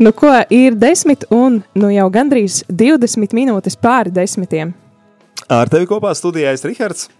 Nu, 0.00 0.12
ko 0.16 0.30
ir 0.48 0.72
desmit 0.80 1.26
un 1.28 1.58
nu, 1.76 1.88
jau 1.92 2.06
gandrīz 2.08 2.62
20 2.72 3.34
minūtes 3.36 3.74
pāri 3.76 4.08
desmitiem. 4.16 4.70
Ar 5.52 5.68
tevi 5.68 5.84
kopā 5.90 6.14
studijā 6.16 6.54
ir 6.56 6.62
Rihards. 6.64 7.10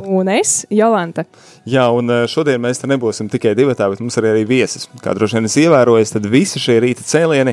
Un 0.00 0.30
es, 0.32 0.62
Jolanta. 0.72 1.26
Jā, 1.68 1.84
un 1.92 2.08
eh, 2.08 2.22
šodien 2.32 2.62
mēs 2.64 2.80
te 2.80 2.88
nebūsim 2.88 3.28
tikai 3.28 3.52
divi, 3.58 3.76
bet 3.76 4.00
mums 4.00 4.16
ir 4.16 4.30
arī 4.30 4.46
viesis. 4.48 4.88
Kā 5.04 5.12
droši 5.12 5.36
vien 5.36 5.50
es 5.50 5.58
ievēroju, 5.60 6.08
tad 6.14 6.32
visi 6.32 6.62
šie 6.64 6.78
rīta 6.80 7.04
cēlieni 7.04 7.52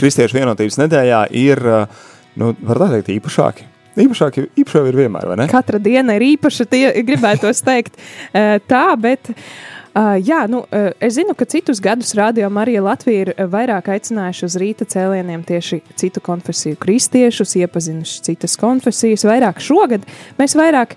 Kristiešu 0.00 0.40
vienotības 0.40 0.80
nedēļā 0.86 1.22
ir, 1.36 1.60
uh, 1.68 2.06
nu, 2.40 2.54
var 2.64 2.80
tā 2.80 2.94
teikt, 2.94 3.12
īpašāki. 3.18 3.68
Īpašāki, 3.98 4.50
īpašāki 4.62 4.88
ir 4.88 5.02
vienmēr, 5.02 5.28
vai 5.28 5.42
ne? 5.42 5.52
Katra 5.52 5.82
diena 5.84 6.16
ir 6.16 6.30
īpaša, 6.30 6.64
tie 6.72 6.86
gribētos 7.04 7.60
teikt 7.66 8.00
uh, 8.00 8.56
tā, 8.64 8.86
bet. 9.04 9.34
Uh, 9.34 9.76
jā, 10.22 10.42
nu, 10.50 10.62
uh, 10.68 10.90
es 11.02 11.16
zinu, 11.16 11.34
ka 11.34 11.46
citus 11.48 11.80
gadus 11.82 12.12
Rādio 12.14 12.46
Marija 12.52 12.82
Latvija 12.84 13.24
ir 13.24 13.30
vairāk 13.50 13.88
aicinājuši 13.94 14.44
uz 14.46 14.56
rīta 14.60 14.86
cēlieniem 14.88 15.42
tieši 15.48 15.80
citu 15.98 16.22
konfesiju 16.24 16.78
kristiešus, 16.78 17.56
iepazinuši 17.62 18.24
citas 18.28 18.54
konfesijas. 18.60 19.24
Vairāk 19.26 19.62
šogad 19.64 20.04
mēs 20.38 20.54
vairāk 20.58 20.94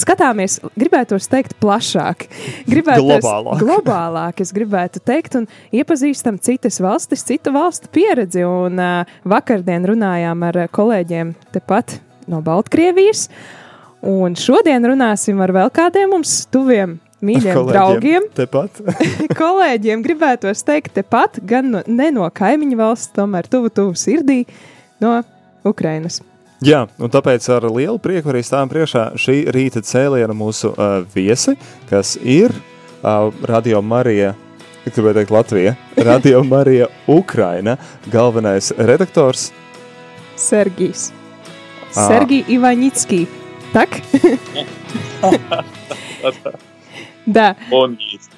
skatāmies, 0.00 0.58
gribētu 0.74 1.18
teikt, 1.30 1.54
plašāk, 1.62 2.26
gribētu 2.72 3.06
globālāk. 3.06 3.62
globālāk, 3.62 4.42
es 4.44 4.52
gribētu 4.56 5.02
teikt, 5.06 5.38
un 5.38 5.48
iepazīstam 5.74 6.40
citas 6.42 6.80
valstis, 6.82 7.24
citu 7.24 7.54
valstu 7.54 7.92
pieredzi. 7.94 8.42
Un 8.48 8.82
uh, 8.82 9.16
vakardien 9.30 9.86
runājām 9.94 10.44
ar 10.50 10.64
kolēģiem 10.74 11.32
tepat 11.54 12.00
no 12.30 12.42
Baltkrievijas, 12.44 13.28
un 14.04 14.36
šodien 14.36 14.90
runāsim 14.90 15.40
ar 15.44 15.54
vēl 15.54 15.72
kādiem 15.74 16.16
mums 16.16 16.42
tuviem. 16.52 16.98
Mīļiem 17.24 17.56
Kolēģiem 17.56 17.72
draugiem, 17.72 18.28
Tepat. 18.36 18.82
kolēģiem 19.40 20.04
gribētu 20.04 20.52
teikt, 20.66 20.94
tepat 20.98 21.40
gan 21.46 21.72
no, 21.72 21.82
ne 21.86 22.10
no 22.14 22.28
kaimiņu 22.28 22.78
valsts, 22.80 23.12
tomēr 23.16 23.48
tuvu, 23.50 23.72
tuvu 23.72 23.96
sirdī 23.98 24.42
no 25.02 25.16
Ukrainas. 25.64 26.20
Jā, 26.64 26.84
un 27.02 27.10
tāpēc 27.12 27.44
ar 27.52 27.66
lielu 27.68 27.98
prieku 28.00 28.30
arī 28.32 28.40
stāvam 28.44 28.70
priekšā 28.70 29.10
šī 29.20 29.36
rīta 29.52 29.82
cēliena 29.84 30.36
mūsu 30.36 30.70
uh, 30.72 31.02
viesi, 31.14 31.56
kas 31.90 32.14
ir 32.20 32.54
uh, 32.54 33.28
Radio 33.44 33.82
Marija. 33.84 34.32
Gribēju 34.84 35.16
teikt, 35.18 35.32
Latvija. 35.32 35.74
Radio 36.10 36.44
Marija 36.44 36.88
Ukraina 37.08 37.76
galvenais 38.12 38.72
redaktors. 38.78 39.50
Sergijs. 40.40 41.10
Sergij 41.94 42.44
Ivaņitskij. 42.56 43.26
Tak? 43.72 44.00
Da. 47.25 47.55
Он 47.71 47.97
есть. 47.99 48.31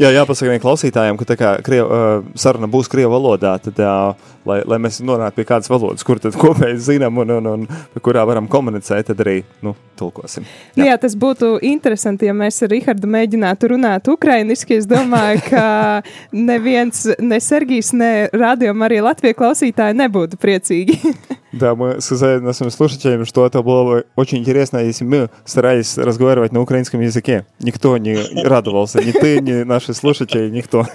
Jā, 0.00 0.10
jāpasaka 0.12 0.50
arī 0.50 0.60
klausītājiem, 0.60 1.16
ka 1.20 1.26
tā 1.28 1.36
kā 1.40 1.50
kriev, 1.64 1.88
uh, 1.88 2.24
saruna 2.38 2.68
būs 2.70 2.88
krievu 2.92 3.12
valodā, 3.14 3.54
tad, 3.62 3.78
uh, 3.80 4.32
lai, 4.48 4.58
lai 4.68 4.78
mēs 4.82 5.00
nonāktu 5.04 5.38
pie 5.38 5.46
kādas 5.48 5.70
valodas, 5.72 6.04
kur 6.06 6.20
tad 6.22 6.36
kopēji 6.40 6.80
zinām 6.88 7.20
un, 7.22 7.32
un, 7.38 7.48
un 7.52 7.64
pie 7.94 8.02
kurā 8.04 8.24
varam 8.28 8.48
komunicēt, 8.50 9.08
tad 9.08 9.22
arī 9.24 9.38
nu, 9.64 9.74
tulkosim. 10.00 10.46
Jā. 10.76 10.90
Jā, 10.90 10.98
tas 11.00 11.16
būtu 11.18 11.54
interesanti, 11.64 12.28
ja 12.28 12.36
mēs 12.36 12.60
ar 12.64 12.72
Rahardu 12.74 13.08
mēģinātu 13.12 13.72
runāt 13.74 14.08
ukrainiski. 14.12 14.80
Es 14.80 14.88
domāju, 14.90 15.44
ka 15.48 15.66
neviens, 16.32 17.04
ne 17.20 17.40
Sergijs, 17.42 17.92
ne 17.96 18.12
rādījuma 18.32 18.88
arī 18.88 19.02
Latvijas 19.04 19.38
klausītāji 19.38 20.00
nebūtu 20.02 20.40
priecīgi. 20.40 20.98
Да, 21.56 21.74
мы 21.74 22.00
сказали 22.00 22.38
нашим 22.38 22.70
слушателям, 22.70 23.24
что 23.24 23.46
это 23.46 23.62
было 23.62 23.84
бы 23.84 24.06
очень 24.16 24.38
интересно, 24.38 24.78
если 24.78 25.04
мы 25.04 25.30
старались 25.44 25.98
разговаривать 25.98 26.52
на 26.52 26.60
украинском 26.60 27.00
языке. 27.00 27.46
Никто 27.60 27.96
не 27.98 28.16
радовался, 28.44 29.02
ни 29.02 29.12
ты, 29.12 29.40
ни 29.40 29.62
наши 29.62 29.94
слушатели, 29.94 30.50
никто. 30.50 30.86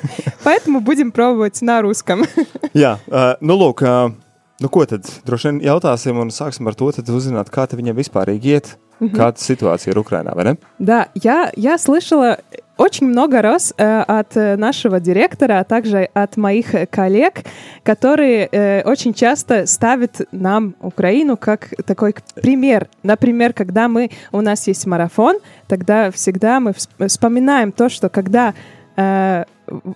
Поэтому 0.44 0.82
будем 0.82 1.12
пробовать 1.12 1.62
на 1.62 1.82
русском. 1.82 2.26
Jā, 2.74 3.00
uh, 3.08 3.38
nu 3.42 3.56
lūk, 3.58 3.82
uh, 3.82 4.12
nu 4.60 4.70
ko 4.70 4.86
tad? 4.86 5.06
Droši 5.26 5.52
vien 5.52 5.62
jautāsim 5.66 6.20
un 6.20 6.30
sāksim 6.34 6.68
ar 6.70 6.76
to, 6.78 6.90
tad 6.92 7.10
uzzināt, 7.10 7.50
kā 7.54 7.68
te 7.68 7.78
viņam 7.80 7.98
vispārīgi 7.98 8.54
iet, 8.54 8.74
kāda 9.00 9.40
situācija 9.42 9.94
ir 9.94 10.02
Ukrainā, 10.02 10.36
vai 10.36 10.52
ne? 10.52 10.56
Да, 10.80 11.08
я, 11.14 11.52
я 11.56 11.78
слышала 11.78 12.38
очень 12.83 13.07
много 13.07 13.43
раз 13.43 13.73
э, 13.77 14.01
от 14.01 14.37
э, 14.37 14.57
нашего 14.57 14.99
директора, 14.99 15.61
а 15.61 15.65
также 15.65 16.09
от 16.15 16.37
моих 16.37 16.75
коллег, 16.91 17.45
которые 17.85 18.49
э, 18.51 18.83
очень 18.83 19.15
часто 19.15 19.67
ставят 19.67 20.21
нам 20.33 20.75
Украину 20.81 21.37
как 21.37 21.69
такой 21.87 22.15
пример. 22.35 22.89
Например, 23.05 23.53
когда 23.53 23.87
мы 23.87 24.11
у 24.33 24.41
нас 24.41 24.67
есть 24.67 24.85
марафон, 24.87 25.39
тогда 25.69 26.11
всегда 26.11 26.59
мы 26.59 26.73
вс- 26.73 27.07
вспоминаем 27.07 27.71
то, 27.71 27.89
что 27.89 28.09
когда 28.09 28.53
э, 28.97 29.45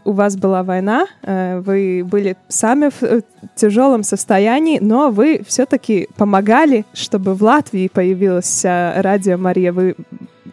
у 0.05 0.13
вас 0.13 0.37
была 0.37 0.63
война, 0.63 1.07
э, 1.23 1.59
вы 1.59 2.05
были 2.05 2.37
сами 2.47 2.91
в 2.91 3.03
э, 3.03 3.23
тяжелом 3.57 4.05
состоянии, 4.05 4.79
но 4.81 5.11
вы 5.11 5.43
все-таки 5.47 6.09
помогали, 6.17 6.85
чтобы 6.93 7.35
в 7.35 7.43
Латвии 7.43 7.91
появилось 7.93 8.65
э, 8.65 9.01
радио 9.01 9.37
Мария. 9.37 9.73
Вы 9.73 9.97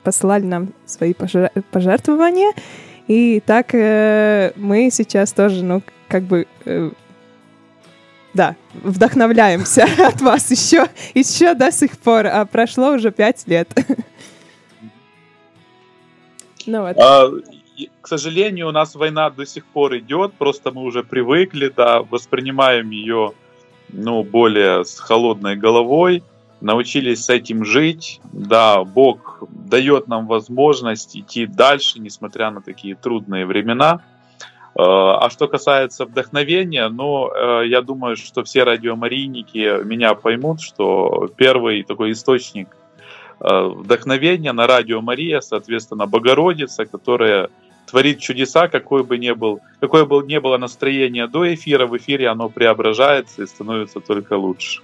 посылали 0.04 0.44
нам 0.44 0.74
свои 0.86 1.14
пожер- 1.14 1.52
пожертвования. 1.72 2.54
И 3.08 3.42
так 3.46 3.74
э, 3.74 4.54
мы 4.56 4.90
сейчас 4.92 5.34
тоже, 5.34 5.64
ну, 5.64 5.82
как 6.08 6.24
бы, 6.24 6.48
э, 6.66 6.92
да, 8.34 8.56
вдохновляемся 8.74 9.86
от 10.08 10.22
вас 10.22 10.50
еще, 10.52 10.88
еще 11.14 11.54
до 11.54 11.72
сих 11.72 11.98
пор. 11.98 12.28
А 12.28 12.46
прошло 12.46 12.92
уже 12.92 13.12
пять 13.12 13.48
лет. 13.48 13.70
Ну 16.66 16.82
вот. 16.82 16.98
А, 16.98 17.30
к 18.02 18.08
сожалению, 18.08 18.70
у 18.70 18.72
нас 18.72 18.96
война 18.96 19.30
до 19.30 19.46
сих 19.46 19.66
пор 19.66 19.98
идет, 19.98 20.34
просто 20.34 20.72
мы 20.72 20.84
уже 20.84 21.04
привыкли, 21.04 21.72
да, 21.76 22.02
воспринимаем 22.02 22.90
ее, 22.92 23.34
ну, 23.90 24.24
более 24.24 24.86
с 24.86 25.00
холодной 25.00 25.56
головой, 25.56 26.24
научились 26.64 27.26
с 27.26 27.30
этим 27.30 27.66
жить, 27.66 28.22
да, 28.32 28.84
Бог 28.84 29.44
дает 29.50 30.08
нам 30.08 30.28
возможность 30.28 31.16
идти 31.16 31.46
дальше, 31.46 32.00
несмотря 32.00 32.52
на 32.52 32.62
такие 32.62 32.96
трудные 32.96 33.46
времена. 33.46 34.02
Э, 34.76 34.82
А 34.82 35.30
что 35.30 35.48
касается 35.48 36.06
вдохновения, 36.06 36.88
ну, 36.88 37.30
э, 37.30 37.68
я 37.68 37.82
думаю, 37.82 38.16
что 38.16 38.44
все 38.44 38.64
радиомарийники 38.64 39.84
меня 39.84 40.16
поймут, 40.16 40.62
что 40.62 41.30
первый 41.36 41.84
такой 41.84 42.14
источник 42.14 42.70
э, 43.42 43.64
вдохновения 43.68 44.54
на 44.54 44.66
радио 44.66 45.02
Мария, 45.02 45.42
соответственно, 45.42 46.08
Богородица, 46.08 46.86
которая 46.86 47.50
творит 47.86 48.20
чудеса, 48.20 48.70
какой 48.70 49.04
бы 49.04 49.18
ни 49.18 49.32
был, 49.32 49.60
какое 49.82 50.06
бы 50.06 50.24
ни 50.26 50.38
было 50.38 50.58
настроение 50.58 51.28
до 51.28 51.54
эфира, 51.54 51.88
в 51.88 51.98
эфире 51.98 52.30
оно 52.30 52.48
преображается 52.48 53.44
и 53.44 53.48
становится 53.48 54.00
только 54.00 54.38
лучше. 54.38 54.82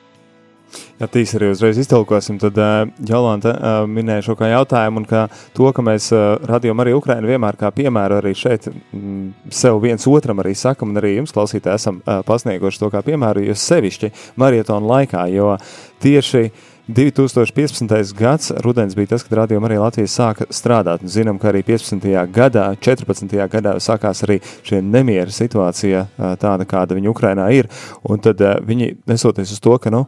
Ja 0.99 1.07
tīs 1.11 1.31
arī 1.37 1.51
uzreiz 1.53 1.77
iztolkosim, 1.79 2.39
tad 2.41 2.57
uh, 2.59 2.81
Jolanta 3.07 3.53
uh, 3.55 3.77
minēja 3.89 4.25
šo 4.29 4.35
jautājumu, 4.39 5.01
un 5.03 5.07
kā 5.09 5.25
to, 5.55 5.69
ka 5.75 5.85
mēs 5.85 6.09
uh, 6.15 6.35
radījām 6.49 6.83
arī 6.83 6.95
Ukrainu 6.97 7.29
vienmēr 7.29 7.59
kā 7.59 7.71
piemēru 7.75 8.19
arī 8.19 8.33
šeit 8.37 8.67
mm, 8.69 9.51
sev 9.53 9.79
viens 9.83 10.07
otram 10.07 10.43
arī 10.43 10.55
sakam, 10.57 10.91
un 10.91 11.01
arī 11.01 11.15
jums, 11.15 11.35
klausītāji, 11.35 11.79
esam 11.79 12.01
uh, 12.03 12.19
pasnieguši 12.27 12.83
to 12.83 12.91
kā 12.93 13.03
piemēru, 13.05 13.47
jo 13.47 13.55
sevišķi 13.55 14.11
marietonu 14.41 14.91
laikā, 14.91 15.29
jo 15.33 15.55
tieši 16.03 16.49
2015. 16.89 18.13
gads, 18.17 18.51
rudens 18.65 18.95
bija 18.97 19.13
tas, 19.13 19.23
kad 19.23 19.37
radījuma 19.43 19.69
arī 19.69 19.77
Latvijas 19.77 20.15
sāka 20.17 20.47
strādāt. 20.49 21.03
Zinām, 21.05 21.37
ka 21.37 21.51
arī 21.51 21.61
15. 21.67 22.01
gadā, 22.33 22.65
14. 22.81 23.35
gadā 23.51 23.75
sākās 23.77 24.23
arī 24.25 24.39
šī 24.65 24.81
nemiera 24.81 25.29
situācija, 25.29 26.07
tāda, 26.41 26.65
kāda 26.65 26.97
viņa 26.97 27.11
Ukrainā 27.13 27.51
ir. 27.53 27.69
Un 28.01 28.23
tad 28.25 28.41
viņi, 28.65 28.95
nesoties 29.09 29.53
uz 29.53 29.61
to, 29.61 29.77
ka, 29.77 29.93
nu, 29.93 30.07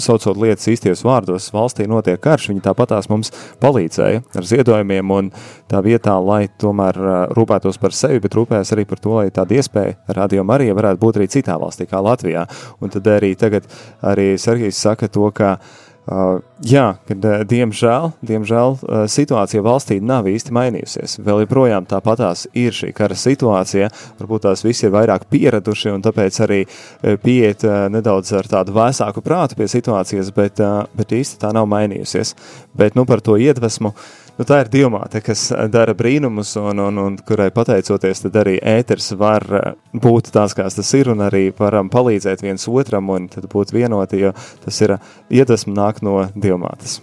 saucot 0.00 0.38
lietas 0.40 0.68
īstajos 0.72 1.02
vārdos, 1.04 1.50
valstī 1.52 1.86
notiek 1.90 2.20
karš, 2.22 2.48
viņi 2.52 2.64
tāpatās 2.64 3.08
mums 3.12 3.32
palīdzēja 3.62 4.22
ar 4.38 4.48
ziedojumiem 4.48 5.12
un 5.12 5.30
tā 5.70 5.82
vietā, 5.84 6.16
lai 6.22 6.46
tomēr 6.60 6.98
rūpētos 7.36 7.80
par 7.82 7.96
sevi, 7.96 8.22
bet 8.24 8.36
rūpējas 8.38 8.72
arī 8.76 8.86
par 8.88 9.02
to, 9.02 9.14
lai 9.18 9.28
tāda 9.34 9.58
iespēja 9.60 10.16
radio 10.16 10.46
Marija 10.48 10.76
varētu 10.78 11.02
būt 11.02 11.20
arī 11.20 11.28
citā 11.36 11.58
valstī, 11.60 11.88
kā 11.90 12.00
Latvijā. 12.04 12.46
Un 12.80 12.92
tad 12.92 13.08
arī 13.12 13.34
tagad 13.38 13.68
arī 14.00 14.32
Sergijs 14.40 14.80
saka 14.80 15.10
to, 15.12 15.28
ka 15.36 15.58
uh, 16.06 16.40
jā, 16.66 16.86
kad 17.08 17.26
uh, 17.28 17.42
diemžēl, 17.48 18.12
diemžēl 18.26 18.76
uh, 18.76 19.02
situācija 19.10 19.64
valstī 19.64 19.98
nav 20.02 20.28
īsti 20.30 20.54
mainījusies. 20.54 21.18
Vēl 21.24 21.44
joprojām 21.44 21.86
tāpatās 21.90 22.46
ir 22.58 22.74
šī 22.76 22.92
kara 22.96 23.18
situācija, 23.18 23.90
varbūt 24.20 24.46
tās 24.48 24.64
visi 24.66 24.88
ir 24.88 24.94
vairāk 24.96 25.28
pieraduši 25.32 25.92
un 25.94 26.04
tāpēc 26.04 26.40
arī 26.46 26.62
uh, 26.64 27.14
pieiet 27.22 27.66
uh, 27.68 27.86
nedaudz 27.92 28.32
ar 28.38 28.50
tādu 28.50 28.76
vēsāku 28.76 29.24
prātu 29.24 29.58
pie 29.60 29.70
situācijas, 29.70 30.32
bet, 30.36 30.62
uh, 30.62 30.84
bet 30.98 31.14
īsti 31.18 31.42
tā 31.42 31.52
nav 31.56 31.70
mainījusies. 31.70 32.36
Bet 32.78 32.98
nu, 32.98 33.06
par 33.08 33.20
to 33.24 33.38
iedvesmu 33.40 33.92
uh, 33.92 34.10
nu, 34.41 34.45
tā 34.47 34.61
ir 34.63 34.71
diamāte, 34.73 35.21
kas 35.25 35.47
dara 35.73 35.95
brīnumus, 35.97 36.55
un, 36.61 36.81
un, 36.83 37.01
un 37.03 37.17
kurai 37.27 37.49
pateicoties, 37.53 38.23
tad 38.25 38.39
arī 38.43 38.57
ēters 38.61 39.11
var 39.19 39.45
eh, 39.49 39.69
būt 39.93 40.31
tāds, 40.35 40.55
kāds 40.57 40.79
tas 40.79 40.93
ir, 40.97 41.11
un 41.13 41.23
arī 41.25 41.49
varam 41.57 41.91
palīdzēt 41.93 42.45
viens 42.45 42.67
otram, 42.71 43.09
un 43.13 43.29
tad 43.33 43.49
būt 43.51 43.75
vienoti, 43.75 44.23
jo 44.25 44.33
tas 44.65 44.81
ir 44.85 44.97
iedvesma 45.29 45.77
nāk 45.77 46.03
no 46.05 46.19
diamātes. 46.35 47.01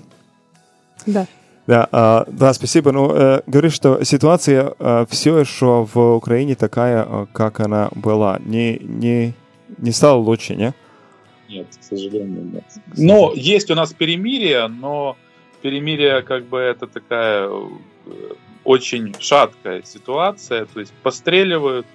Да. 1.06 1.26
Да, 1.66 2.26
да, 2.28 2.52
спасибо. 2.52 2.92
Ну, 2.92 3.08
говоришь, 3.46 3.72
что 3.72 4.04
ситуация 4.04 4.74
все 5.08 5.38
еще 5.38 5.88
в 5.90 6.16
Украине 6.16 6.56
такая, 6.56 7.26
как 7.32 7.60
она 7.60 7.88
была, 7.94 8.38
не, 8.44 8.78
не, 8.82 9.32
не 9.78 9.90
стала 9.92 10.18
лучше, 10.18 10.56
не? 10.56 10.74
Нет, 11.48 11.66
к 11.78 11.82
сожалению, 11.82 12.44
нет. 12.52 12.64
Но 12.96 13.32
есть 13.34 13.70
у 13.70 13.74
нас 13.74 13.92
перемирие, 13.92 14.68
но 14.68 15.16
перемирие 15.61 16.21
как 16.21 16.45
бы 16.45 16.59
это 16.59 16.87
такая 16.87 17.49
э, 17.49 17.69
очень 18.63 19.15
шаткая 19.19 19.81
ситуация, 19.83 20.65
то 20.65 20.79
есть 20.79 20.93
постреливают, 21.03 21.85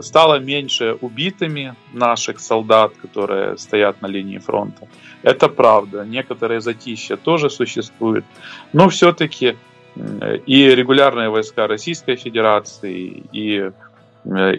стало 0.00 0.38
меньше 0.38 0.96
убитыми 1.00 1.74
наших 1.92 2.40
солдат, 2.40 2.92
которые 3.02 3.56
стоят 3.58 4.02
на 4.02 4.06
линии 4.06 4.38
фронта. 4.38 4.86
Это 5.22 5.48
правда, 5.48 6.04
некоторые 6.04 6.60
затища 6.60 7.16
тоже 7.16 7.50
существуют, 7.50 8.24
но 8.72 8.88
все-таки 8.88 9.56
и 10.46 10.74
регулярные 10.74 11.28
войска 11.28 11.66
Российской 11.66 12.16
Федерации, 12.16 13.24
и 13.32 13.58
э, 13.60 13.70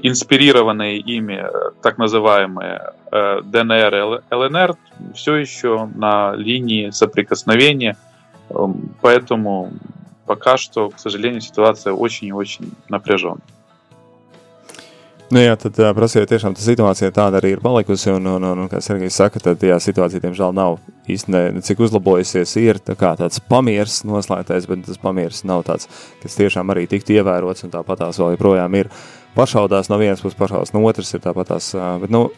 инспирированные 0.03 0.97
ими 0.97 1.45
так 1.81 1.97
называемые 1.97 2.93
э, 3.11 3.41
ДНР 3.43 3.95
и 3.95 4.35
ЛНР 4.35 4.75
все 5.15 5.35
еще 5.35 5.89
на 5.95 6.35
линии 6.35 6.89
соприкосновения– 6.89 7.95
поэтому 9.00 9.72
пока 10.26 10.56
что, 10.56 10.90
к 10.90 10.98
сожалению, 10.98 11.40
ситуация 11.40 11.92
очень 11.92 12.28
и 12.28 12.32
очень 12.32 12.72
напряжена. 12.88 13.40
Nu, 15.32 15.40
jā, 15.40 15.54
tad 15.58 15.78
uh, 15.80 15.88
prasīja, 15.96 16.28
tiešām 16.28 16.52
tā 16.54 16.62
situācija 16.62 17.08
tāda 17.14 17.40
arī 17.40 17.54
ir 17.54 17.62
palikusi, 17.64 18.10
un, 18.12 18.26
un, 18.28 18.44
un, 18.44 18.60
un 18.60 18.68
kā 18.70 18.78
Sergejs 18.84 19.16
saka, 19.18 19.40
tad 19.42 19.62
jā, 19.64 19.78
situācija, 19.80 20.20
diemžēl, 20.22 20.52
nav 20.54 20.76
īsti 21.10 21.32
ne, 21.32 21.40
ne 21.56 21.62
cik 21.64 21.80
uzlabojusies. 21.86 22.52
Ir 22.60 22.78
tā 22.78 22.94
kā 23.00 23.14
tāds 23.18 23.40
pamieris 23.48 24.02
noslēgtais, 24.06 24.68
bet 24.70 24.84
tas 24.86 25.00
pamieris 25.00 25.40
nav 25.48 25.64
tāds, 25.66 25.88
kas 26.22 26.36
tiešām 26.38 26.70
arī 26.70 26.84
tiktu 26.92 27.16
ievērots, 27.16 27.64
un 27.64 27.72
tāpat 27.72 28.04
tās 28.04 28.20
vēl 28.20 28.36
joprojām 28.36 28.76
ir 28.78 28.92
pašaudās 29.34 29.88
no 29.90 29.98
vienas 29.98 30.22
puses, 30.22 30.38
pašaudās 30.38 30.76
no 30.76 30.84
otras 30.84 31.10
ir 31.16 31.24
tāpat 31.24 31.54
tās, 31.54 31.72
uh, 31.74 31.96
bet, 32.04 32.12
nu, 32.14 32.28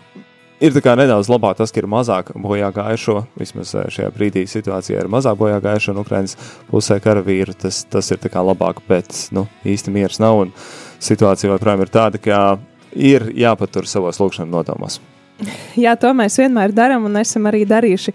ir 0.60 0.72
nedaudz 0.96 1.28
labāk 1.28 1.58
tas, 1.58 1.72
ka 1.72 1.80
ir 1.82 1.88
mazāk 1.90 2.32
bojā 2.34 2.70
gājušo. 2.74 3.26
Vismaz 3.38 3.74
eh, 3.74 3.88
šajā 3.92 4.12
brīdī 4.14 4.46
situācijā 4.48 5.02
ir 5.02 5.10
mazāk 5.12 5.36
bojā 5.38 5.60
gājušo 5.60 5.92
un 5.92 6.02
Ukraiņas 6.04 6.36
pusē 6.70 7.00
karavīru. 7.04 7.56
Tas, 7.60 7.84
tas 7.84 8.10
ir 8.10 8.18
labāk, 8.20 8.80
bet 8.88 9.28
nu, 9.32 9.46
īsti 9.64 9.92
miers 9.92 10.20
nav. 10.22 10.46
Un 10.46 10.54
situācija 10.98 11.52
joprojām 11.52 11.84
ir 11.84 11.92
tāda, 11.92 12.18
ka 12.18 12.58
ir 12.92 13.30
jāpatur 13.36 13.86
savos 13.86 14.20
lūkšanas 14.20 14.52
nodomos. 14.52 15.00
Jā, 15.76 15.92
to 16.00 16.14
mēs 16.16 16.38
vienmēr 16.40 16.72
darām 16.72 17.04
un 17.04 17.16
esam 17.20 17.44
arī 17.44 17.66
darījuši. 17.68 18.14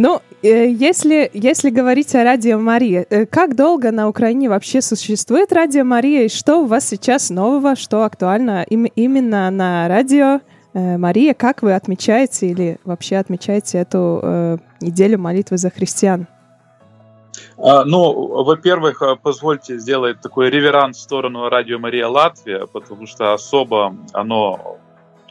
Ну, 0.00 0.20
если, 0.42 1.30
если 1.34 1.68
говорить 1.68 2.14
о 2.14 2.24
Радио 2.24 2.58
Мария, 2.58 3.04
как 3.30 3.54
долго 3.54 3.92
на 3.92 4.08
Украине 4.08 4.48
вообще 4.48 4.80
существует 4.80 5.52
Радио 5.52 5.84
Мария, 5.84 6.24
и 6.24 6.28
что 6.30 6.62
у 6.62 6.64
вас 6.64 6.88
сейчас 6.88 7.28
нового, 7.28 7.76
что 7.76 8.02
актуально 8.02 8.62
им, 8.62 8.86
именно 8.96 9.50
на 9.50 9.86
радио 9.88 10.40
Э, 10.40 10.54
Мария, 10.73 11.33
как 11.33 11.61
вы 11.61 11.73
отмечаете 11.73 12.47
или 12.47 12.77
вообще 12.85 13.17
отмечаете 13.17 13.79
эту 13.79 14.19
э, 14.21 14.57
неделю 14.81 15.17
молитвы 15.17 15.57
за 15.57 15.69
христиан? 15.69 16.27
А, 17.57 17.83
ну, 17.85 18.43
во-первых, 18.43 19.01
э, 19.01 19.15
позвольте 19.21 19.77
сделать 19.77 20.21
такой 20.21 20.49
реверанс 20.49 20.97
в 20.97 21.01
сторону 21.01 21.49
Радио 21.49 21.79
Мария 21.79 22.07
Латвия, 22.07 22.67
потому 22.67 23.07
что 23.07 23.33
особо 23.33 23.95
оно 24.13 24.77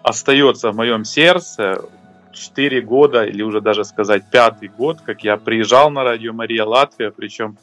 остается 0.02 0.73
в 0.73 0.76
моем 0.76 1.05
сердце. 1.05 1.85
Четыре 2.32 2.82
года, 2.82 3.25
или 3.25 3.43
уже 3.43 3.61
даже 3.61 3.85
сказать 3.85 4.31
пятый 4.31 4.69
год, 4.69 5.00
как 5.00 5.25
я 5.25 5.37
приезжал 5.37 5.90
на 5.90 6.05
Радио 6.05 6.32
Мария 6.32 6.64
Латвия, 6.64 7.11
причем 7.11 7.58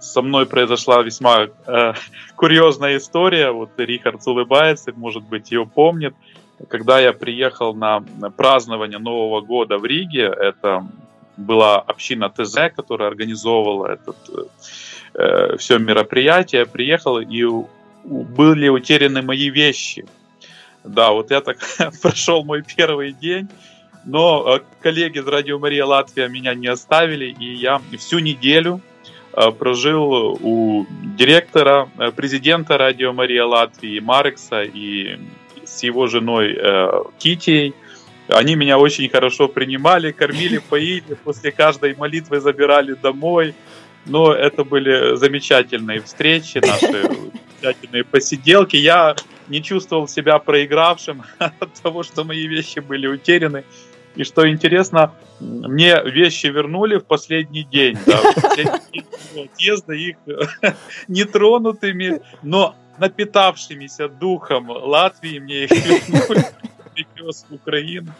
со 0.00 0.22
мной 0.22 0.46
произошла 0.46 1.02
весьма 1.02 1.48
э, 1.66 1.92
курьезная 2.36 2.96
история. 2.96 3.50
Вот 3.50 3.70
Рихард 3.76 4.26
улыбается, 4.26 4.92
может 4.96 5.24
быть, 5.24 5.52
ее 5.52 5.66
помнит 5.66 6.14
когда 6.68 7.00
я 7.00 7.12
приехал 7.12 7.74
на 7.74 8.00
празднование 8.36 8.98
Нового 8.98 9.40
года 9.40 9.78
в 9.78 9.84
Риге, 9.84 10.24
это 10.24 10.86
была 11.36 11.78
община 11.80 12.28
ТЗ, 12.28 12.74
которая 12.74 13.08
организовывала 13.08 13.86
это 13.86 14.14
э, 15.14 15.56
все 15.56 15.78
мероприятие, 15.78 16.66
приехал 16.66 17.18
и 17.18 17.44
были 18.04 18.68
утеряны 18.68 19.22
мои 19.22 19.50
вещи. 19.50 20.06
Да, 20.84 21.12
вот 21.12 21.30
я 21.30 21.40
так 21.40 21.58
прошел 22.02 22.44
мой 22.44 22.62
первый 22.62 23.12
день, 23.12 23.48
но 24.04 24.56
э, 24.56 24.60
коллеги 24.82 25.18
из 25.18 25.26
Радио 25.26 25.58
Мария 25.58 25.84
Латвия 25.84 26.28
меня 26.28 26.54
не 26.54 26.68
оставили, 26.68 27.26
и 27.26 27.54
я 27.54 27.80
всю 27.98 28.18
неделю 28.18 28.80
э, 29.32 29.50
прожил 29.50 30.38
у 30.40 30.86
директора, 31.16 31.88
э, 31.98 32.10
президента 32.12 32.78
Радио 32.78 33.12
Мария 33.12 33.44
Латвии 33.44 34.00
Марекса 34.00 34.62
и 34.62 35.18
с 35.70 35.82
его 35.82 36.06
женой 36.06 36.56
э, 36.56 36.88
Китией. 37.18 37.74
Они 38.28 38.54
меня 38.54 38.78
очень 38.78 39.08
хорошо 39.08 39.48
принимали, 39.48 40.12
кормили, 40.12 40.58
поили, 40.70 41.14
после 41.24 41.52
каждой 41.52 41.94
молитвы 41.94 42.40
забирали 42.40 42.94
домой. 42.94 43.54
Но 44.06 44.32
это 44.32 44.64
были 44.64 45.16
замечательные 45.16 46.00
встречи, 46.00 46.58
наши 46.58 47.02
замечательные 47.60 48.04
посиделки. 48.04 48.76
Я 48.76 49.14
не 49.48 49.62
чувствовал 49.62 50.08
себя 50.08 50.38
проигравшим 50.38 51.22
от 51.38 51.72
того, 51.82 52.02
что 52.02 52.24
мои 52.24 52.46
вещи 52.46 52.80
были 52.80 53.06
утеряны. 53.06 53.64
И 54.16 54.24
что 54.24 54.48
интересно, 54.48 55.12
мне 55.38 56.02
вещи 56.04 56.46
вернули 56.46 56.96
в 56.96 57.04
последний 57.04 57.62
день, 57.62 57.96
да, 58.06 58.16
в 58.16 58.34
последний 58.34 58.80
день 58.92 59.44
отъезда 59.44 59.92
их 59.92 60.16
нетронутыми, 61.06 62.20
но 62.42 62.74
напитавшимися 63.00 64.08
духом 64.08 64.70
Латвии, 64.70 65.40
мне 65.40 65.64
их 65.64 65.70
вернули 65.70 66.44
привез 66.94 67.46
в 67.48 67.54
Украину. 67.54 68.12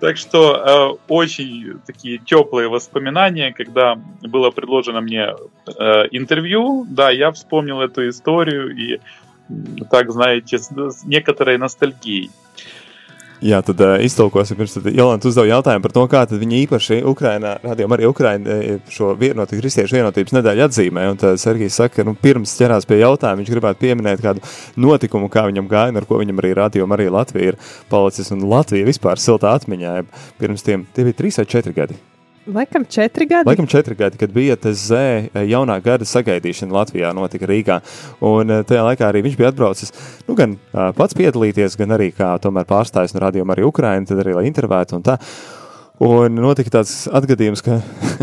Так 0.00 0.16
что 0.16 0.54
э, 0.54 0.98
очень 1.08 1.80
такие 1.86 2.18
теплые 2.18 2.68
воспоминания, 2.68 3.52
когда 3.52 3.98
было 4.22 4.50
предложено 4.50 5.00
мне 5.00 5.34
э, 5.66 6.08
интервью, 6.10 6.86
да, 6.88 7.10
я 7.10 7.30
вспомнил 7.30 7.80
эту 7.80 8.08
историю 8.08 8.76
и 8.76 9.00
так, 9.90 10.12
знаете, 10.12 10.58
с, 10.58 10.70
с 10.70 11.04
некоторой 11.04 11.58
ностальгией. 11.58 12.30
Jā, 13.40 13.62
tad 13.64 13.80
uh, 13.80 13.94
iztulkosim, 14.04 14.58
pirms 14.58 14.74
tam 14.74 14.88
Jolanta 14.92 15.28
uzdeva 15.30 15.48
jautājumu 15.48 15.84
par 15.86 15.94
to, 15.96 16.02
kā 16.12 16.24
viņi 16.28 16.58
īpaši 16.66 16.98
Ukrainā, 17.08 17.54
radījumā 17.64 17.96
arī 17.96 18.10
Ukraina 18.10 18.56
šo 18.92 19.14
vienoti, 19.16 19.56
kristiešu 19.56 19.96
vienotības 19.96 20.36
nedēļu 20.36 20.66
atzīmē. 20.66 21.06
Un 21.08 21.20
tad 21.22 21.40
Sergijs 21.40 21.78
saka, 21.80 21.94
ka 21.96 22.04
nu, 22.04 22.12
pirms 22.20 22.52
ķerās 22.60 22.84
pie 22.88 23.00
jautājuma, 23.00 23.40
viņš 23.40 23.54
gribētu 23.54 23.80
pieminēt 23.80 24.20
kādu 24.26 24.44
notikumu, 24.76 25.32
kā 25.32 25.46
viņam 25.48 25.72
gāja, 25.72 25.96
ar 25.96 26.08
ko 26.10 26.20
viņam 26.20 26.44
arī 26.44 26.52
radījumā 26.60 27.00
arī 27.00 27.08
Latvija 27.16 27.54
ir 27.54 27.60
palicis. 27.88 28.28
Un 28.36 28.44
Latvija 28.44 28.88
vispār 28.92 29.16
siltā 29.16 29.56
atmiņā 29.56 29.96
pirms 30.36 30.66
tiem, 30.66 30.84
tie 30.92 31.08
bija 31.08 31.22
trīs 31.24 31.40
vai 31.40 31.48
četri 31.48 31.76
gadi. 31.80 31.96
Laikam 32.54 32.84
četri 32.84 33.26
gadi. 33.26 33.48
Laikam 33.48 33.66
četri 33.66 33.94
gadi, 33.94 34.18
kad 34.18 34.32
bija 34.32 34.56
tas 34.56 34.76
Z 34.76 34.94
eh, 34.94 35.28
jaunā 35.46 35.76
gada 35.82 36.04
sagaidīšana 36.08 36.74
Latvijā, 36.74 37.12
notika 37.14 37.46
Rīgā. 37.46 37.78
Un 38.26 38.50
eh, 38.50 38.64
tajā 38.66 38.82
laikā 38.88 39.06
arī 39.06 39.22
viņš 39.26 39.36
bija 39.38 39.52
atbraucis 39.52 39.94
nu, 40.26 40.34
gan 40.38 40.56
eh, 40.56 40.90
pats 40.96 41.14
piedalīties, 41.18 41.78
gan 41.78 41.94
arī 41.94 42.10
kā 42.16 42.32
pārstājis 42.42 43.14
no 43.14 43.22
radījuma 43.22 43.54
arī 43.54 43.66
Ukraiņu, 43.68 44.10
tad 44.10 44.22
arī 44.24 44.34
lai 44.38 44.46
intervētu 44.50 44.98
un 44.98 45.06
tā. 45.06 45.18
Un 46.00 46.40
notika 46.40 46.78
tāds 46.78 47.04
atgadījums, 47.12 47.62
ka 47.62 47.78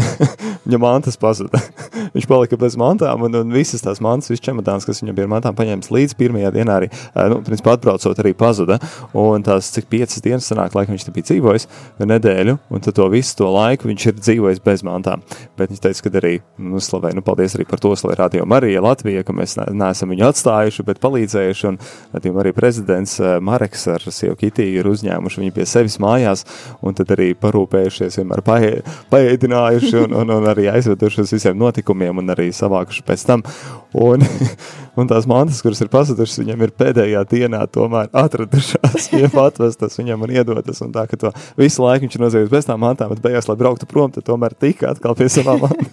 viņa 0.67 0.79
mantas 0.81 1.17
pazuda. 1.19 1.61
viņš 2.15 2.27
palika 2.29 2.59
bez 2.59 2.75
mantām, 2.79 3.23
un, 3.27 3.35
un 3.41 3.53
visas 3.55 3.83
tās 3.83 4.01
mantas, 4.03 4.29
viss 4.31 4.43
čemodāns, 4.43 4.85
kas 4.87 5.01
viņam 5.01 5.17
bija 5.17 5.27
ar 5.27 5.33
mantām 5.37 5.57
paņēmis 5.57 5.91
līdzi 5.93 6.17
pirmajā 6.19 6.51
dienā 6.55 6.77
arī, 6.81 6.89
nu, 7.31 7.39
principā 7.47 7.77
atbraucot 7.77 8.19
arī 8.23 8.33
pazuda, 8.37 8.79
un 9.17 9.45
tās 9.45 9.71
cik 9.75 9.89
piecas 9.91 10.23
dienas 10.23 10.47
sanāk, 10.49 10.75
laikam 10.77 10.95
viņš 10.95 11.07
te 11.07 11.13
bija 11.15 11.29
dzīvojis 11.31 11.67
nedēļu, 12.03 12.57
un 12.69 12.83
tad 12.83 12.97
to 12.97 13.07
visu 13.13 13.37
to 13.39 13.49
laiku 13.53 13.89
viņš 13.89 14.07
ir 14.11 14.17
dzīvojis 14.19 14.63
bez 14.65 14.83
mantām. 14.87 15.23
Bet 15.59 15.71
viņš 15.71 15.83
teica, 15.83 16.03
ka 16.05 16.13
arī, 16.21 16.33
nu, 16.61 16.81
slavē, 16.83 17.13
nu, 17.15 17.23
paldies 17.25 17.57
arī 17.57 17.67
par 17.69 17.81
to, 17.83 17.93
slavē 17.97 18.17
Radio 18.21 18.47
Marija 18.49 18.83
Latvija, 18.83 19.23
ka 19.27 19.35
mēs 19.35 19.57
neesam 19.57 20.11
viņu 20.13 20.27
atstājuši, 20.29 20.85
bet 20.87 21.01
palīdzējuši, 21.03 21.71
un 21.71 21.79
Marija 22.37 22.57
prezidents 22.57 23.17
Mareks 23.43 23.87
ar 23.93 24.03
sievu 24.11 24.37
Kitiju 24.39 24.81
ir 24.81 24.89
uzņēmuši 24.91 25.41
viņu 25.43 25.55
pie 25.55 25.67
sevis 25.69 25.97
mājās, 26.03 26.43
un 26.85 26.97
tad 26.97 27.11
arī 27.15 27.31
parūpējušies, 27.39 28.19
vienmēr 28.21 28.43
paē, 28.45 28.71
paēdinājuši 29.11 29.95
un, 30.03 30.15
un, 30.21 30.33
un 30.37 30.49
arī 30.57 30.67
aizveduši 30.73 31.23
uz 31.23 31.33
visiem 31.37 31.57
notikumiem 31.61 32.23
un 32.23 32.33
arī 32.33 32.49
savākuši 32.55 33.05
pēc 33.07 33.25
tam. 33.29 33.45
Un, 33.93 34.25
un 34.96 35.08
tās 35.10 35.26
mantas, 35.30 35.62
kuras 35.64 35.80
ir 35.84 35.90
pazudušas, 35.92 36.42
viņam 36.42 36.66
ir 36.66 36.74
pēdējā 36.78 37.24
dienā 37.30 37.62
tomēr 37.72 38.10
atradušās, 38.12 39.10
viņam 39.12 39.40
atvestas, 39.46 39.98
viņam 40.00 40.26
ir 40.26 40.36
iedotas, 40.40 40.82
un 40.84 40.92
tā, 40.94 41.06
ka 41.10 41.18
to 41.20 41.32
visu 41.60 41.84
laiku 41.84 42.06
viņš 42.06 42.18
ir 42.18 42.24
nozīmējis 42.26 42.52
bez 42.52 42.68
tām 42.68 42.82
mantām, 42.82 43.12
bet 43.12 43.22
beigās, 43.24 43.48
lai 43.50 43.58
brauktu 43.60 43.88
prom, 43.90 44.12
tad 44.14 44.26
tomēr 44.28 44.56
tika 44.58 44.92
atkal 44.92 45.16
pie 45.18 45.30
savām 45.32 45.64
mantām. 45.66 45.90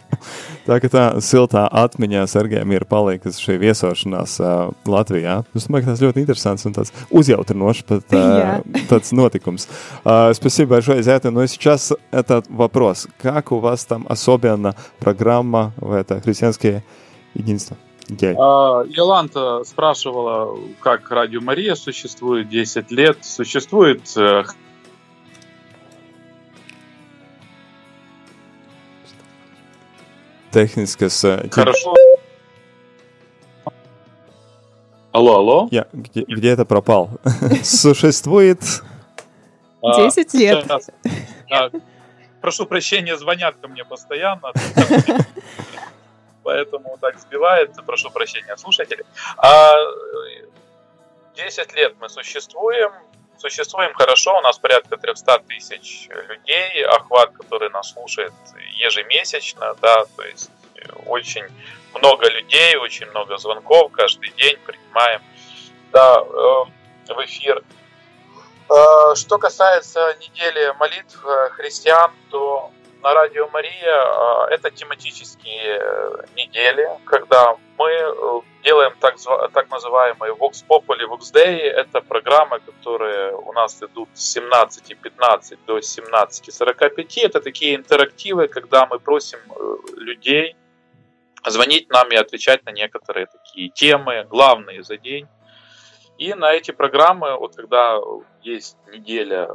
tā, 0.67 0.77
ka 0.83 0.91
tā 0.91 1.05
siltā 1.23 1.65
atmiņā 1.81 2.25
Sergejam 2.29 2.73
ir 2.75 2.85
palikusi 2.89 3.43
šī 3.43 3.57
viesošanās 3.63 4.37
uh, 4.43 4.71
Latvijā. 4.89 5.39
Es 5.55 5.67
domāju, 5.67 5.85
ka 5.85 5.93
tas 5.93 6.03
ļoti 6.03 6.23
interesants 6.23 6.67
un 6.67 6.75
tāds 6.75 6.93
uzjautrinošs 7.15 7.85
pat 7.89 8.15
uh, 8.17 8.59
tāds 8.91 9.13
notikums. 9.15 9.67
Uh, 10.03 10.33
спасибо 10.33 10.75
большое 10.75 11.03
за 11.03 11.11
это. 11.11 11.31
Ну 11.31 11.43
и 11.43 11.47
сейчас 11.47 11.93
этот 12.11 12.45
вопрос. 12.49 13.07
Как 13.21 13.51
у 13.51 13.59
вас 13.59 13.85
там 13.85 14.05
особенно 14.09 14.75
программа 14.99 15.73
в 15.77 15.91
это 15.93 16.21
христианское 16.21 16.83
единство? 17.33 17.77
Okay. 18.08 18.36
А, 18.38 18.84
Йоланта 18.86 19.64
спрашивала, 19.64 20.58
как 20.80 21.10
Радио 21.10 21.40
Мария 21.40 21.74
существует 21.74 22.48
10 22.48 22.90
лет. 22.90 23.18
Существует 23.24 24.02
э, 24.16 24.44
Техническое... 30.54 31.48
Хорошо. 31.50 31.94
Алло, 35.10 35.36
алло. 35.36 35.68
Я, 35.72 35.86
где, 35.92 36.22
где 36.22 36.50
это 36.50 36.64
пропал? 36.64 37.10
Существует... 37.64 38.60
10 39.82 40.34
лет. 40.34 40.66
Прошу 42.40 42.66
прощения, 42.66 43.16
звонят 43.16 43.56
ко 43.60 43.68
мне 43.68 43.84
постоянно. 43.84 44.52
Поэтому 46.44 46.98
так 47.00 47.18
сбивается. 47.18 47.82
Прошу 47.82 48.10
прощения, 48.10 48.56
слушатели. 48.56 49.04
А 49.36 49.74
10 51.34 51.74
лет 51.74 51.94
мы 52.00 52.08
существуем. 52.08 52.92
Существуем 53.38 53.92
хорошо. 53.94 54.38
У 54.38 54.40
нас 54.42 54.58
порядка 54.58 54.96
300 54.96 55.38
тысяч 55.48 56.08
людей. 56.28 56.84
Охват, 56.84 57.32
который 57.32 57.70
нас 57.70 57.92
слушает 57.92 58.32
ежемесячно. 58.76 59.74
Да, 59.80 60.04
то 60.16 60.22
есть 60.22 60.50
очень 61.06 61.46
много 61.94 62.28
людей, 62.28 62.76
очень 62.76 63.06
много 63.06 63.38
звонков. 63.38 63.92
Каждый 63.92 64.30
день 64.30 64.58
принимаем 64.66 65.22
да, 65.92 66.18
э, 66.18 67.12
в 67.14 67.24
эфир. 67.24 67.64
Э, 68.68 69.14
что 69.14 69.38
касается 69.38 70.16
недели 70.20 70.74
молитв 70.78 71.24
э, 71.24 71.50
христиан, 71.50 72.12
то 72.30 72.70
на 73.04 73.12
Радио 73.12 73.48
Мария 73.48 74.48
э, 74.50 74.54
это 74.54 74.70
тематические 74.70 75.78
недели, 76.34 76.88
когда 77.04 77.54
мы 77.78 77.90
делаем 78.62 78.94
так, 78.98 79.16
так 79.52 79.70
называемые 79.70 80.32
Vox 80.32 80.64
Populi, 80.66 81.06
Vox 81.06 81.30
Dei. 81.34 81.58
Это 81.58 82.00
программы, 82.00 82.60
которые 82.60 83.36
у 83.36 83.52
нас 83.52 83.82
идут 83.82 84.08
с 84.14 84.38
17.15 84.38 85.58
до 85.66 85.78
17.45. 85.78 87.26
Это 87.26 87.40
такие 87.40 87.74
интерактивы, 87.76 88.48
когда 88.48 88.86
мы 88.86 88.98
просим 88.98 89.38
людей 89.96 90.56
звонить 91.46 91.90
нам 91.90 92.10
и 92.10 92.16
отвечать 92.16 92.64
на 92.64 92.70
некоторые 92.70 93.26
такие 93.26 93.68
темы, 93.68 94.26
главные 94.30 94.82
за 94.82 94.96
день. 94.96 95.26
И 96.16 96.32
на 96.32 96.52
эти 96.52 96.70
программы, 96.70 97.36
вот 97.36 97.54
когда 97.54 97.98
есть 98.42 98.78
неделя 98.88 99.48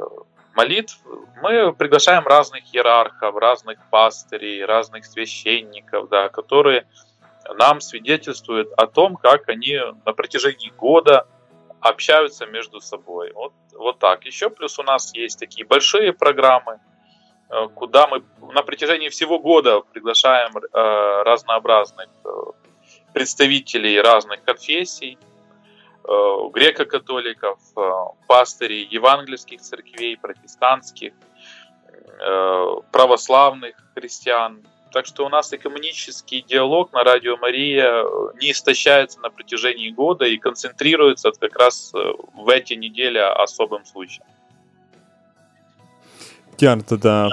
молитв, 0.60 0.98
мы 1.42 1.72
приглашаем 1.72 2.26
разных 2.26 2.62
иерархов, 2.74 3.34
разных 3.36 3.78
пастырей, 3.90 4.62
разных 4.64 5.06
священников, 5.06 6.10
да, 6.10 6.28
которые 6.28 6.86
нам 7.54 7.80
свидетельствуют 7.80 8.68
о 8.76 8.86
том, 8.86 9.16
как 9.16 9.48
они 9.48 9.78
на 10.04 10.12
протяжении 10.12 10.70
года 10.76 11.26
общаются 11.80 12.44
между 12.44 12.80
собой. 12.80 13.32
Вот, 13.32 13.54
вот 13.72 13.98
так. 13.98 14.26
Еще 14.26 14.50
плюс 14.50 14.78
у 14.78 14.82
нас 14.82 15.14
есть 15.14 15.38
такие 15.38 15.66
большие 15.66 16.12
программы, 16.12 16.78
э, 17.48 17.68
куда 17.74 18.06
мы 18.06 18.22
на 18.52 18.62
протяжении 18.62 19.08
всего 19.08 19.38
года 19.38 19.80
приглашаем 19.80 20.52
э, 20.58 21.22
разнообразных 21.24 22.08
э, 22.24 22.28
представителей 23.14 23.98
разных 23.98 24.44
конфессий, 24.44 25.16
греко-католиков, 26.52 27.58
э, 27.76 27.80
пастырей 28.26 28.86
евангельских 28.90 29.60
церквей, 29.60 30.16
протестантских, 30.16 31.12
э, 32.18 32.66
православных 32.90 33.76
христиан. 33.94 34.64
Так 34.92 35.06
что 35.06 35.24
у 35.24 35.28
нас 35.28 35.52
экономический 35.52 36.42
диалог 36.42 36.92
на 36.92 37.04
Радио 37.04 37.36
Мария 37.36 38.04
не 38.40 38.50
истощается 38.50 39.20
на 39.20 39.30
протяжении 39.30 39.90
года 39.90 40.24
и 40.24 40.36
концентрируется 40.36 41.30
как 41.30 41.56
раз 41.56 41.92
в 41.92 42.48
эти 42.48 42.74
недели 42.74 43.18
особым 43.18 43.84
случаем. 43.84 44.26
Nu 46.60 46.82
tad 46.82 47.04
uh, 47.06 47.30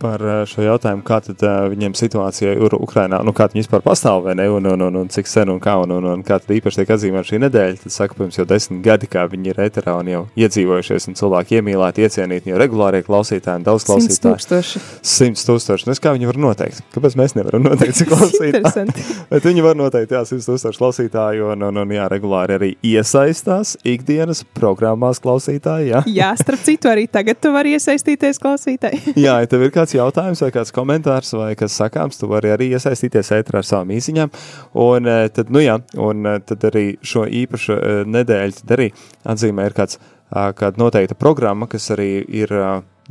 par 0.00 0.22
eh, 0.24 0.42
šo 0.48 0.64
jautājumu, 0.64 1.04
kā 1.06 1.20
tad 1.24 1.42
uh, 1.44 1.66
viņiem 1.70 1.94
situācija 1.98 2.54
ir 2.56 2.76
Ukrainā, 2.78 3.20
nu 3.26 3.34
kā 3.36 3.50
viņi 3.50 3.64
vispār 3.64 3.82
pastāv, 3.84 4.24
vai 4.24 4.34
ne, 4.38 4.46
un, 4.50 4.66
un, 4.72 4.84
un, 4.86 4.98
un 5.02 5.10
cik 5.12 5.28
sen 5.28 5.52
un 5.52 5.60
kā, 5.62 5.76
un, 5.82 5.92
un, 5.98 6.06
un 6.14 6.24
kā 6.26 6.38
tad 6.40 6.54
īpaši 6.56 6.80
tiek 6.80 6.92
atzīmēta 6.96 7.28
šī 7.28 7.40
nedēļa, 7.44 7.80
tad 7.84 7.94
saka, 7.94 8.16
pirms 8.18 8.38
jau 8.40 8.46
desmit 8.48 8.80
gadi, 8.86 9.10
kā 9.10 9.26
viņi 9.30 9.52
ir 9.52 9.60
eterā 9.66 9.98
un 10.00 10.10
jau 10.10 10.22
iedzīvojušies, 10.40 11.10
un 11.10 11.18
cilvēki 11.20 11.60
iemīlēti, 11.60 12.06
iecienīti, 12.06 12.52
jau 12.52 12.60
regulārie 12.60 13.02
klausītāji, 13.06 13.60
un 13.60 13.66
daudz 13.68 13.86
klausītāju. 13.88 14.16
Simts 14.16 14.48
tūkstoši. 14.48 14.82
Simts 15.12 15.46
tūkstoši. 15.48 15.88
Nu, 15.90 15.96
kā 16.00 16.14
viņi 16.16 16.30
var 16.30 16.40
noteikt? 16.46 16.80
Kāpēc 16.94 17.18
mēs 17.20 17.36
nevaram 17.36 17.66
noteikt, 17.68 17.98
cik 18.00 18.10
klausītāji? 18.14 18.96
Bet 19.32 19.48
viņi 19.50 19.66
var 19.66 19.78
noteikt, 19.78 20.16
jā, 20.16 20.24
simts 20.28 20.48
tūkstoši 20.48 20.80
klausītāju, 20.80 21.52
un, 21.54 21.66
un, 21.68 21.82
un 21.84 21.94
jā, 21.94 22.08
regulāri 22.10 22.56
arī 22.56 22.72
iesaistās 22.94 23.76
ikdienas 23.84 24.42
programmās 24.56 25.20
klausītāji, 25.22 25.92
jā. 25.92 26.02
Jā, 26.10 26.32
starp 26.40 26.64
citu, 26.64 26.90
arī 26.92 27.06
tagad 27.10 27.40
tu 27.42 27.52
vari 27.54 27.76
iesaistīties 27.76 28.40
klausītāji. 28.42 29.14
jā, 29.26 29.36
ja 29.42 29.50
tev 29.50 29.66
ir 29.66 29.74
kāds 29.74 29.89
kāds 29.90 29.98
jautājums 29.98 30.40
vai 30.44 30.50
kāds 30.54 30.70
komentārs 30.72 31.32
vai 31.34 31.54
kas 31.58 31.74
sakāms, 31.74 32.18
tu 32.18 32.28
vari 32.30 32.52
arī 32.52 32.70
iesaistīties 32.76 33.32
ētrā 33.34 33.58
ar 33.58 33.66
savām 33.66 33.90
īsiņām. 33.90 34.30
Un 34.78 35.06
eh, 35.06 35.28
tad, 35.34 35.50
nu 35.50 35.60
jā, 35.60 35.80
un 35.98 36.26
eh, 36.26 36.38
tad 36.46 36.62
arī 36.70 36.98
šo 37.02 37.26
īpašu 37.26 37.74
eh, 37.74 38.04
nedēļu 38.06 38.60
tad 38.60 38.74
arī 38.76 38.90
atzīmē 39.26 39.66
ir 39.66 39.74
kāds, 39.74 39.98
kāda 40.30 40.78
noteikta 40.78 41.16
programma, 41.18 41.66
kas 41.66 41.90
arī 41.90 42.22
ir 42.22 42.52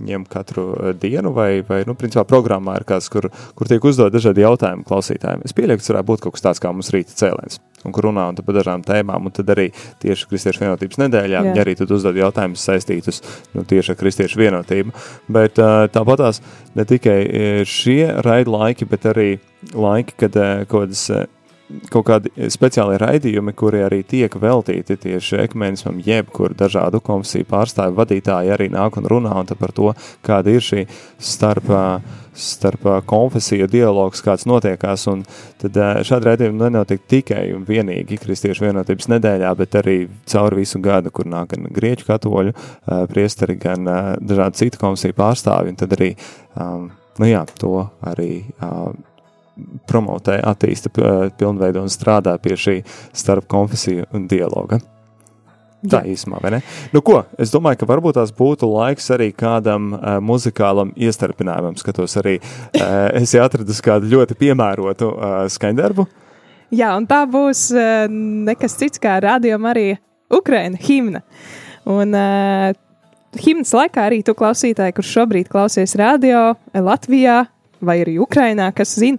ņem 0.06 0.26
katru 0.30 0.94
dienu, 1.00 1.34
vai, 1.36 1.62
vai 1.68 1.82
nu, 1.88 1.96
principā 2.00 2.26
programmā 2.28 2.80
ir 2.80 2.88
kāds, 2.90 3.10
kur, 3.12 3.30
kur 3.56 3.70
tiek 3.70 3.84
uzdot 3.86 4.14
dažādi 4.14 4.46
jautājumi 4.46 4.86
klausītājiem. 4.88 5.46
Es 5.48 5.56
pieļauju, 5.58 5.80
ka 5.80 5.86
tas 5.86 5.94
varētu 5.94 6.12
būt 6.12 6.24
kaut 6.26 6.38
kas 6.38 6.46
tāds 6.46 6.64
kā 6.64 6.72
mums 6.74 6.94
rīta 6.96 7.18
cēliens 7.20 7.60
un 7.86 7.96
kur 7.96 8.10
runā 8.10 8.26
un 8.30 8.40
par 8.44 8.58
dažām 8.58 8.84
tēmām. 8.84 9.30
Un 9.30 9.36
tad 9.36 9.50
arī 9.54 9.70
tieši 10.04 10.28
Kristiešu 10.30 10.66
vienotības 10.66 11.00
nedēļā 11.00 11.44
viņi 11.48 11.64
arī 11.64 11.76
uzdod 11.86 12.20
jautājumus 12.20 12.66
saistītus 12.68 13.22
nu, 13.56 13.64
tieši 13.64 13.94
ar 13.94 14.00
Kristiešu 14.02 14.42
vienotību. 14.42 14.96
Bet 15.32 15.60
tāpatās 15.96 16.42
ne 16.76 16.88
tikai 16.90 17.20
šie 17.70 18.02
raidlaiki, 18.26 18.88
bet 18.90 19.08
arī 19.14 19.30
laiki, 19.72 20.18
kad 20.26 20.36
kaut 20.68 20.90
kādas 20.90 21.08
kaut 21.94 22.08
kādi 22.10 22.50
speciāli 22.52 22.98
raidījumi, 23.02 23.54
kuri 23.58 23.84
arī 23.86 24.02
tiek 24.08 24.34
veltīti 24.42 24.98
tieši 25.06 25.44
ekumenismam, 25.46 26.00
jebkur 26.06 26.56
dažādu 26.58 27.02
konfesiju 27.06 27.48
pārstāvju 27.50 27.98
vadītāji 28.00 28.56
arī 28.56 28.70
nāk 28.74 28.98
un 29.02 29.10
runā 29.10 29.36
un 29.40 29.54
par 29.60 29.76
to, 29.76 29.94
kāda 30.26 30.54
ir 30.54 30.66
šī 30.66 30.86
starp 31.18 31.70
uh, 31.70 32.18
starp 32.40 32.86
konfesiju 33.10 33.68
dialogs, 33.68 34.22
kāds 34.24 34.46
notiekās. 34.50 35.06
Tad 35.62 35.80
šādi 36.08 36.30
raidījumi 36.30 36.62
nenotiek 36.64 37.04
tikai 37.10 37.50
un 37.56 37.66
vienīgi 37.68 38.20
Kristiešu 38.22 38.68
vienotības 38.68 39.10
nedēļā, 39.12 39.52
bet 39.60 39.80
arī 39.82 39.98
cauri 40.30 40.62
visu 40.62 40.82
gadu, 40.84 41.12
kur 41.12 41.28
nāk 41.30 41.54
gan 41.54 41.68
grieķu 41.76 42.08
katoļu 42.08 42.56
priesteri, 43.12 43.60
gan 43.60 43.90
dažādi 44.22 44.64
citu 44.64 44.82
konfesiju 44.82 45.18
pārstāvi. 45.20 45.76
Tad 45.80 45.96
arī 45.98 46.14
um, 46.56 46.90
nu 47.20 47.30
jā, 47.30 47.44
to 47.60 47.84
arī 48.08 48.32
um, 48.64 48.98
promotē, 49.90 50.40
attīsta, 50.44 50.92
pilnveido 51.40 51.84
un 51.86 51.92
strādā 51.92 52.38
pie 52.42 52.58
šī 52.60 52.78
starp 53.14 53.50
konfesiju 53.52 54.10
un 54.14 54.30
dialoga. 54.32 54.80
Tā 55.80 56.02
īsumā, 56.12 56.42
vai 56.44 56.52
ne? 56.58 56.58
Nu, 56.92 57.00
ko? 57.06 57.22
Es 57.40 57.54
domāju, 57.54 57.80
ka 57.80 57.88
varbūt 57.88 58.18
tās 58.18 58.34
būtu 58.36 58.68
laiks 58.68 59.06
arī 59.16 59.30
kādam 59.32 59.94
uh, 59.96 60.18
muzikālam 60.20 60.92
iestarpinājumam. 61.00 61.78
Skatos, 61.80 62.18
arī 62.20 62.36
uh, 62.42 63.08
esi 63.16 63.40
atradis 63.40 63.80
kādu 63.86 64.12
ļoti 64.12 64.36
piemērotu 64.42 65.08
uh, 65.14 65.38
skaņdarbu. 65.48 66.04
Jā, 66.76 66.92
un 67.00 67.08
tā 67.08 67.22
būs 67.32 67.70
uh, 67.72 68.12
nekas 68.50 68.76
cits 68.82 69.00
kā 69.00 69.16
rādījuma 69.24 69.72
arī 69.72 69.88
Ukraina 70.36 70.76
himna. 70.84 71.24
Un 71.88 72.12
uh, 72.12 72.76
himnas 73.40 73.72
laikā 73.80 74.10
arī 74.10 74.20
tu 74.28 74.36
klausītāji, 74.36 74.98
kurš 74.98 75.16
šobrīd 75.16 75.48
klausies 75.48 75.96
radio 76.00 76.58
Latvijā, 76.76 77.46
vai 77.82 78.00
arī 78.04 78.18
Ukrainā, 78.22 78.70
kas 78.76 78.98
zina, 79.00 79.18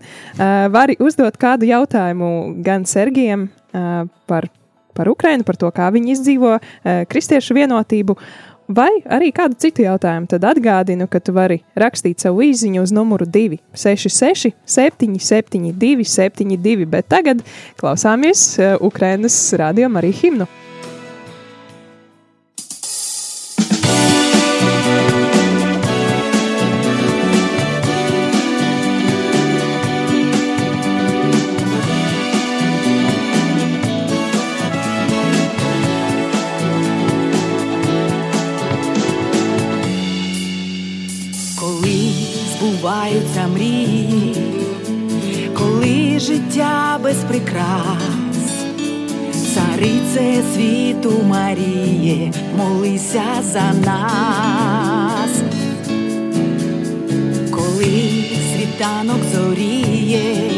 vari 0.72 0.98
uzdot 1.00 1.36
kādu 1.40 1.68
jautājumu 1.70 2.62
gan 2.64 2.86
Sergijam 2.88 3.48
par 4.26 4.50
par 5.00 5.08
Ukrajinu, 5.08 5.46
par 5.46 5.56
to, 5.56 5.70
kā 5.72 5.88
viņi 5.94 6.14
izdzīvo 6.16 6.56
kristiešu 7.08 7.56
vienotību. 7.56 8.16
Vai 8.70 8.90
arī 9.10 9.32
kādu 9.34 9.56
citu 9.58 9.82
jautājumu, 9.82 10.28
tad 10.30 10.44
atgādinu, 10.46 11.08
ka 11.10 11.18
tu 11.24 11.32
vari 11.34 11.56
rakstīt 11.78 12.22
savu 12.22 12.44
īsiņu 12.46 12.84
uz 12.84 12.92
numuru 12.94 13.26
266, 13.26 14.52
772, 14.62 16.06
72, 16.06 16.86
bet 16.90 17.08
tagad 17.10 17.42
klausāmies 17.80 18.44
Ukrainas 18.78 19.40
rādījuma 19.58 19.98
arī 20.02 20.12
himnu. 20.20 20.46
Збуваються 42.90 43.46
мрії, 43.54 44.36
коли 45.58 46.18
життя 46.18 46.98
без 47.02 47.16
прикрас, 47.16 48.02
царице 49.54 50.42
світу 50.54 51.12
Маріє, 51.28 52.32
молися 52.56 53.24
за 53.42 53.72
нас, 53.86 55.30
коли 57.50 58.24
світанок 58.54 59.20
зоріє, 59.34 60.50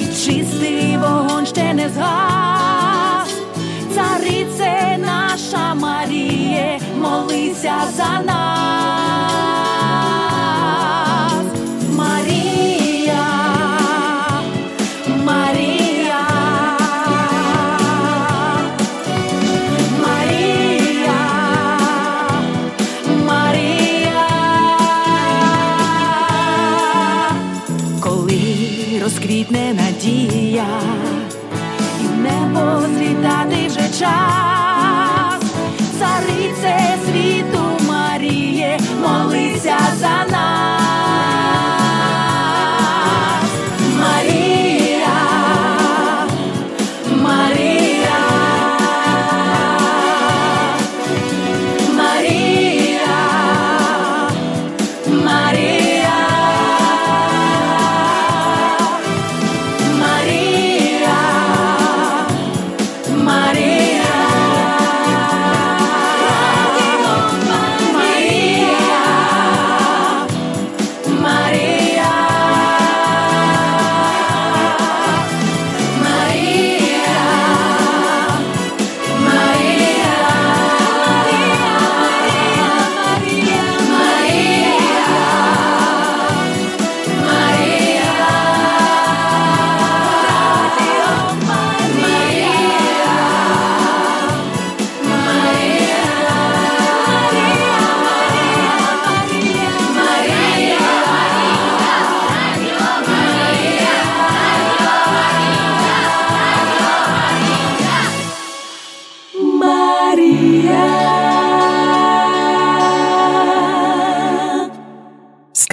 і 0.00 0.04
чистий 0.04 0.98
вогонь 0.98 1.46
ще 1.46 1.74
не 1.74 1.88
згас, 1.88 3.30
царице 3.94 4.98
наша 4.98 5.74
Маріє, 5.74 6.80
молися 7.00 7.74
за 7.96 8.22
нас. 8.26 9.15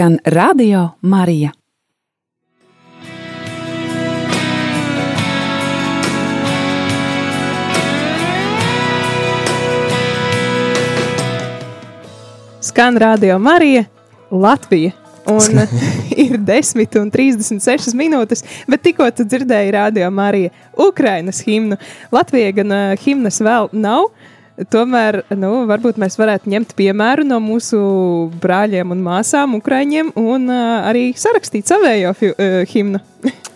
Skan 0.04 0.18
Radio 0.26 0.90
Marija. 1.02 1.52
Skan 12.62 12.98
Radio 12.98 13.40
Marija, 13.40 13.86
Latvija. 14.32 14.92
Un 15.26 15.40
ir 16.26 16.38
10 16.38 17.00
un 17.00 17.12
36 17.12 17.96
minūtes, 17.96 18.44
bet 18.68 18.82
tikko 18.84 19.08
tu 19.16 19.24
dzirdēji 19.24 19.72
radio 19.72 20.10
Marija 20.12 20.50
Ukrainas 20.76 21.40
himnu. 21.48 21.78
Latvijai 22.12 22.52
gan 22.52 22.76
uh, 22.76 23.00
himnas 23.06 23.40
vēl 23.40 23.72
nav, 23.72 24.10
uh, 24.10 24.33
Tomēr, 24.54 25.24
nu, 25.34 25.64
varbūt 25.66 25.98
mēs 25.98 26.14
varētu 26.20 26.52
ņemt 26.54 26.76
piemēru 26.78 27.24
no 27.26 27.40
mūsu 27.42 27.78
brāļiem 28.42 28.92
un 28.94 29.00
māsām, 29.02 29.56
ukrāņiem, 29.58 30.12
un 30.20 30.46
uh, 30.46 30.84
arī 30.86 31.08
sarakstīt 31.18 31.72
savējo 31.72 32.12
uh, 32.14 32.60
himnu. 32.70 33.02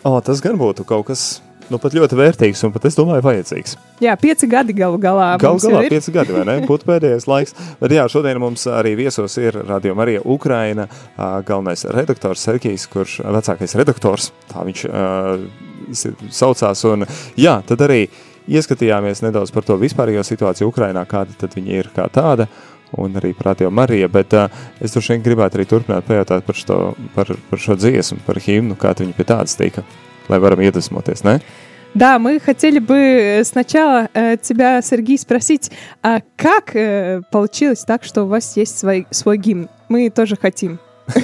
o, 0.10 0.16
tas 0.26 0.42
gan 0.42 0.58
būtu 0.58 0.88
kaut 0.90 1.12
kas. 1.12 1.28
Nu, 1.68 1.76
pat 1.84 1.92
ļoti 1.92 2.16
vērtīgs 2.16 2.62
un 2.64 2.72
pat, 2.72 2.86
es 2.88 2.96
domāju, 2.96 3.26
vajadzīgs. 3.26 3.74
Jā, 4.00 4.14
pieci 4.16 4.48
gadi 4.48 4.72
galu 4.72 4.96
galā. 5.04 5.34
Galu 5.42 5.60
galā 5.60 5.82
pieci 5.92 6.14
gadi, 6.16 6.32
vai 6.32 6.46
ne? 6.48 6.56
Būtu 6.64 6.88
pēdējais 6.88 7.28
laiks. 7.28 7.52
Bet 7.82 7.92
jā, 7.92 8.06
šodien 8.08 8.40
mums 8.40 8.64
arī 8.72 8.94
viesos 8.96 9.36
ir 9.42 9.58
Radio 9.68 9.92
Marija 10.00 10.22
Ukraina, 10.24 10.86
galvenais 11.18 11.84
redaktors 11.92 12.46
Sergijs, 12.48 12.88
kurš 12.88 13.18
vecākais 13.36 13.76
redaktors, 13.82 14.30
tā 14.48 14.64
viņš 14.64 14.86
uh, 14.88 15.44
saucās. 16.40 16.86
Un 16.88 17.04
jā, 17.36 17.58
tad 17.68 17.84
arī 17.84 18.06
uh, 18.08 18.24
ieskatījāmies 18.49 19.23
nedaudz 19.25 19.53
par 19.55 19.67
to 19.67 19.79
vispārējo 19.81 20.25
situāciju 20.27 20.71
Ukrainā, 20.73 21.05
kāda 21.09 21.37
tad 21.39 21.57
viņa 21.57 21.79
ir 21.79 21.91
kā 21.95 22.09
tāda, 22.13 22.49
un 22.99 23.17
arī 23.17 23.33
par 23.37 23.53
Radio 23.53 23.71
Mariju, 23.73 24.09
bet 24.13 24.35
uh, 24.37 24.63
es 24.81 24.93
droši 24.93 25.15
vien 25.15 25.25
gribētu 25.25 25.59
arī 25.59 25.69
turpināt 25.69 26.07
pajautāt 26.09 26.45
par 26.47 26.59
šo, 26.59 26.79
par, 27.15 27.35
par 27.51 27.63
šo 27.63 27.77
dziesmu, 27.81 28.21
par 28.27 28.41
himnu, 28.43 28.77
kā 28.81 28.93
viņa 28.99 29.17
pie 29.17 29.29
tādas 29.29 29.57
tika, 29.57 29.85
lai 30.29 30.41
varam 30.43 30.61
iedvesmoties, 30.65 31.25
ne? 31.29 31.41
Да, 31.95 32.19
мы 32.19 32.41
хотели 32.41 32.79
бы 32.79 33.43
сначала 33.45 34.09
э, 34.15 34.39
тебя, 34.39 34.81
Сергей, 34.81 35.19
спросить, 35.19 35.71
а 36.03 36.21
как 36.37 36.75
э, 36.75 37.21
получилось 37.31 37.85
так, 37.85 38.03
что 38.03 38.23
у 38.23 38.29
вас 38.29 38.57
есть 38.57 38.79
свой, 38.79 39.07
свой 39.11 39.37
гимн? 39.37 39.69
Мы 39.91 40.09
тоже 40.09 40.37
хотим. 40.37 40.79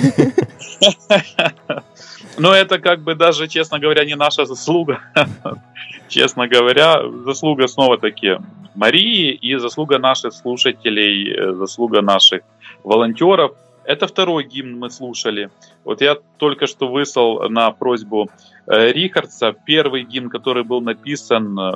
Ну, 2.37 2.51
это 2.51 2.79
как 2.79 3.01
бы 3.01 3.15
даже, 3.15 3.47
честно 3.47 3.79
говоря, 3.79 4.05
не 4.05 4.15
наша 4.15 4.45
заслуга. 4.45 4.99
честно 6.07 6.47
говоря, 6.47 7.01
заслуга 7.25 7.67
снова-таки 7.67 8.37
Марии 8.75 9.31
и 9.31 9.55
заслуга 9.55 9.99
наших 9.99 10.33
слушателей, 10.33 11.31
э, 11.31 11.53
заслуга 11.53 12.01
наших 12.01 12.41
волонтеров. 12.83 13.51
Это 13.85 14.07
второй 14.07 14.45
гимн 14.45 14.79
мы 14.79 14.89
слушали. 14.89 15.49
Вот 15.83 16.01
я 16.01 16.17
только 16.37 16.67
что 16.67 16.87
выслал 16.87 17.49
на 17.49 17.71
просьбу 17.71 18.29
э, 18.67 18.91
Рихардса 18.91 19.53
первый 19.65 20.03
гимн, 20.03 20.29
который 20.29 20.63
был 20.63 20.81
написан 20.81 21.59
э, 21.59 21.71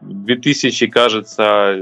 в 0.00 0.24
2000, 0.24 0.86
кажется, 0.88 1.76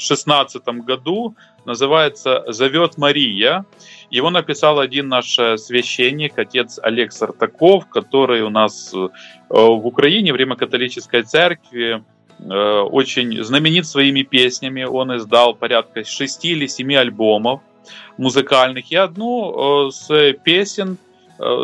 2016 0.00 0.66
году, 0.84 1.34
называется 1.64 2.44
«Зовет 2.48 2.96
Мария». 2.98 3.64
Его 4.10 4.30
написал 4.30 4.80
один 4.80 5.08
наш 5.08 5.34
священник, 5.34 6.38
отец 6.38 6.80
Олег 6.82 7.12
Сартаков, 7.12 7.86
который 7.88 8.42
у 8.42 8.50
нас 8.50 8.92
в 8.92 9.86
Украине 9.86 10.32
в 10.32 10.36
Римо-католической 10.36 11.22
церкви 11.22 12.02
очень 12.38 13.44
знаменит 13.44 13.86
своими 13.86 14.22
песнями. 14.22 14.84
Он 14.84 15.16
издал 15.16 15.54
порядка 15.54 16.04
шести 16.04 16.52
или 16.52 16.66
семи 16.66 16.96
альбомов 16.96 17.60
музыкальных. 18.16 18.90
И 18.90 18.96
одну 18.96 19.90
с 19.90 20.08
песен 20.42 20.96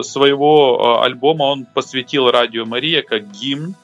своего 0.03 1.03
альбома 1.03 1.45
он 1.45 1.65
посвятил 1.65 2.31
Радио 2.31 2.67
Мария 2.67 3.03
как 3.03 3.31
гимн 3.31 3.75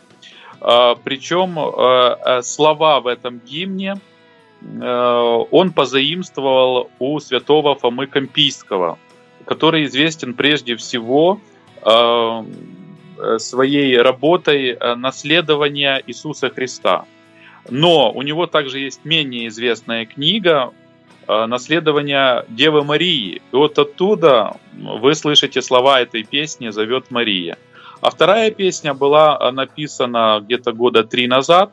Причем 1.02 2.42
слова 2.42 3.00
в 3.00 3.06
этом 3.08 3.40
гимне 3.40 3.96
он 4.80 5.72
позаимствовал 5.72 6.90
у 6.98 7.18
святого 7.20 7.74
Фомы 7.74 8.06
Компийского, 8.06 8.98
который 9.44 9.84
известен 9.84 10.34
прежде 10.34 10.76
всего 10.76 11.40
своей 13.38 13.98
работой 13.98 14.76
наследования 14.96 16.02
Иисуса 16.06 16.48
Христа. 16.50 17.04
Но 17.70 18.12
у 18.12 18.22
него 18.22 18.46
также 18.46 18.78
есть 18.78 19.04
менее 19.04 19.48
известная 19.48 20.06
книга 20.06 20.72
наследования 21.28 22.44
Девы 22.48 22.84
Марии. 22.84 23.36
И 23.36 23.56
вот 23.56 23.78
оттуда 23.78 24.56
вы 24.72 25.14
слышите 25.14 25.62
слова 25.62 26.00
этой 26.00 26.24
песни 26.24 26.70
«Зовет 26.70 27.10
Мария». 27.10 27.56
А 28.00 28.10
вторая 28.10 28.50
песня 28.50 28.94
была 28.94 29.38
э, 29.40 29.52
написана 29.52 30.40
где-то 30.42 30.72
года 30.72 31.04
три 31.04 31.28
назад. 31.28 31.72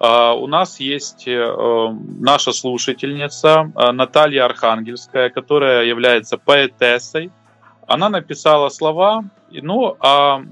А, 0.00 0.34
у 0.34 0.46
нас 0.46 0.80
есть 0.80 1.28
э, 1.28 1.94
наша 2.18 2.52
слушательница 2.52 3.70
э, 3.76 3.92
Наталья 3.92 4.46
Архангельская, 4.46 5.28
которая 5.30 5.84
является 5.84 6.38
поэтессой. 6.38 7.30
Она 7.86 8.08
написала 8.08 8.68
слова, 8.70 9.24
ну, 9.50 9.96
а 10.00 10.42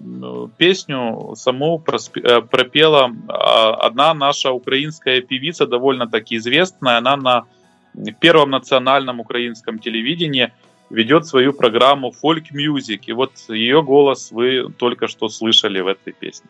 песню 0.56 1.34
саму 1.34 1.78
пропела 1.78 3.10
а, 3.28 3.74
одна 3.74 4.12
наша 4.12 4.50
украинская 4.52 5.22
певица, 5.22 5.66
довольно-таки 5.66 6.36
известная. 6.36 6.98
Она 6.98 7.16
на 7.16 7.44
Первом 8.20 8.50
национальном 8.50 9.18
украинском 9.18 9.78
телевидении– 9.78 10.52
ведет 10.90 11.26
свою 11.26 11.52
программу 11.52 12.12
Folk 12.22 12.46
Music. 12.52 13.00
И 13.06 13.12
вот 13.12 13.32
ее 13.48 13.82
голос 13.82 14.30
вы 14.30 14.72
только 14.78 15.08
что 15.08 15.28
слышали 15.28 15.80
в 15.80 15.86
этой 15.86 16.12
песне. 16.12 16.48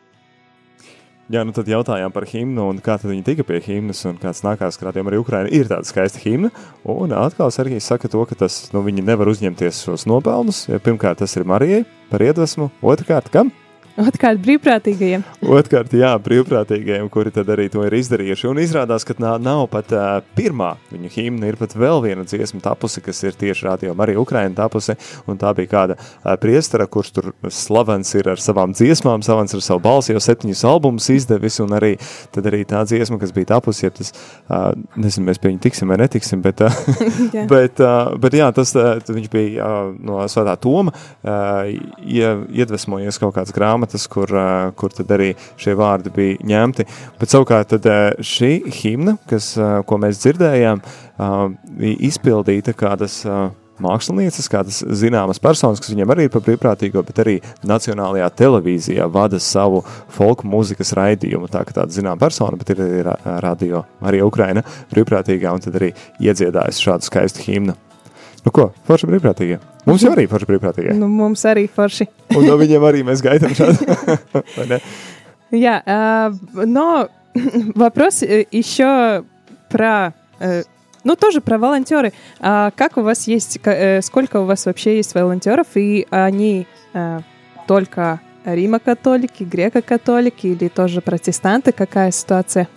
Jā, 1.29 1.43
nu 1.45 1.53
tad 1.53 1.69
jautājām 1.69 2.09
par 2.09 2.25
himnu, 2.25 2.71
un 2.73 2.79
kā 2.81 2.95
viņi 3.03 3.21
tika 3.27 3.45
pie 3.45 3.59
himnas, 3.61 4.01
un 4.09 4.17
kāds 4.17 4.41
nākās 4.47 4.81
krātiem 4.81 5.11
arī 5.11 5.19
Ukraina 5.21 5.51
ir 5.53 5.69
tāda 5.69 5.85
skaista 5.85 6.23
himna, 6.23 6.49
un 6.89 7.13
atkal 7.13 7.53
Sergijs 7.53 7.85
saka 7.85 8.09
to, 8.09 8.25
ka 8.25 8.39
tas, 8.47 8.57
nu, 8.73 8.81
viņi 8.87 9.05
nevar 9.05 9.29
uzņemties 9.29 9.83
šos 9.85 10.07
nopelnus, 10.09 10.65
pirmkārt 10.81 11.21
tas 11.21 11.37
ir 11.37 11.45
Marijai 11.45 11.85
par 12.09 12.25
iedvesmu, 12.25 12.71
otrkārt 12.81 13.29
kam? 13.35 13.53
Otrkārt, 13.99 14.39
brīvprātīgajiem. 14.45 15.25
Otrkārt, 15.43 15.95
jā, 15.99 16.13
brīvprātīgajiem, 16.23 17.09
kuri 17.11 17.33
tad 17.35 17.49
arī 17.51 17.65
to 17.73 17.83
ir 17.83 17.97
izdarījuši. 17.99 18.47
Un 18.47 18.61
izrādās, 18.63 19.03
ka 19.03 19.17
nav, 19.19 19.41
nav 19.43 19.65
pat 19.73 19.91
uh, 19.91 20.21
pirmā 20.39 20.77
viņa 20.93 21.09
himna, 21.17 21.49
ir 21.51 21.57
pat 21.59 21.75
vēl 21.75 21.99
viena 22.05 22.23
dziesma 22.29 22.63
tapusi, 22.63 23.03
kas 23.03 23.25
ir 23.27 23.35
tieši 23.39 23.67
rādījumā 23.67 24.07
arī 24.07 24.15
Ukraina 24.21 24.55
tapusi. 24.55 24.95
Un 25.27 25.41
tā 25.41 25.51
bija 25.59 25.73
kāda 25.73 25.97
uh, 25.99 26.37
priestara, 26.39 26.87
kurš 26.87 27.11
tur 27.17 27.31
slavens 27.51 28.15
ir 28.15 28.31
ar 28.31 28.43
savām 28.43 28.77
dziesmām, 28.77 29.25
slavens 29.27 29.57
ar 29.59 29.65
savu 29.67 29.83
balsi, 29.83 30.15
jau 30.15 30.23
septiņus 30.23 30.63
albumus 30.71 31.11
izdevis. 31.17 31.59
Un 31.65 31.75
arī, 31.81 31.97
arī 32.39 32.63
tā 32.71 32.85
dziesma, 32.87 33.19
kas 33.19 33.35
bija 33.35 33.51
tapusi, 33.57 33.89
ja 33.89 33.93
tas, 33.99 34.15
uh, 34.47 34.69
nezinu, 34.95 35.27
mēs 35.33 35.43
pie 35.43 35.51
viņa 35.51 35.65
tiksim 35.67 35.91
vai 35.91 35.99
netiksim, 36.05 36.47
bet, 36.47 36.63
uh, 36.63 36.79
bet, 37.55 37.83
uh, 37.83 38.15
bet 38.23 38.39
jā, 38.39 38.53
tas 38.55 38.77
uh, 38.79 38.95
viņš 39.11 39.29
bija 39.35 39.67
uh, 39.67 39.93
no 39.99 40.23
Svētā 40.31 40.55
Toma, 40.63 40.95
uh, 40.95 41.67
iedvesmojies 42.07 43.19
kaut 43.19 43.35
kāds 43.35 43.51
grāmatas 43.59 43.88
grāmatas, 43.89 44.09
kur, 44.09 44.29
kur 44.77 44.91
tad 44.93 45.11
arī 45.11 45.35
šie 45.59 45.75
vārdi 45.75 46.13
bija 46.15 46.39
ņemti. 46.45 46.87
Bet 47.19 47.31
savukārt 47.31 47.73
tad 47.73 47.87
šī 48.21 48.71
himna, 48.83 49.19
kas, 49.29 49.57
ko 49.87 49.99
mēs 49.99 50.21
dzirdējām, 50.23 50.83
bija 51.79 51.97
izpildīta 52.09 52.75
kādas 52.75 53.25
mākslinieces, 53.79 54.49
kādas 54.51 54.83
zināmas 54.83 55.39
personas, 55.39 55.79
kas 55.79 55.93
viņiem 55.93 56.11
arī 56.11 56.27
ir 56.27 56.33
par 56.35 56.43
brīvprātīgo, 56.43 57.03
bet 57.07 57.21
arī 57.23 57.37
Nacionālajā 57.63 58.29
televīzijā 58.35 59.07
vada 59.07 59.39
savu 59.39 59.85
folku 60.11 60.49
mūzikas 60.51 60.97
raidījumu. 60.99 61.49
Tā 61.49 61.63
kā 61.63 61.77
tāda 61.77 61.95
zināma 61.95 62.19
persona, 62.19 62.59
bet 62.59 62.75
ir 62.75 62.83
arī 62.83 63.17
radio, 63.41 63.85
arī 64.03 64.25
Ukraina 64.27 64.65
brīvprātīgā, 64.91 65.55
un 65.55 65.63
tad 65.63 65.79
arī 65.79 65.93
iedziedājas 66.19 66.83
šādu 66.83 67.07
skaistu 67.07 67.47
himnu. 67.47 67.79
Nu 68.43 68.55
ko, 68.55 68.73
forši 68.87 69.13
brīvprātīgie. 69.13 69.63
Mums 69.89 70.05
jau 70.05 70.13
arī 70.17 70.27
forši 70.31 70.49
brīvprātīgie. 70.51 70.97
Nu, 70.99 71.09
mums 71.11 71.45
arī 71.49 71.67
forši. 71.73 72.09
Un 72.39 72.49
no 72.49 72.57
viņiem 72.61 72.89
arī 72.89 73.05
mēs 73.09 73.25
gaidām 73.25 73.55
šādu. 73.57 74.81
Я, 75.51 75.81
но 76.53 77.09
вопрос 77.75 78.23
еще 78.23 79.25
про, 79.71 80.13
ну 81.05 81.17
тоже 81.17 81.41
про 81.41 81.57
волонтеры. 81.57 82.13
А 82.39 82.71
как 82.77 82.99
у 82.99 83.03
вас 83.03 83.27
есть, 83.27 83.59
сколько 84.03 84.41
у 84.41 84.45
вас 84.45 84.67
вообще 84.67 84.97
есть 84.97 85.15
волонтеров, 85.15 85.69
и 85.75 86.07
они 86.11 86.67
только 87.67 88.21
Рима-католики, 88.45 89.45
греко-католики 89.45 90.49
или 90.49 90.69
тоже 90.69 91.01
протестанты? 91.01 91.73
Какая 91.73 92.11
ситуация? 92.11 92.69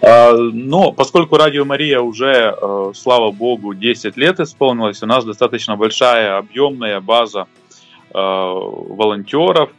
А, 0.00 0.32
но 0.32 0.92
поскольку 0.92 1.36
Радио 1.36 1.64
Мария 1.64 2.00
уже, 2.00 2.54
э, 2.56 2.92
слава 2.94 3.30
богу, 3.30 3.74
10 3.74 4.16
лет 4.16 4.40
исполнилось, 4.40 5.02
у 5.02 5.06
нас 5.06 5.24
достаточно 5.24 5.76
большая 5.76 6.38
объемная 6.38 7.00
база 7.00 7.46
э, 8.10 8.14
волонтеров. 8.14 9.70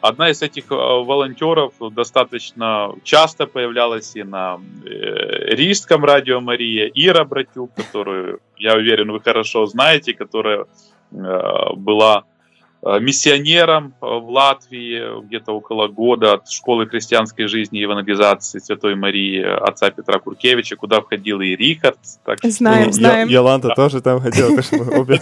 Одна 0.00 0.30
из 0.30 0.40
этих 0.40 0.70
э, 0.70 0.74
волонтеров 0.74 1.74
достаточно 1.92 2.94
часто 3.02 3.46
появлялась 3.46 4.16
и 4.16 4.22
на 4.22 4.58
Рижском 4.84 6.04
радио 6.04 6.40
Мария, 6.40 6.90
Ира 6.94 7.24
Братюк, 7.24 7.74
которую, 7.74 8.40
я 8.56 8.74
уверен, 8.74 9.12
вы 9.12 9.20
хорошо 9.20 9.66
знаете, 9.66 10.14
которая 10.14 10.66
была 11.10 12.24
миссионером 12.82 13.94
э, 14.00 14.06
в 14.06 14.30
Латвии 14.30 15.22
где-то 15.26 15.52
около 15.52 15.88
года 15.88 16.34
от 16.34 16.50
школы 16.50 16.86
христианской 16.86 17.46
жизни 17.46 17.78
и 17.78 17.82
евангелизации 17.82 18.58
Святой 18.58 18.94
Марии 18.94 19.42
отца 19.42 19.90
Петра 19.90 20.18
Куркевича, 20.18 20.76
куда 20.76 21.00
входил 21.02 21.40
и 21.40 21.54
Рихард. 21.56 21.98
Так 22.24 22.38
знаем, 22.42 22.84
что... 22.84 22.92
знаем. 22.92 23.28
Йоланта 23.28 23.68
да. 23.68 23.74
тоже 23.74 24.00
там 24.00 24.20
ходила, 24.20 24.50
обе. 24.98 25.20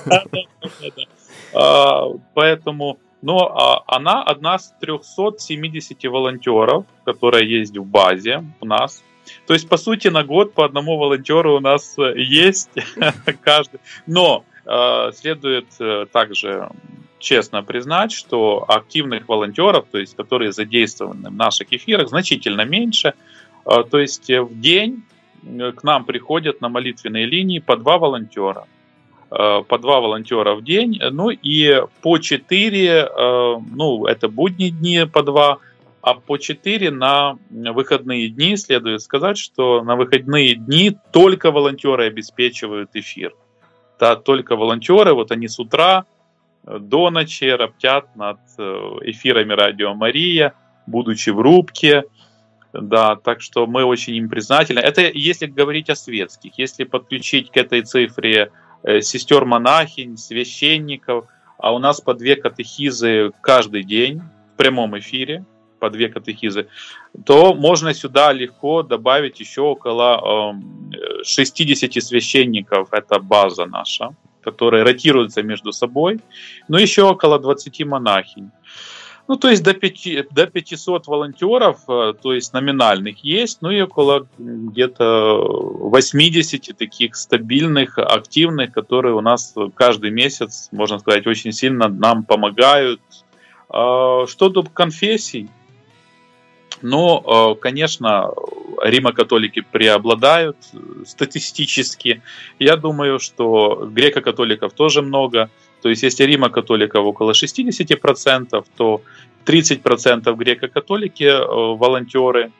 А, 1.52 2.04
поэтому, 2.34 2.98
но 3.22 3.46
а, 3.48 3.82
она 3.88 4.22
одна 4.22 4.56
из 4.56 4.72
370 4.80 6.04
волонтеров, 6.04 6.84
которая 7.04 7.42
есть 7.42 7.76
в 7.76 7.84
базе 7.84 8.44
у 8.60 8.66
нас. 8.66 9.02
То 9.46 9.54
есть, 9.54 9.68
по 9.68 9.76
сути, 9.76 10.08
на 10.08 10.22
год 10.22 10.54
по 10.54 10.64
одному 10.64 10.96
волонтеру 10.96 11.56
у 11.56 11.60
нас 11.60 11.96
есть 12.14 12.70
каждый. 13.42 13.80
Но 14.06 14.44
э, 14.64 15.10
следует 15.12 15.66
также 16.12 16.70
честно 17.18 17.62
признать, 17.62 18.12
что 18.12 18.64
активных 18.66 19.28
волонтеров, 19.28 19.86
то 19.90 19.98
есть 19.98 20.16
которые 20.16 20.52
задействованы 20.52 21.30
в 21.30 21.34
наших 21.34 21.72
эфирах, 21.72 22.08
значительно 22.08 22.64
меньше. 22.64 23.14
А, 23.64 23.82
то 23.82 23.98
есть 23.98 24.30
э, 24.30 24.40
в 24.40 24.58
день 24.60 25.02
э, 25.42 25.72
к 25.72 25.82
нам 25.82 26.04
приходят 26.04 26.60
на 26.60 26.68
молитвенные 26.68 27.26
линии 27.26 27.58
по 27.58 27.76
два 27.76 27.98
волонтера. 27.98 28.66
Э, 29.30 29.62
по 29.66 29.78
два 29.78 30.00
волонтера 30.00 30.54
в 30.54 30.62
день, 30.62 31.00
ну 31.10 31.30
и 31.30 31.82
по 32.02 32.18
четыре, 32.18 33.08
ну 33.16 34.06
это 34.06 34.28
будние 34.28 34.70
дни 34.70 35.06
по 35.06 35.22
два, 35.22 35.58
а 36.00 36.14
по 36.14 36.38
четыре 36.38 36.90
на 36.90 37.36
выходные 37.50 38.28
дни, 38.28 38.56
следует 38.56 39.02
сказать, 39.02 39.36
что 39.36 39.82
на 39.82 39.96
выходные 39.96 40.54
дни 40.54 40.96
только 41.12 41.50
волонтеры 41.50 42.06
обеспечивают 42.06 42.90
эфир. 42.94 43.34
Да, 43.98 44.14
только 44.14 44.54
волонтеры, 44.54 45.12
вот 45.12 45.32
они 45.32 45.48
с 45.48 45.58
утра 45.58 46.06
до 46.64 47.10
ночи 47.10 47.44
роптят 47.44 48.14
над 48.16 48.38
э, 48.58 48.62
эфирами 49.02 49.52
Радио 49.52 49.94
Мария, 49.94 50.54
будучи 50.86 51.30
в 51.30 51.40
рубке. 51.40 52.04
Да, 52.72 53.16
так 53.16 53.40
что 53.40 53.66
мы 53.66 53.84
очень 53.84 54.14
им 54.16 54.28
признательны. 54.28 54.80
Это 54.80 55.02
если 55.02 55.46
говорить 55.46 55.88
о 55.88 55.96
светских. 55.96 56.58
Если 56.58 56.84
подключить 56.84 57.50
к 57.50 57.56
этой 57.56 57.82
цифре 57.82 58.50
э, 58.82 59.00
сестер-монахинь, 59.00 60.18
священников, 60.18 61.26
а 61.56 61.72
у 61.74 61.78
нас 61.78 62.00
по 62.00 62.14
две 62.14 62.36
катехизы 62.36 63.32
каждый 63.40 63.84
день 63.84 64.20
в 64.52 64.56
прямом 64.58 64.98
эфире, 64.98 65.44
по 65.80 65.90
две 65.90 66.08
катехизы, 66.08 66.68
то 67.24 67.54
можно 67.54 67.94
сюда 67.94 68.32
легко 68.32 68.82
добавить 68.82 69.40
еще 69.40 69.62
около 69.62 70.54
60 71.24 71.96
э, 71.96 72.00
священников. 72.00 72.92
Это 72.92 73.18
база 73.20 73.64
наша 73.64 74.10
которые 74.50 74.82
ротируются 74.84 75.42
между 75.42 75.72
собой, 75.72 76.20
но 76.68 76.78
еще 76.78 77.02
около 77.02 77.38
20 77.38 77.84
монахинь. 77.86 78.50
Ну, 79.28 79.36
то 79.36 79.50
есть 79.50 79.62
до, 79.62 79.74
5, 79.74 80.28
до 80.30 80.46
500 80.46 81.06
волонтеров, 81.06 81.80
э, 81.86 82.14
то 82.22 82.32
есть 82.32 82.54
номинальных 82.54 83.22
есть, 83.22 83.58
ну 83.60 83.70
и 83.70 83.82
около 83.82 84.26
где-то 84.38 85.36
80 85.44 86.78
таких 86.78 87.14
стабильных, 87.14 87.98
активных, 87.98 88.72
которые 88.72 89.14
у 89.14 89.20
нас 89.20 89.54
каждый 89.74 90.10
месяц, 90.10 90.70
можно 90.72 90.98
сказать, 90.98 91.26
очень 91.26 91.52
сильно 91.52 91.88
нам 91.88 92.24
помогают. 92.24 93.02
А, 93.68 94.26
что 94.26 94.48
до 94.48 94.62
конфессий, 94.62 95.50
но, 96.82 97.22
ну, 97.26 97.54
конечно, 97.56 98.32
римо-католики 98.82 99.60
преобладают 99.60 100.56
статистически. 101.06 102.22
Я 102.58 102.76
думаю, 102.76 103.18
что 103.18 103.88
греко-католиков 103.92 104.72
тоже 104.72 105.02
много. 105.02 105.50
То 105.82 105.88
есть, 105.88 106.02
если 106.02 106.24
Рима-католиков 106.24 107.04
около 107.04 107.32
60%, 107.32 108.64
то 108.76 109.02
30% 109.44 110.34
греко-католики 110.36 111.24
э, 111.24 111.44
волонтеры, 111.76 112.52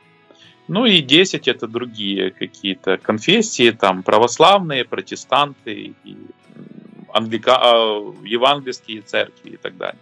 ну 0.68 0.84
и 0.84 1.00
10 1.00 1.48
это 1.48 1.66
другие 1.66 2.30
какие-то 2.30 2.98
конфессии, 2.98 3.70
там 3.70 4.02
православные, 4.02 4.84
протестанты, 4.84 5.94
и 6.04 6.16
англика... 7.12 7.58
Евангельские 8.22 9.00
церкви 9.02 9.50
и 9.50 9.56
так 9.56 9.76
далее. 9.76 9.98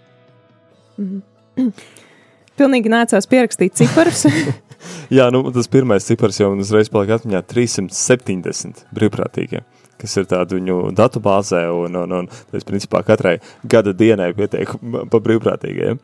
Pilnīgi 2.57 2.93
nācās 2.93 3.29
pierakstīt 3.29 3.77
ciparus. 3.77 4.25
Jā, 5.17 5.29
nu, 5.35 5.43
tas 5.55 5.69
pirmais 5.71 6.07
cipars 6.07 6.39
jau 6.41 6.53
man 6.53 6.63
uzreiz 6.63 6.91
palika 6.93 7.19
atmiņā- 7.19 7.43
370 7.53 8.87
brīvprātīgie. 8.95 9.63
Kas 9.97 10.17
ir 10.21 10.27
tāda 10.29 10.59
viņu 10.59 10.91
datu 10.97 11.23
bāzē, 11.25 11.63
un, 11.73 11.97
un, 11.97 12.13
un 12.13 12.27
tas 12.53 12.67
principā 12.69 13.01
katrai 13.05 13.39
gada 13.65 13.95
dienai 13.97 14.33
pietiek 14.37 14.69
pa 15.13 15.21
brīvprātīgajiem. 15.25 16.01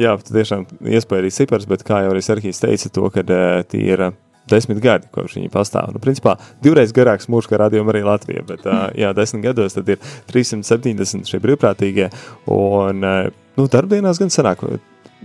Jā, 0.00 0.16
tiešām 0.16 0.64
iespēja 0.80 1.24
arī 1.24 1.32
cipars, 1.34 1.68
bet 1.68 1.84
kā 1.84 2.04
jau 2.04 2.14
arī 2.14 2.22
Serhijas 2.24 2.62
teica, 2.64 2.88
to, 2.88 3.10
ka 3.12 3.24
tie 3.68 3.82
ir 3.84 4.06
desmit 4.50 4.80
gadi, 4.84 5.08
kopš 5.12 5.38
viņi 5.38 5.52
pastāv. 5.52 5.92
Nu, 5.92 6.00
principā 6.04 6.36
divreiz 6.64 6.92
garāks 6.96 7.28
mūžs, 7.32 7.48
kā 7.48 7.60
radījuma 7.60 7.92
arī 7.92 8.04
Latvija, 8.06 8.44
bet 8.48 8.64
jā, 9.02 9.12
desmit 9.16 9.44
gados 9.44 9.76
tad 9.76 9.92
ir 9.92 10.00
370 10.32 11.28
šie 11.28 11.40
brīvprātīgie, 11.44 12.10
un 12.52 13.04
nu, 13.04 13.68
darbdienās 13.68 14.20
gan 14.20 14.32
sanāk 14.32 14.64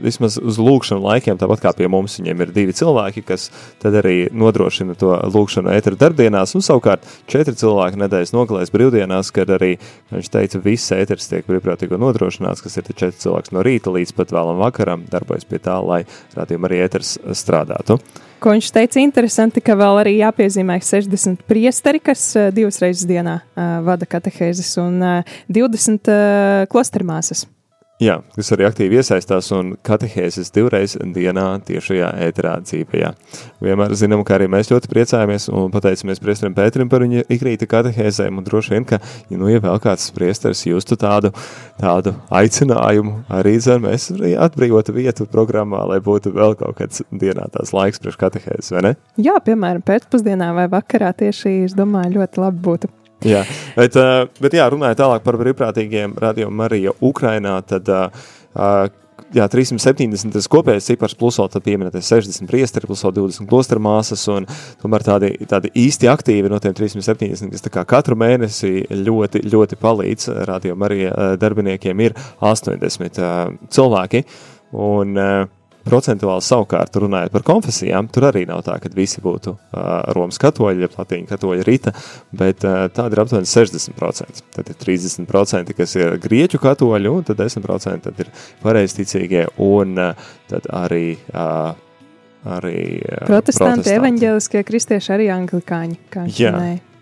vismaz 0.03 0.37
uz 0.41 0.59
lūkšanu 0.61 1.03
laikiem, 1.03 1.37
tāpat 1.39 1.63
kā 1.63 1.73
pie 1.77 1.89
mums, 1.91 2.17
viņiem 2.19 2.43
ir 2.45 2.53
divi 2.55 2.75
cilvēki, 2.75 3.23
kas 3.27 3.49
arī 3.85 4.29
nodrošina 4.35 4.95
to 4.99 5.11
lūkšanu 5.33 5.73
ēteru 5.75 5.99
darbdienās, 5.99 6.55
un 6.57 6.65
savukārt 6.65 7.05
četri 7.29 7.57
cilvēki 7.59 7.99
nedēļas 8.03 8.33
nogalēs 8.35 8.73
brīvdienās, 8.73 9.33
kad 9.35 9.51
arī, 9.55 9.75
viņš 10.13 10.31
teica, 10.33 10.63
viss 10.63 10.95
ēteris 10.95 11.29
tiek 11.31 11.45
brīvprātīgo 11.49 11.99
nodrošināts, 12.01 12.63
kas 12.65 12.79
ir 12.79 12.89
četri 12.93 13.17
cilvēks 13.25 13.53
no 13.55 13.65
rīta 13.65 13.93
līdz 13.93 14.15
pat 14.17 14.33
vēlam 14.35 14.61
vakaram, 14.61 15.05
darbojas 15.11 15.47
pie 15.49 15.61
tā, 15.63 15.77
lai 15.83 16.03
rādījumi 16.37 16.69
arī 16.69 16.81
ēteris 16.87 17.17
strādātu. 17.37 17.99
Ko 18.39 18.53
viņš 18.53 18.69
teica, 18.71 19.01
interesanti, 19.03 19.59
ka 19.59 19.75
vēl 19.75 19.99
arī 19.99 20.13
jāpiezīmē 20.21 20.77
60 20.79 21.43
priesteri, 21.49 21.99
kas 21.99 22.31
divas 22.55 22.79
reizes 22.79 23.03
dienā 23.09 23.41
uh, 23.41 23.79
vada 23.83 24.07
katehēzes, 24.07 24.77
un 24.79 25.03
uh, 25.03 25.39
20 25.51 26.07
uh, 26.07 26.67
klostermāsas. 26.71 27.43
Jā, 27.99 28.13
kas 28.31 28.47
arī 28.55 28.63
aktīvi 28.63 28.95
iesaistās 29.01 29.49
un 29.51 29.73
katehēzes 29.83 30.53
divreiz 30.55 30.93
dienā 30.95 31.43
tiešajā 31.67 32.13
ēterā 32.29 32.53
dzīvajā. 32.63 33.09
Vienmēr 33.59 33.95
zinām, 33.99 34.21
ka 34.23 34.37
arī 34.37 34.45
mēs 34.47 34.69
ļoti 34.71 34.87
priecājamies 34.93 35.49
un 35.51 35.67
pateicamies 35.73 36.21
priesterim 36.23 36.55
Pēterim 36.55 36.87
par 36.87 37.03
viņa 37.03 37.25
ikrīta 37.35 37.67
katehēzēm 37.67 38.39
un 38.39 38.47
droši 38.47 38.71
vien, 38.71 38.85
ka, 38.87 39.01
ja 39.27 39.39
nu, 39.41 39.49
ja 39.51 39.59
vēl 39.65 39.81
kāds 39.83 40.07
priesteris 40.15 40.63
justu 40.69 40.95
tādu, 41.01 41.33
tādu 41.81 42.13
aicinājumu, 42.39 43.17
arī 43.35 43.57
zem 43.67 43.83
mēs 43.83 44.07
arī 44.15 44.31
atbrīvotu 44.47 44.95
vietu 44.95 45.27
programmā, 45.27 45.81
lai 45.91 45.99
būtu 46.05 46.31
vēl 46.37 46.55
kaut 46.61 46.79
kāds 46.79 47.03
dienā 47.11 47.49
tās 47.51 47.75
laiks 47.75 47.99
priekš 47.99 48.21
katehēzes, 48.23 48.71
vai 48.77 48.85
ne? 48.87 48.93
Jā, 49.19 49.35
piemēram, 49.43 49.83
pēcpusdienā 49.83 50.53
vai 50.55 50.69
vakarā 50.71 51.11
tieši, 51.19 51.65
es 51.67 51.75
domāju, 51.75 52.15
ļoti 52.21 52.45
labi 52.45 52.63
būtu. 52.69 52.93
Jā, 53.27 53.43
bet, 53.75 53.97
bet 54.39 54.53
jā, 54.55 54.69
runājot 54.71 55.01
tālāk 55.01 55.23
par 55.25 55.35
brīvprātīgiem 55.41 56.15
radio 56.23 56.47
Marija 56.55 56.93
Ukrainā, 57.03 57.57
tad 57.67 57.89
jā, 59.35 59.45
370 59.51 60.33
tas 60.33 60.47
kopējais 60.51 60.87
cipars, 60.91 61.15
plus 61.19 61.39
vēl 61.41 61.63
pieminētais 61.65 62.09
60 62.13 62.49
priesteri, 62.49 62.87
plus 62.89 63.03
vēl 63.05 63.15
20 63.17 63.49
klosteru 63.49 63.83
māsas, 63.83 64.23
tomēr 64.81 65.05
tādi, 65.05 65.33
tādi 65.49 65.71
īsti 65.83 66.09
aktīvi 66.11 66.51
no 66.51 66.61
tiem 66.63 66.75
370, 66.77 67.51
kas 67.51 67.87
katru 67.89 68.17
mēnesi 68.19 68.87
ļoti, 69.03 69.43
ļoti 69.51 69.79
palīdz 69.83 70.31
radio 70.49 70.79
Marija 70.79 71.35
darbiniekiem, 71.41 72.05
ir 72.07 72.17
80 72.39 73.21
uh, 73.23 73.39
cilvēki, 73.73 74.25
un 74.79 75.17
uh, 75.17 75.58
Procentuāli 75.88 76.40
savukārt, 76.40 76.96
runājot 76.96 77.32
par 77.34 77.42
konfesijām, 77.44 78.06
tur 78.08 78.24
arī 78.30 78.46
nav 78.48 78.62
tā, 78.64 78.78
ka 78.80 78.88
visi 78.96 79.20
būtu 79.20 79.52
uh, 79.52 79.82
Romas 80.16 80.40
katoļi, 80.40 80.80
ja 80.80 80.88
latīņa 80.94 81.28
katoļa 81.28 81.66
rīta, 81.68 81.92
bet 82.32 82.64
uh, 82.64 82.86
tāda 82.88 83.12
ir 83.12 83.20
aptuveni 83.20 83.50
60%. 83.50 84.40
Tad 84.56 84.72
ir 84.72 84.78
30%, 84.80 85.76
kas 85.76 85.94
ir 86.00 86.16
grieķu 86.24 86.62
katoļi, 86.64 87.12
un 87.12 87.28
tad 87.28 87.42
10% 87.44 88.08
tad 88.08 88.24
ir 88.24 88.32
pareizticīgie, 88.64 89.46
un 89.64 89.98
uh, 90.00 90.30
tad 90.52 90.70
arī. 90.72 91.18
Uh, 91.34 91.74
arī 92.44 93.00
uh, 93.00 93.24
protestanti, 93.24 93.56
protestanti. 93.56 93.92
evaņģēliskie 93.96 94.60
kristieši, 94.68 95.12
arī 95.14 95.30
anglikāņi. 95.32 95.96
Jā, 96.36 96.52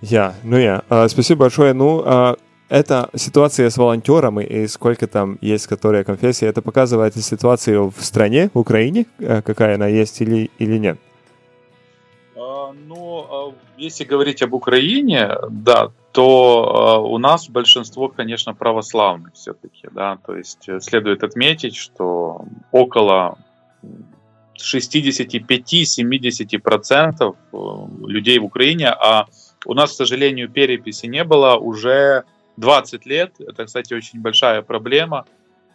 jā, 0.06 0.26
nu 0.46 0.60
jā. 0.62 0.76
Uh, 0.86 1.08
спасибо 1.10 1.46
большое. 1.46 1.74
Ну, 1.74 1.98
uh, 1.98 2.34
эта 2.69 3.09
ситуация 3.15 3.69
с 3.69 3.77
волонтерами 3.77 4.43
и 4.43 4.67
сколько 4.67 5.07
там 5.07 5.37
есть, 5.41 5.67
которые 5.67 6.03
конфессии, 6.03 6.47
это 6.47 6.61
показывает 6.61 7.15
ситуацию 7.15 7.93
в 7.95 8.03
стране, 8.03 8.49
в 8.53 8.59
Украине, 8.59 9.05
э, 9.19 9.41
какая 9.41 9.75
она 9.75 9.87
есть 9.87 10.19
или, 10.21 10.51
или 10.59 10.77
нет? 10.77 10.99
А, 12.35 12.73
ну, 12.87 13.25
а, 13.29 13.53
если 13.77 14.03
говорить 14.03 14.41
об 14.41 14.53
Украине, 14.53 15.29
да, 15.49 15.91
то 16.11 16.75
а, 16.75 16.99
у 16.99 17.17
нас 17.17 17.49
большинство, 17.49 18.09
конечно, 18.09 18.53
православных 18.53 19.33
все-таки, 19.33 19.87
да, 19.91 20.17
то 20.25 20.35
есть 20.35 20.67
э, 20.67 20.81
следует 20.81 21.23
отметить, 21.23 21.75
что 21.75 22.43
около 22.71 23.37
65-70% 24.57 27.21
э, 27.21 27.35
людей 28.07 28.39
в 28.39 28.45
Украине, 28.45 28.89
а 28.89 29.27
у 29.65 29.73
нас, 29.73 29.91
к 29.91 29.95
сожалению, 29.95 30.49
переписи 30.49 31.05
не 31.05 31.23
было 31.23 31.55
уже 31.55 32.25
20 32.57 33.05
лет. 33.05 33.33
Это, 33.39 33.65
кстати, 33.65 33.93
очень 33.93 34.19
большая 34.19 34.61
проблема 34.61 35.25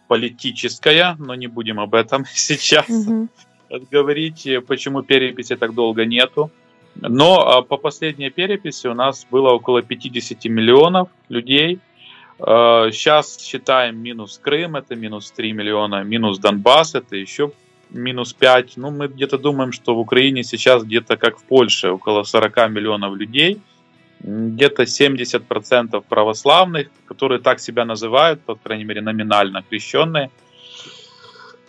политическая, 0.07 1.15
но 1.17 1.33
не 1.35 1.47
будем 1.47 1.79
об 1.79 1.95
этом 1.95 2.25
сейчас 2.33 2.89
mm-hmm. 2.89 3.87
говорить, 3.89 4.47
почему 4.67 5.01
переписи 5.01 5.55
так 5.55 5.73
долго 5.73 6.05
нету. 6.05 6.51
Но 6.95 7.39
а, 7.39 7.61
по 7.63 7.77
последней 7.77 8.29
переписи 8.29 8.85
у 8.87 8.93
нас 8.93 9.25
было 9.31 9.49
около 9.49 9.81
50 9.81 10.45
миллионов 10.45 11.09
людей. 11.29 11.79
Сейчас 12.37 13.37
а, 13.37 13.41
считаем 13.41 13.97
минус 13.97 14.39
Крым, 14.43 14.75
это 14.75 14.95
минус 14.95 15.31
3 15.31 15.53
миллиона, 15.53 16.03
минус 16.03 16.37
Донбасс, 16.37 16.93
это 16.93 17.15
еще 17.15 17.51
минус 17.89 18.33
5. 18.33 18.77
Ну, 18.77 18.91
мы 18.91 19.07
где-то 19.07 19.37
думаем, 19.37 19.71
что 19.71 19.95
в 19.95 19.99
Украине 19.99 20.43
сейчас 20.43 20.83
где-то 20.83 21.15
как 21.17 21.39
в 21.39 21.43
Польше, 21.43 21.91
около 21.91 22.23
40 22.23 22.69
миллионов 22.69 23.15
людей– 23.15 23.59
где-то 24.23 24.83
70% 24.83 26.03
православных, 26.07 26.87
которые 27.05 27.39
так 27.39 27.59
себя 27.59 27.85
называют, 27.85 28.41
по 28.41 28.55
крайней 28.55 28.85
мере 28.85 29.01
номинально 29.01 29.63
крещенные, 29.69 30.29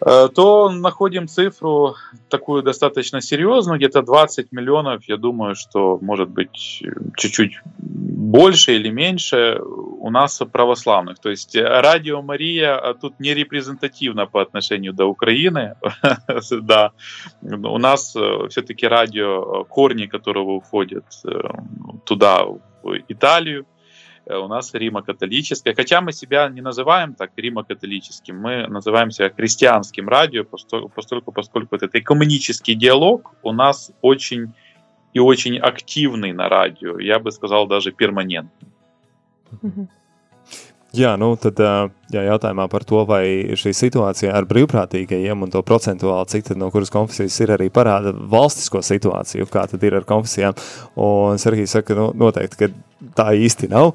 то 0.00 0.70
находим 0.70 1.28
цифру 1.28 1.94
такую 2.28 2.62
достаточно 2.62 3.20
серьезную, 3.20 3.78
где-то 3.78 4.02
20 4.02 4.52
миллионов, 4.52 5.04
я 5.08 5.16
думаю, 5.16 5.54
что 5.54 5.98
может 6.00 6.28
быть 6.28 6.82
чуть-чуть 7.16 7.60
больше 7.78 8.74
или 8.74 8.90
меньше 8.90 9.60
у 9.60 10.10
нас 10.10 10.42
православных. 10.52 11.18
То 11.18 11.30
есть 11.30 11.56
радио 11.56 12.22
Мария 12.22 12.76
а 12.76 12.94
тут 12.94 13.20
не 13.20 13.34
репрезентативно 13.34 14.26
по 14.26 14.42
отношению 14.42 14.92
до 14.92 15.06
Украины. 15.06 15.76
да. 16.62 16.92
У 17.42 17.78
нас 17.78 18.16
э, 18.16 18.48
все-таки 18.48 18.86
радио, 18.86 19.62
э, 19.62 19.64
корни 19.64 20.06
которого 20.06 20.52
уходят 20.52 21.04
э, 21.24 21.30
туда, 22.04 22.44
в 22.44 22.98
Италию, 23.08 23.66
у 24.26 24.48
нас 24.48 24.74
Рима-католическое. 24.74 25.74
Хотя 25.74 26.00
мы 26.00 26.12
себя 26.12 26.48
не 26.48 26.60
называем 26.60 27.14
так 27.14 27.30
Рима-католическим, 27.36 28.38
мы 28.38 28.66
называем 28.68 29.10
себя 29.10 29.30
христианским 29.30 30.08
радио, 30.08 30.44
поскольку, 30.44 31.32
поскольку 31.32 31.76
это 31.76 31.88
экономический 31.98 32.74
диалог 32.74 33.34
у 33.42 33.52
нас 33.52 33.92
очень 34.02 34.52
и 35.12 35.20
очень 35.20 35.58
активный 35.58 36.32
на 36.32 36.48
радио, 36.48 36.98
я 36.98 37.18
бы 37.18 37.30
сказал, 37.30 37.66
даже 37.66 37.92
перманентный. 37.92 38.68
Jā, 40.94 41.16
nu 41.16 41.36
tad, 41.36 41.58
jā, 42.14 42.24
jautājumā 42.30 42.66
par 42.72 42.86
to, 42.88 43.02
vai 43.08 43.24
šī 43.58 43.74
situācija 43.76 44.32
ar 44.34 44.48
brīvprātīgajiem 44.50 45.46
un 45.46 45.52
to 45.52 45.62
procentuāli, 45.66 46.30
cik 46.32 46.54
no 46.60 46.70
kuras 46.74 46.92
konfesijas 46.94 47.40
ir 47.44 47.54
arī 47.56 47.70
parāda 47.74 48.14
valstisko 48.14 48.82
situāciju, 48.84 49.48
kā 49.52 49.66
tad 49.70 49.84
ir 49.86 49.98
ar 50.00 50.08
konfesijām. 50.08 50.58
Un 51.00 51.40
Sergijs 51.42 51.76
saka, 51.76 51.96
nu, 51.98 52.10
noteikti, 52.24 52.60
ka 52.60 52.72
tā 53.16 53.32
īsti 53.36 53.68
nav. 53.72 53.92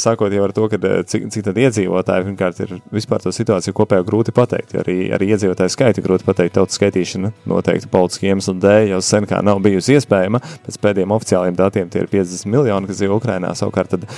Sākot 0.00 0.32
jau 0.32 0.44
ar 0.46 0.52
to, 0.56 0.64
ka 0.72 0.78
cik, 0.80 1.26
cik 1.34 1.44
tad 1.44 1.58
iedzīvotāji, 1.60 2.24
pirmkārt, 2.24 2.60
ir 2.64 2.70
vispār 2.94 3.20
to 3.20 3.32
situāciju 3.36 3.74
kopējo 3.76 4.06
grūti 4.08 4.32
pateikt, 4.32 4.72
jo 4.72 4.80
arī, 4.80 4.96
arī 5.12 5.28
iedzīvotāju 5.34 5.74
skaitu 5.74 6.04
grūti 6.04 6.24
pateikt, 6.24 6.54
tautas 6.56 6.78
skaitīšana 6.80 7.34
noteikti 7.50 7.90
politiski 7.92 8.30
iemeslu 8.30 8.54
dēļ 8.62 8.94
jau 8.94 9.00
sen 9.04 9.28
kā 9.28 9.42
nav 9.44 9.60
bijusi 9.64 9.98
iespējama, 9.98 10.40
pēc 10.64 10.78
pēdējiem 10.86 11.12
oficiāliem 11.18 11.58
datiem 11.58 11.92
tie 11.92 12.00
ir 12.00 12.08
50 12.14 12.48
miljoni, 12.48 12.88
kas 12.88 13.02
dzīvo 13.02 13.18
Ukrainā, 13.20 13.52
savukārt 13.58 13.92
tad, 13.92 14.08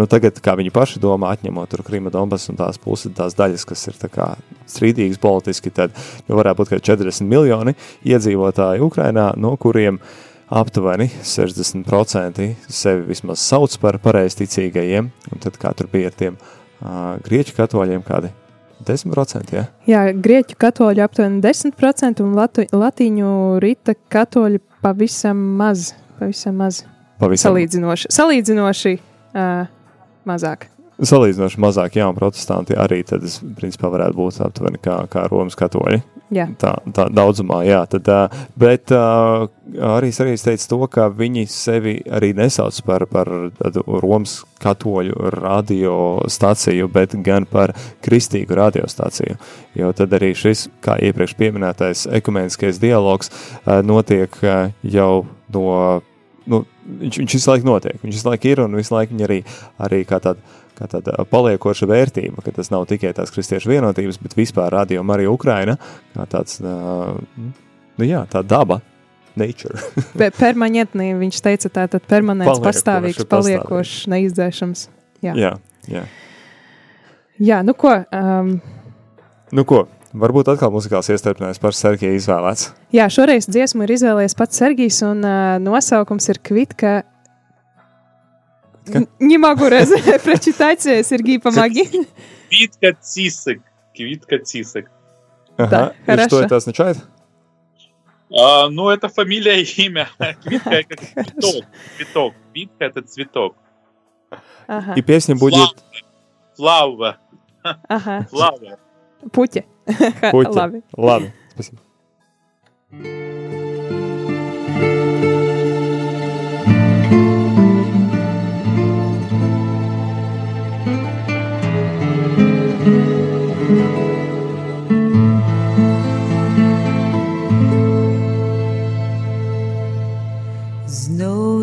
nu 0.00 0.08
tagad, 0.08 0.40
kā 0.40 0.56
viņi 0.56 0.72
paši 0.72 1.04
domā, 1.04 1.34
atņemot 1.36 1.74
tur 1.74 1.84
Krima 1.84 2.12
Donbass 2.14 2.41
un 2.50 2.58
tās 2.58 2.80
puses, 2.82 3.12
tās 3.16 3.36
daļas, 3.38 3.64
kas 3.68 3.86
ir 3.90 3.98
strīdīgas 4.70 5.20
politiski, 5.22 5.70
tad 5.74 5.94
nu, 6.26 6.36
varētu 6.38 6.62
būt 6.62 6.74
kā 6.74 6.82
40 6.92 7.28
miljoni 7.28 7.76
iedzīvotāji 8.08 8.84
Ukrainā, 8.84 9.32
no 9.36 9.54
kuriem 9.60 10.00
aptuveni 10.52 11.08
60% 11.24 12.48
sevi 12.68 13.06
vismaz 13.08 13.40
sauc 13.40 13.76
par 13.80 13.98
pareizticīgajiem, 14.04 15.08
un 15.32 15.42
tad 15.42 15.56
kā 15.60 15.72
tur 15.76 15.88
bija 15.92 16.10
ar 16.12 16.18
tiem 16.18 16.36
uh, 16.36 17.16
grieķu 17.24 17.56
katoļiem 17.56 18.04
kādi 18.04 18.32
10%, 18.82 19.54
ja? 19.54 19.66
Jā, 19.88 20.02
grieķu 20.12 20.58
katoļi 20.60 21.04
aptuveni 21.04 21.40
10% 21.44 22.24
un 22.24 22.34
latu, 22.36 22.66
latīņu 22.74 23.30
rita 23.62 23.94
katoļi 24.12 24.60
pavisam 24.82 25.40
maz, 25.60 25.92
pavisam 26.18 26.58
maz. 26.60 26.82
Pavisam. 27.22 27.52
Salīdzinoši, 27.52 28.10
salīdzinoši 28.10 28.96
uh, 28.98 29.70
mazāk. 30.28 30.68
Salīdzinoši 31.00 31.60
mazāk, 31.62 31.96
jā, 31.98 32.06
un 32.10 32.16
protestanti 32.16 32.76
arī 32.78 33.00
tad, 33.08 33.24
principā, 33.56 33.88
varētu 33.92 34.18
būt 34.18 34.40
aptuveni 34.44 34.80
kā, 34.82 34.98
kā 35.10 35.24
Romas 35.30 35.56
katoļi. 35.58 36.02
Jā. 36.32 36.46
Tā, 36.60 36.72
tā 36.96 37.06
daudzumā, 37.12 37.58
jā. 37.66 37.82
Tad, 37.92 38.08
bet 38.60 38.92
arī 38.92 40.12
Sarīs 40.14 40.44
teica 40.44 40.68
to, 40.70 40.78
ka 40.92 41.08
viņi 41.12 41.44
sevi 41.50 41.96
arī 42.08 42.32
nesauc 42.36 42.78
par, 42.86 43.04
par 43.10 43.28
Romas 44.04 44.38
katoļu 44.62 45.32
radiostaciju, 45.34 46.88
bet 46.92 47.16
gan 47.24 47.48
par 47.50 47.74
kristīgu 48.04 48.56
radiostaciju. 48.56 49.36
Jo 49.76 49.92
tad 49.96 50.14
arī 50.16 50.32
šis, 50.36 50.68
kā 50.84 50.96
iepriekš 51.04 51.36
pieminētais 51.40 52.06
ekumeniskais 52.20 52.80
dialogs, 52.80 53.32
notiek 53.84 54.36
jau 54.84 55.12
no, 55.52 55.66
nu, 56.46 56.64
viņš, 57.02 57.20
viņš 57.22 57.36
visu 57.38 57.50
laiku 57.50 57.68
notiek, 57.68 58.00
viņš 58.02 58.16
visu 58.18 58.28
laiku 58.28 58.50
ir 58.50 58.64
un 58.64 58.76
visu 58.78 58.94
laiku 58.94 59.14
viņi 59.14 59.26
arī, 59.28 59.38
arī 59.82 60.02
kā 60.08 60.18
tāda 60.22 60.40
kā 60.78 60.88
tāda 60.90 61.24
paliekoša 61.30 61.88
vērtība, 61.90 62.44
ka 62.44 62.54
tas 62.56 62.72
nav 62.72 62.86
tikai 62.90 63.12
tās 63.16 63.32
kristiešu 63.34 63.72
vienotības, 63.72 64.20
bet 64.22 64.36
vispār 64.38 64.72
radio 64.74 65.04
Marija 65.06 65.32
Ukraina, 65.32 65.76
kā 66.14 66.26
tāds, 66.30 66.58
nu 66.62 68.08
jā, 68.08 68.24
tā 68.32 68.44
daba, 68.46 68.80
nature. 69.38 69.80
Permanentni, 70.42 71.12
viņš 71.20 71.40
teica 71.44 71.72
tā, 71.72 71.86
tad 71.94 72.04
permanents, 72.10 72.60
pastāvīgs, 72.64 73.24
paliekošs, 73.30 74.04
neizdzēšams. 74.12 74.86
Jā. 75.22 75.34
jā, 75.38 75.56
jā. 75.88 76.06
Jā, 77.42 77.62
nu 77.66 77.74
ko? 77.78 77.94
Um, 78.14 78.56
nu 79.54 79.64
ko, 79.66 79.86
Varbūt 80.12 80.50
atkal 80.52 80.68
muzikāls 80.68 81.08
iestarpinājums 81.08 81.60
par 81.60 81.72
Sergiju 81.72 82.18
izvēlēts. 82.18 82.66
Jā, 82.92 83.06
šoreiz 83.08 83.46
dziesmu 83.48 83.86
ir 83.86 83.94
izvēlējies 83.94 84.36
pats 84.36 84.60
Sergijs, 84.60 84.98
un 85.06 85.24
uh, 85.24 85.54
nosaukums 85.56 86.28
ir 86.28 86.40
Kvitka 86.44 86.98
Не 89.18 89.38
могу 89.38 89.68
раз 89.68 89.88
прочитать, 90.24 90.82
Сергей, 90.82 91.38
помоги. 91.40 91.88
Квитка 92.48 92.94
Цисок. 93.00 93.58
Квитка 93.94 94.38
Цисок. 94.38 94.90
Ага. 95.56 95.68
Да, 95.70 95.94
И 96.02 96.04
хорошо. 96.06 96.28
что 96.28 96.42
это 96.42 96.56
означает? 96.56 96.98
А, 98.34 98.68
ну, 98.70 98.88
это 98.88 99.08
фамилия 99.08 99.60
и 99.62 99.64
имя. 99.86 100.08
Квитка 100.42 100.70
это 100.70 100.96
цветок. 101.14 101.64
Цветок. 101.96 102.34
Квитка 102.52 102.84
это 102.84 103.02
цветок. 103.02 103.56
Ага. 104.66 104.94
И 104.94 105.02
песня 105.02 105.36
будет... 105.36 105.68
Флауа. 106.56 107.18
Ага. 107.62 108.26
Флауа. 108.30 108.78
Пути. 109.32 109.64
Пути. 110.30 110.82
Ладно, 110.96 111.32
спасибо. 111.54 111.78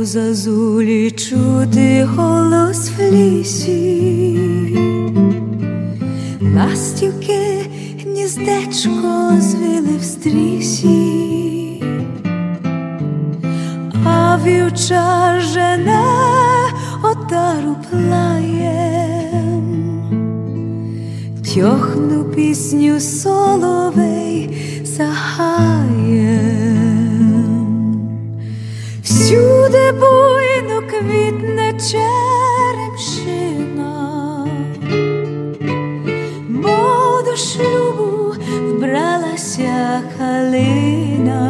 Зазулі 0.05 1.12
чути 1.12 2.03
голос 2.15 2.91
в 2.97 3.12
лісі, 3.12 4.39
ластівки 6.55 7.65
гніздечко 8.03 9.31
звили 9.39 9.97
в 9.99 10.03
стрісі, 10.03 11.83
а 14.05 14.38
вівча 14.45 15.39
жене 15.39 16.05
отару 17.03 17.75
плаєм, 17.89 19.63
тьохну 21.55 22.23
пісню 22.23 22.99
соловей 22.99 24.57
загаєм. 24.83 26.68
Всюди 29.69 29.91
буйно 29.91 30.82
квітне 30.82 31.73
черемшина, 31.91 33.17
мов 36.49 37.23
до 37.25 37.36
шлюбу 37.36 38.34
вбралася 38.62 40.01
калина, 40.17 41.43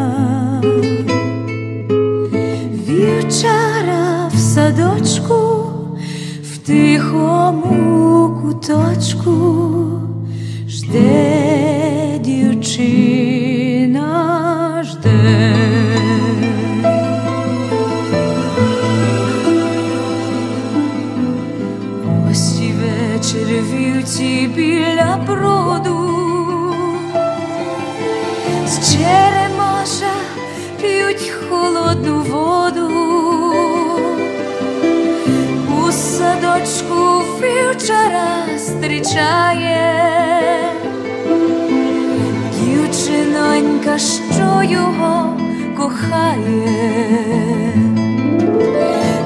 вівчара 2.87 4.27
в 4.33 4.37
садочку, 4.37 5.63
в 6.53 6.57
тихому 6.57 8.41
куточку 8.41 9.33
жде 10.67 12.19
дівчина 12.19 13.38
зустрічає. 38.89 39.93
Дівчинонька, 42.59 43.97
що 43.97 44.63
його 44.63 45.37
кохає, 45.77 46.93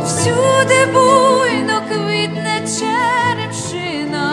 всюди 0.06 0.86
буйно 0.94 1.82
квітне 1.90 2.62
черепшина, 2.80 4.28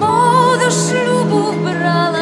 мов 0.00 0.58
до 0.58 0.70
шлюбу 0.70 1.36
вбралася 1.36 2.15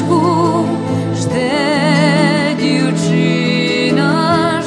куточку 0.00 0.66
жде 1.14 2.56
дівчина 2.60 4.12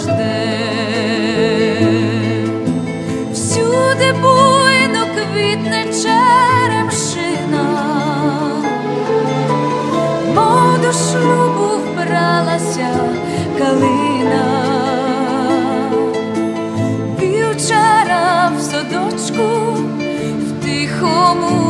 жде, 0.02 0.50
всюди 3.34 4.14
буйно 4.22 5.06
квітне 5.16 5.86
черемшина, 5.86 7.66
мов 10.36 10.82
до 10.82 10.92
шлюбу 10.92 11.70
вбралася 11.78 12.90
калина, 13.58 14.46
вівчара 17.20 18.52
в 18.58 18.62
садочку, 18.62 19.48
в 20.38 20.66
тихому 20.66 21.63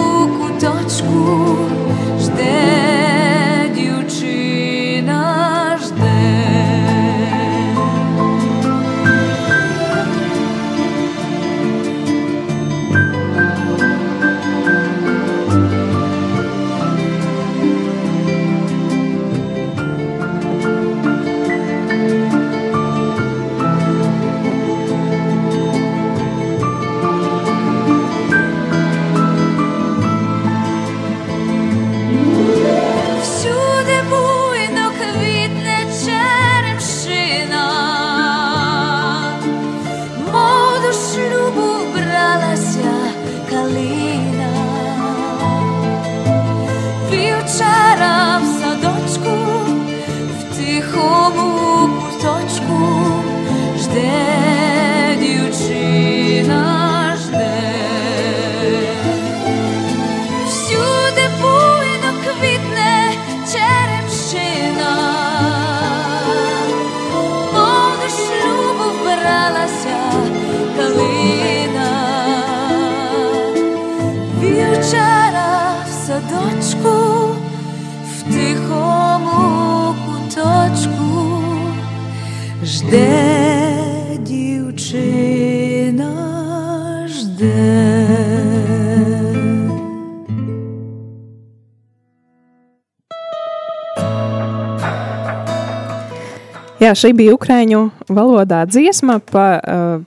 Jā, 96.92 96.92
šī 96.94 97.10
bija 97.18 97.34
ukraiņu 97.34 97.80
valodā 98.08 98.62
dziesma, 98.70 99.18
pa, 99.24 99.46
uh, 99.58 100.04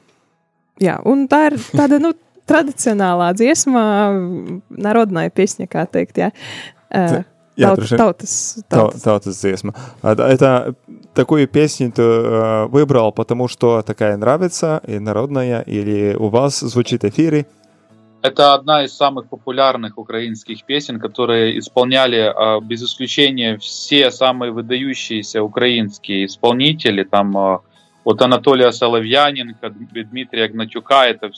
jā, 0.80 1.00
un 1.06 1.26
tā 1.32 1.50
ir 1.52 1.58
tāda, 1.76 2.00
nu, 2.00 2.14
tradicionālā 2.48 3.32
dziesma, 3.38 3.84
народная 4.70 5.30
песня, 5.30 5.68
kā 5.68 5.84
teikt, 5.90 6.18
jā. 6.18 6.32
Uh, 6.92 7.24
Я 7.58 7.68
Таут, 7.68 7.80
дружи- 7.80 7.98
таутас, 7.98 8.58
Тау- 8.70 8.80
таутас. 8.90 9.02
Таутас 9.02 9.36
Дзесма. 9.42 9.74
А, 10.02 10.16
да, 10.16 10.30
Это 10.32 10.74
такую 11.14 11.48
песню 11.50 11.92
ты 11.92 12.02
э, 12.02 12.66
выбрал, 12.68 13.12
потому 13.12 13.50
что 13.50 13.82
такая 13.82 14.16
нравится, 14.16 14.82
и 14.88 14.98
народная, 15.00 15.60
или 15.62 16.16
у 16.18 16.30
вас 16.30 16.62
звучит 16.62 17.04
в 17.04 17.10
эфире? 17.10 17.46
Это 18.27 18.55
одна 18.55 18.83
из 18.83 18.93
самых 18.93 19.29
популярных 19.29 19.99
украинских 19.99 20.65
песен, 20.65 20.99
которые 20.99 21.61
исполняли 21.61 22.33
а, 22.35 22.61
без 22.61 22.83
исключения 22.83 23.57
все 23.59 24.11
самые 24.11 24.51
выдающиеся 24.51 25.45
украинские 25.45 26.27
исполнители. 26.27 27.05
Там 27.05 27.37
а, 27.37 27.61
от 28.03 28.23
Анатолия 28.23 28.73
Соловьяненко, 28.73 29.69
Дм- 29.69 30.03
Дмитрия 30.03 30.49
Гнатюка. 30.49 31.07
Это, 31.07 31.31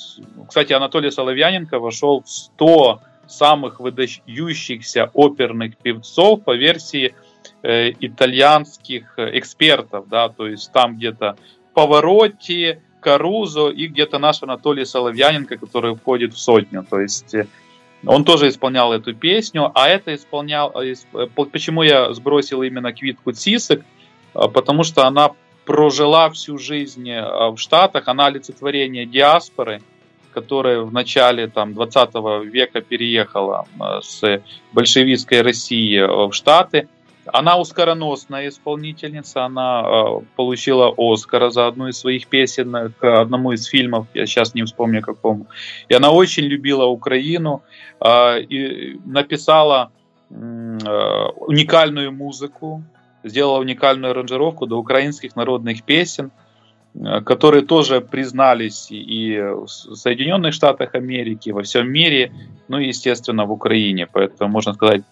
Кстати, 0.48 0.72
Анатолий 0.72 1.10
Соловьяненко 1.10 1.78
вошел 1.78 2.22
в 2.22 2.30
100 2.30 3.02
самых 3.26 3.80
выдающихся 3.80 5.10
оперных 5.12 5.76
певцов 5.76 6.42
по 6.42 6.56
версии 6.56 7.14
э, 7.62 7.90
итальянских 8.00 9.12
э, 9.18 9.38
экспертов. 9.38 10.08
Да, 10.08 10.30
то 10.30 10.46
есть 10.46 10.72
там 10.72 10.96
где-то 10.96 11.36
Поворотти, 11.74 12.80
Карузо 13.00 13.68
и 13.68 13.86
где-то 13.86 14.18
наш 14.18 14.42
Анатолий 14.42 14.84
Соловьяненко, 14.84 15.56
который 15.56 15.94
входит 15.94 16.34
в 16.34 16.38
сотню. 16.38 16.84
То 16.88 17.00
есть 17.00 17.34
э, 17.34 17.46
он 18.06 18.24
тоже 18.24 18.48
исполнял 18.48 18.92
эту 18.92 19.14
песню, 19.14 19.70
а 19.74 19.88
это 19.88 20.14
исполнял... 20.14 20.72
э, 20.80 20.94
э, 21.14 21.26
по- 21.34 21.44
Почему 21.44 21.82
я 21.82 22.12
сбросил 22.12 22.62
именно 22.62 22.92
Квитку 22.92 23.32
Цисок? 23.32 23.82
Потому 24.34 24.84
что 24.84 25.06
она 25.06 25.30
прожила 25.64 26.30
всю 26.30 26.58
жизнь 26.58 27.10
в 27.10 27.56
Штатах, 27.56 28.08
она 28.08 28.26
олицетворение 28.26 29.04
диаспоры, 29.06 29.80
которая 30.32 30.80
в 30.80 30.92
начале 30.92 31.48
там, 31.48 31.74
20 31.74 32.14
века 32.44 32.80
переехала 32.80 33.66
с 34.02 34.42
большевистской 34.72 35.42
России 35.42 35.98
в 36.00 36.32
Штаты. 36.32 36.88
Она 37.32 37.60
оскароносная 37.60 38.48
исполнительница, 38.48 39.44
она 39.44 39.82
э, 39.84 40.20
получила 40.36 40.92
Оскара 40.96 41.50
за 41.50 41.66
одну 41.66 41.88
из 41.88 41.98
своих 41.98 42.26
песен 42.26 42.92
к 42.98 43.20
одному 43.20 43.52
из 43.52 43.66
фильмов, 43.66 44.06
я 44.14 44.26
сейчас 44.26 44.54
не 44.54 44.62
вспомню 44.62 45.02
какому. 45.02 45.46
И 45.88 45.94
она 45.94 46.10
очень 46.10 46.44
любила 46.44 46.84
Украину 46.86 47.62
э, 48.00 48.40
и 48.42 49.00
написала 49.04 49.90
э, 50.30 50.34
уникальную 50.34 52.12
музыку, 52.12 52.82
сделала 53.24 53.58
уникальную 53.60 54.12
аранжировку 54.12 54.66
до 54.66 54.76
украинских 54.78 55.36
народных 55.36 55.82
песен, 55.82 56.30
которые 57.24 57.64
тоже 57.64 58.00
признались 58.00 58.88
и 58.90 59.38
в 59.38 59.68
Соединенных 59.68 60.52
Штатах 60.52 60.94
Америки, 60.94 61.50
во 61.50 61.62
всем 61.62 61.90
мире, 61.90 62.32
ну 62.68 62.78
и, 62.78 62.88
естественно, 62.88 63.44
в 63.44 63.52
Украине. 63.52 64.06
Поэтому, 64.06 64.50
можно 64.50 64.72
сказать, 64.74 65.02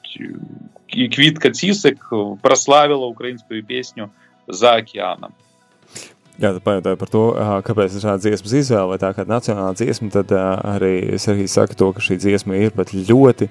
и 0.89 1.09
Квитка 1.09 1.53
Цисек 1.53 2.11
прославила 2.43 3.05
украинскую 3.07 3.63
песню 3.63 4.11
за 4.47 4.75
океаном. 4.75 5.35
Jā, 6.37 6.51
tad 6.53 6.61
pajautāju 6.67 6.99
par 7.01 7.09
to, 7.09 7.21
kāpēc 7.65 7.95
ir 7.97 8.03
šāda 8.03 8.21
dziesmas 8.21 8.53
izvēle, 8.59 8.91
vai 8.91 8.99
tā 9.01 9.09
kā 9.17 9.25
nacionāla 9.25 9.73
dziesma, 9.79 10.11
tad 10.13 10.35
arī 10.37 11.17
Serhijas 11.23 11.55
saka 11.57 11.77
to, 11.81 11.89
ka 11.97 12.03
šī 12.05 12.19
dziesma 12.21 12.59
ir 12.61 12.75
pat 12.77 12.93
ļoti, 12.93 13.49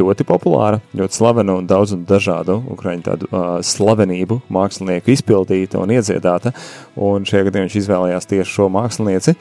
ļoti 0.00 0.26
populāra, 0.26 0.80
ļoti 0.98 1.18
slavena 1.20 1.54
un 1.60 1.68
daudz 1.70 1.94
un 1.94 2.02
dažādu 2.08 2.56
ukraiņu 2.74 3.06
tādu 3.06 3.30
slavenību 3.70 4.40
mākslinieku 4.56 5.14
izpildīta 5.14 5.78
un 5.78 5.94
iedziedāta, 5.94 6.50
un 6.98 7.28
šajā 7.30 7.46
gadījumā 7.46 7.68
viņš 7.68 7.78
izvēlējās 7.84 8.28
tieši 8.32 8.56
šo 8.56 8.66
mākslinieci 8.74 9.36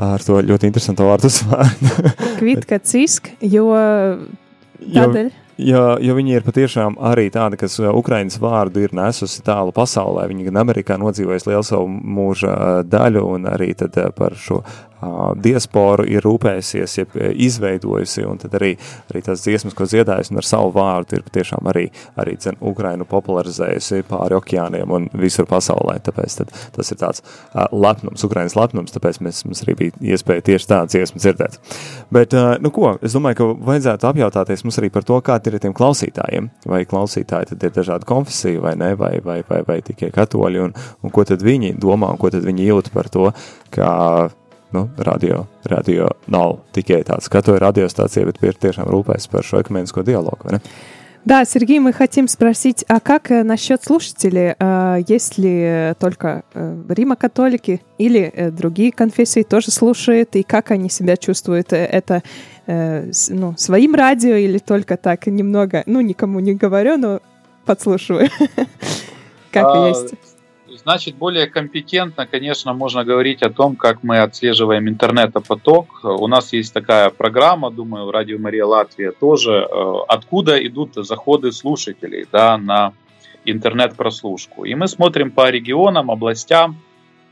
ar 0.00 0.24
to 0.24 0.40
ļoti 0.40 0.70
interesantu 0.70 1.10
vārdu 1.10 1.28
uzvārdu. 1.28 1.92
Kvitka 2.40 2.80
cisk, 2.88 3.34
Jo- 3.44 3.74
tādēļ. 4.80 5.28
Jo, 5.28 5.49
jo 6.00 6.14
viņi 6.16 6.36
ir 6.38 6.44
patiešām 6.46 6.98
arī 7.10 7.28
tādi, 7.32 7.58
kas 7.60 7.78
uh, 7.82 7.90
Ukraiņas 7.96 8.38
vārdu 8.42 8.84
ir 8.84 8.94
nesusi 8.96 9.42
tālu 9.46 9.74
pasaulē. 9.76 10.26
Viņi 10.30 10.48
gan 10.48 10.60
Amerikā 10.62 10.98
nodzīvojusi 11.00 11.50
lielu 11.50 11.66
savu 11.66 11.88
mūža 11.90 12.52
uh, 12.54 12.80
daļu, 12.86 13.24
un 13.36 13.48
arī 13.50 13.72
uh, 13.76 14.08
par 14.16 14.36
šo 14.38 14.62
diasporu 15.40 16.04
ir 16.08 16.24
rūpējusies, 16.24 16.96
jeb 17.00 17.16
izveidojusi. 17.16 18.24
Un 18.28 18.40
tad 18.42 18.54
arī, 18.58 18.74
arī 19.10 19.22
tās 19.24 19.44
dziesmas, 19.44 19.76
ko 19.76 19.86
dziedājusi 19.88 20.34
un 20.34 20.40
ar 20.42 20.48
savu 20.48 20.72
vārdu, 20.76 21.18
ir 21.18 21.26
patiešām 21.26 21.70
arī, 21.70 21.86
arī 22.20 22.36
dzen, 22.40 22.58
Ukrainu 22.70 23.06
popularizējusi 23.08 24.04
pāri 24.08 24.36
okeāniem 24.38 24.94
un 24.96 25.08
visur 25.20 25.48
pasaulē. 25.50 25.98
Tāpēc 26.06 26.38
tad, 26.40 26.52
tas 26.76 26.92
ir 26.92 27.00
tāds 27.00 27.24
uh, 27.24 27.66
lepnums, 27.72 28.24
Ukraiņas 28.26 28.56
lepnums, 28.58 28.94
tāpēc 28.96 29.20
mēs, 29.24 29.44
mums 29.48 29.64
arī 29.64 29.76
bija 29.78 30.14
iespēja 30.14 30.46
tieši 30.50 30.70
tādu 30.70 30.94
dziesmu 30.94 31.22
dzirdēt. 31.22 31.58
Bet, 32.12 32.36
uh, 32.36 32.56
nu 32.62 32.72
ko, 32.74 32.94
es 33.04 33.16
domāju, 33.16 33.40
ka 33.40 33.48
vajadzētu 33.70 34.10
apjautāties 34.10 34.64
mums 34.66 34.80
arī 34.82 34.92
par 34.92 35.06
to, 35.08 35.20
kā 35.24 35.38
ir 35.40 35.58
tiem 35.62 35.76
klausītājiem. 35.76 36.50
Vai 36.70 36.84
klausītāji 36.88 37.52
tad 37.52 37.64
ir 37.66 37.74
dažādi 37.76 38.08
konfesiju 38.08 38.64
vai 38.64 38.76
ne, 38.80 38.92
vai, 38.98 39.16
vai, 39.24 39.40
vai, 39.48 39.62
vai 39.66 39.80
tikai 39.84 40.12
katoļi, 40.14 40.62
un, 40.66 40.76
un 41.04 41.14
ko 41.14 41.24
tad 41.28 41.44
viņi 41.44 41.74
domā, 41.80 42.12
un 42.12 42.20
ko 42.20 42.32
tad 42.32 42.44
viņi 42.46 42.68
jūt 42.68 42.92
par 42.94 43.08
to, 43.12 43.30
ka 43.74 43.88
nu, 44.72 44.88
radio, 44.98 45.46
radio 45.64 46.08
nav 46.26 46.58
tikai 46.72 47.02
tāds 47.08 47.28
katoļu 47.32 47.60
radiostācija, 47.64 48.26
bet 48.26 48.42
ir 48.42 48.54
tiešām 48.54 48.88
rūpēs 48.90 49.28
par 49.30 49.46
šo 49.46 49.60
ekumenisko 49.64 50.02
dialogu? 50.06 50.60
Да, 51.22 51.44
Сергей, 51.44 51.80
мы 51.80 51.92
хотим 51.92 52.28
спросить, 52.28 52.82
а 52.88 52.98
как 52.98 53.30
э, 53.30 53.42
насчет 53.42 53.84
слушателей? 53.84 54.54
А, 54.58 54.96
Есть 55.06 55.36
ли 55.36 55.92
только 55.98 56.44
э, 56.54 56.82
Рима-католики 56.88 57.82
или 57.98 58.20
э, 58.20 58.50
другие 58.50 58.90
конфессии 58.90 59.42
тоже 59.42 59.70
слушают? 59.70 60.34
И 60.34 60.42
как 60.42 60.70
они 60.70 60.88
себя 60.88 61.18
чувствуют? 61.18 61.74
Э, 61.74 61.84
Это 61.84 62.22
э, 62.66 63.10
ну, 63.28 63.54
своим 63.58 63.94
радио 63.94 64.34
или 64.34 64.56
только 64.56 64.96
так 64.96 65.26
немного, 65.26 65.82
ну, 65.84 66.00
никому 66.00 66.40
не 66.40 66.54
говорю, 66.54 66.96
но 66.96 67.20
подслушиваю? 67.66 68.30
Как 69.52 69.66
А, 69.66 69.88
есть? 69.88 70.14
Значит, 70.76 71.16
более 71.16 71.46
компетентно, 71.46 72.26
конечно, 72.26 72.72
можно 72.72 73.04
говорить 73.04 73.42
о 73.42 73.50
том, 73.50 73.74
как 73.74 74.02
мы 74.02 74.20
отслеживаем 74.20 74.88
интернетопоток. 74.88 76.04
У 76.04 76.26
нас 76.28 76.52
есть 76.52 76.72
такая 76.72 77.10
программа, 77.10 77.70
думаю, 77.70 78.10
Радио 78.10 78.38
Мария 78.38 78.64
Латвия 78.64 79.10
тоже, 79.10 79.66
э, 79.68 79.94
откуда 80.08 80.64
идут 80.64 80.94
заходы 80.94 81.50
слушателей 81.50 82.26
да, 82.30 82.56
на 82.56 82.92
интернет-прослушку. 83.44 84.64
И 84.64 84.74
мы 84.74 84.86
смотрим 84.86 85.32
по 85.32 85.50
регионам, 85.50 86.10
областям, 86.10 86.76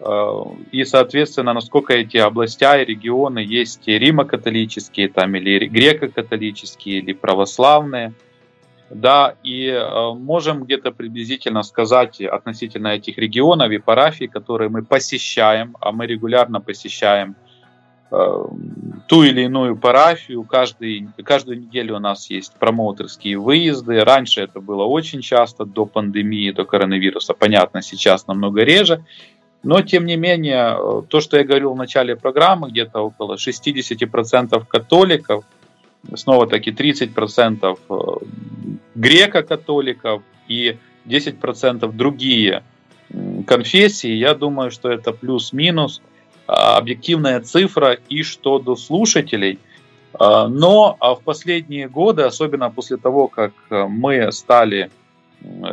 э, 0.00 0.30
и, 0.72 0.84
соответственно, 0.84 1.52
насколько 1.52 1.92
эти 1.92 2.16
областя 2.16 2.76
и 2.76 2.84
регионы 2.84 3.38
есть 3.38 3.86
римо-католические, 3.86 5.08
там, 5.08 5.36
или 5.36 5.66
греко-католические, 5.66 6.98
или 6.98 7.12
православные. 7.12 8.14
Да, 8.90 9.34
и 9.42 9.66
э, 9.66 10.14
можем 10.14 10.64
где-то 10.64 10.92
приблизительно 10.92 11.62
сказать 11.62 12.22
относительно 12.22 12.88
этих 12.88 13.18
регионов 13.18 13.70
и 13.70 13.78
парафий, 13.78 14.28
которые 14.28 14.70
мы 14.70 14.82
посещаем, 14.82 15.76
а 15.80 15.92
мы 15.92 16.06
регулярно 16.06 16.62
посещаем 16.62 17.36
э, 18.10 18.44
ту 19.06 19.22
или 19.24 19.42
иную 19.42 19.76
парафию. 19.76 20.42
Каждый, 20.42 21.06
каждую 21.22 21.60
неделю 21.60 21.96
у 21.96 21.98
нас 21.98 22.30
есть 22.30 22.54
промоутерские 22.58 23.36
выезды. 23.38 24.00
Раньше 24.00 24.40
это 24.40 24.60
было 24.60 24.84
очень 24.84 25.20
часто, 25.20 25.66
до 25.66 25.84
пандемии, 25.84 26.50
до 26.50 26.64
коронавируса. 26.64 27.34
Понятно, 27.34 27.82
сейчас 27.82 28.26
намного 28.26 28.62
реже. 28.62 29.04
Но, 29.62 29.82
тем 29.82 30.06
не 30.06 30.16
менее, 30.16 30.76
э, 30.78 31.02
то, 31.08 31.20
что 31.20 31.36
я 31.36 31.44
говорил 31.44 31.74
в 31.74 31.76
начале 31.76 32.16
программы, 32.16 32.70
где-то 32.70 33.00
около 33.00 33.36
60% 33.36 34.66
католиков, 34.66 35.44
снова-таки 36.14 36.70
30% 36.70 37.78
э, 37.88 37.94
греко-католиков 38.94 40.22
и 40.48 40.76
10% 41.06 41.92
другие 41.92 42.62
конфессии, 43.46 44.12
я 44.12 44.34
думаю, 44.34 44.70
что 44.70 44.90
это 44.90 45.12
плюс-минус 45.12 46.02
а, 46.46 46.76
объективная 46.76 47.40
цифра 47.40 47.92
и 48.08 48.22
что 48.22 48.58
до 48.58 48.76
слушателей. 48.76 49.58
А, 50.14 50.48
Но 50.48 50.96
а, 51.00 51.14
в 51.14 51.22
последние 51.22 51.88
годы, 51.88 52.22
особенно 52.22 52.70
после 52.70 52.96
того, 52.96 53.28
как 53.28 53.52
э, 53.70 53.86
мы 53.86 54.32
стали 54.32 54.90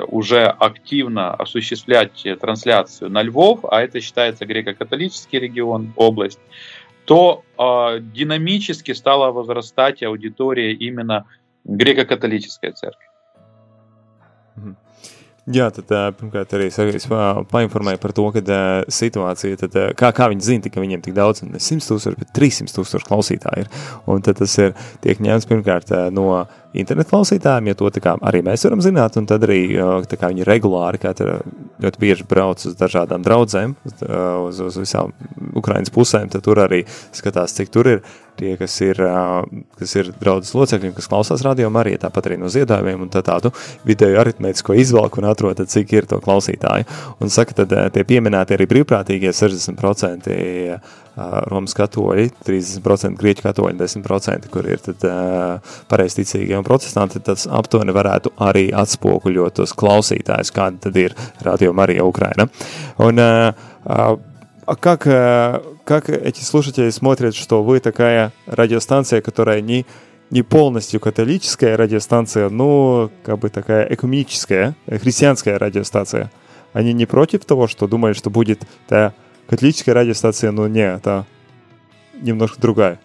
уже 0.08 0.46
активно 0.46 1.34
осуществлять 1.34 2.26
э, 2.26 2.36
трансляцию 2.36 3.10
на 3.10 3.24
Львов, 3.24 3.62
а 3.64 3.82
это 3.82 4.00
считается 4.00 4.46
греко-католический 4.46 5.40
регион, 5.40 5.94
область, 5.96 6.40
то 7.06 7.44
э, 7.58 8.00
динамически 8.02 8.94
стала 8.94 9.32
возрастать 9.32 10.04
аудитория 10.04 10.74
именно 10.74 11.26
греко-католической 11.64 12.72
церкви. 12.72 13.06
Jā, 15.46 15.68
tad 15.70 15.92
pirmkārt 16.18 16.56
arī 16.58 16.72
Sergejs 16.74 17.06
painformēja 17.52 18.00
par 18.02 18.16
to, 18.18 18.24
ka 18.34 18.42
situācija, 18.90 19.60
tad, 19.62 19.76
kā, 19.94 20.10
kā 20.18 20.26
viņi 20.32 20.42
zina, 20.42 20.72
ka 20.74 20.82
viņiem 20.82 21.04
tik 21.06 21.14
daudz, 21.14 21.44
ne 21.46 21.62
100 21.62 21.86
tūkstoši, 21.86 22.18
bet 22.18 22.32
300 22.34 22.74
tūkstoši 22.74 23.06
klausītāji 23.06 23.66
ir. 23.66 23.70
Un 24.10 24.26
tad 24.26 24.40
tas 24.42 24.56
ir 24.58 24.74
tiek 25.06 25.22
ņemts 25.22 25.46
pirmkārt 25.52 25.94
no 26.16 26.26
internetu 26.74 27.14
klausītājiem, 27.14 27.70
ja 27.70 27.78
to 27.78 27.94
kā, 28.02 28.16
arī 28.26 28.42
mēs 28.48 28.66
varam 28.66 28.82
zināt, 28.82 29.22
un 29.22 29.30
tad 29.30 29.46
arī 29.46 29.62
kā, 30.10 30.32
viņi 30.34 30.50
regulāri, 30.50 31.04
kā 31.06 31.14
ļoti 31.14 32.02
bieži 32.02 32.26
brauc 32.26 32.66
uz 32.66 32.74
dažādām 32.82 33.22
draudzēm, 33.22 33.78
uz, 34.50 34.66
uz 34.66 34.82
visām 34.82 35.14
Ukraiņas 35.62 35.94
pusēm, 35.94 36.34
tad 36.34 36.42
tur 36.50 36.66
arī 36.66 36.82
skatās, 37.14 37.54
cik 37.54 37.70
tur 37.70 37.94
ir 37.94 38.04
tie, 38.40 38.56
kas 38.60 38.76
ir, 38.86 39.00
kas 39.80 39.96
ir 40.00 40.12
draudzes 40.22 40.56
locekļi, 40.58 40.94
kas 40.98 41.10
klausās 41.12 41.44
radio 41.46 41.72
arī 41.80 41.96
tāpat 42.02 42.30
arī 42.30 42.40
no 42.42 42.52
ziedojumiem, 42.52 43.06
un 43.06 43.14
tā 43.14 43.24
tādu 43.26 43.52
vidēju 43.88 44.20
aritmētisko 44.22 44.76
izvalku 44.82 45.22
un 45.22 45.30
atrod, 45.32 45.62
cik 45.72 45.96
ir 45.96 46.10
to 46.10 46.20
klausītāju. 46.24 46.88
Un 47.24 47.34
saka, 47.34 47.64
tad 47.64 47.74
tie 47.96 48.06
pieminēti 48.08 48.56
arī 48.58 48.70
brīvprātīgie 48.72 49.34
60% 49.36 50.32
Romas 51.48 51.72
katoļi, 51.78 52.28
30% 52.44 53.16
grieķu 53.20 53.46
katoļi, 53.46 53.78
10%, 53.80 54.50
kur 54.52 54.68
ir 54.68 54.82
tad 54.84 55.06
pareizticīgie 55.92 56.58
un 56.60 56.68
protestanti, 56.68 57.24
tas 57.24 57.48
aptuveni 57.48 57.96
varētu 57.96 58.34
arī 58.44 58.68
atspoguļot 58.76 59.62
tos 59.62 59.76
klausītājus, 59.80 60.52
kāda 60.56 60.90
tad 60.90 61.00
ir 61.00 61.16
Radio 61.46 61.72
Marija 61.78 62.04
Ukraina. 62.04 62.50
Un, 63.00 63.24
А 64.66 64.76
как, 64.76 65.04
как 65.84 66.10
эти 66.10 66.42
слушатели 66.42 66.90
смотрят, 66.90 67.36
что 67.36 67.64
вы 67.64 67.80
такая 67.80 68.34
радиостанция, 68.48 69.22
которая 69.22 69.62
не, 69.62 69.86
не 70.32 70.42
полностью 70.42 71.00
католическая 71.00 71.78
радиостанция, 71.78 72.50
но 72.50 73.12
как 73.24 73.40
бы 73.40 73.50
такая 73.50 73.88
экуменическая, 73.94 74.76
христианская 74.88 75.58
радиостанция? 75.58 76.32
Они 76.74 76.94
не 76.94 77.06
против 77.06 77.46
того, 77.46 77.68
что 77.68 77.88
думают, 77.88 78.18
что 78.18 78.32
будет 78.32 78.64
та 78.88 79.14
католическая 79.48 79.94
радиостанция, 79.94 80.52
но 80.52 80.68
не, 80.68 80.82
это 80.82 81.28
немножко 82.14 82.60
другая? 82.60 83.00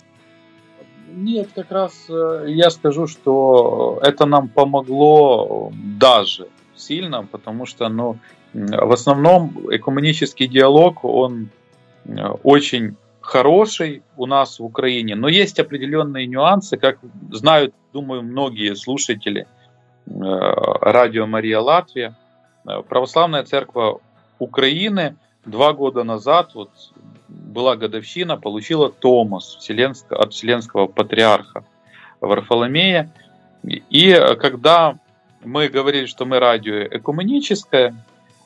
Нет, 1.12 1.50
как 1.54 1.70
раз 1.70 1.92
я 2.08 2.70
скажу, 2.70 3.06
что 3.06 3.98
это 4.02 4.24
нам 4.24 4.48
помогло 4.48 5.70
даже 5.74 6.48
сильно, 6.74 7.26
потому 7.30 7.66
что, 7.66 7.90
ну, 7.90 8.16
в 8.52 8.92
основном 8.92 9.52
экуменический 9.70 10.48
диалог, 10.48 11.04
он 11.04 11.50
э, 12.04 12.26
очень 12.42 12.96
хороший 13.20 14.02
у 14.16 14.26
нас 14.26 14.58
в 14.58 14.64
Украине, 14.64 15.14
но 15.14 15.28
есть 15.28 15.58
определенные 15.60 16.26
нюансы, 16.26 16.76
как 16.76 16.98
знают, 17.30 17.74
думаю, 17.92 18.22
многие 18.22 18.74
слушатели 18.74 19.46
э, 20.06 20.10
радио 20.12 21.26
Мария 21.26 21.60
Латвия. 21.60 22.16
Э, 22.66 22.82
православная 22.88 23.44
церковь 23.44 24.00
Украины 24.38 25.16
два 25.44 25.72
года 25.72 26.02
назад, 26.02 26.54
вот 26.54 26.70
была 27.28 27.76
годовщина, 27.76 28.36
получила 28.36 28.90
Томас 28.90 29.56
Вселенского, 29.60 30.22
от 30.22 30.32
Вселенского 30.32 30.88
патриарха 30.88 31.64
Варфоломея. 32.20 33.12
И 33.62 34.12
когда 34.40 34.98
мы 35.44 35.68
говорили, 35.68 36.06
что 36.06 36.24
мы 36.24 36.38
радио 36.38 36.82
экуменическое, 36.84 37.94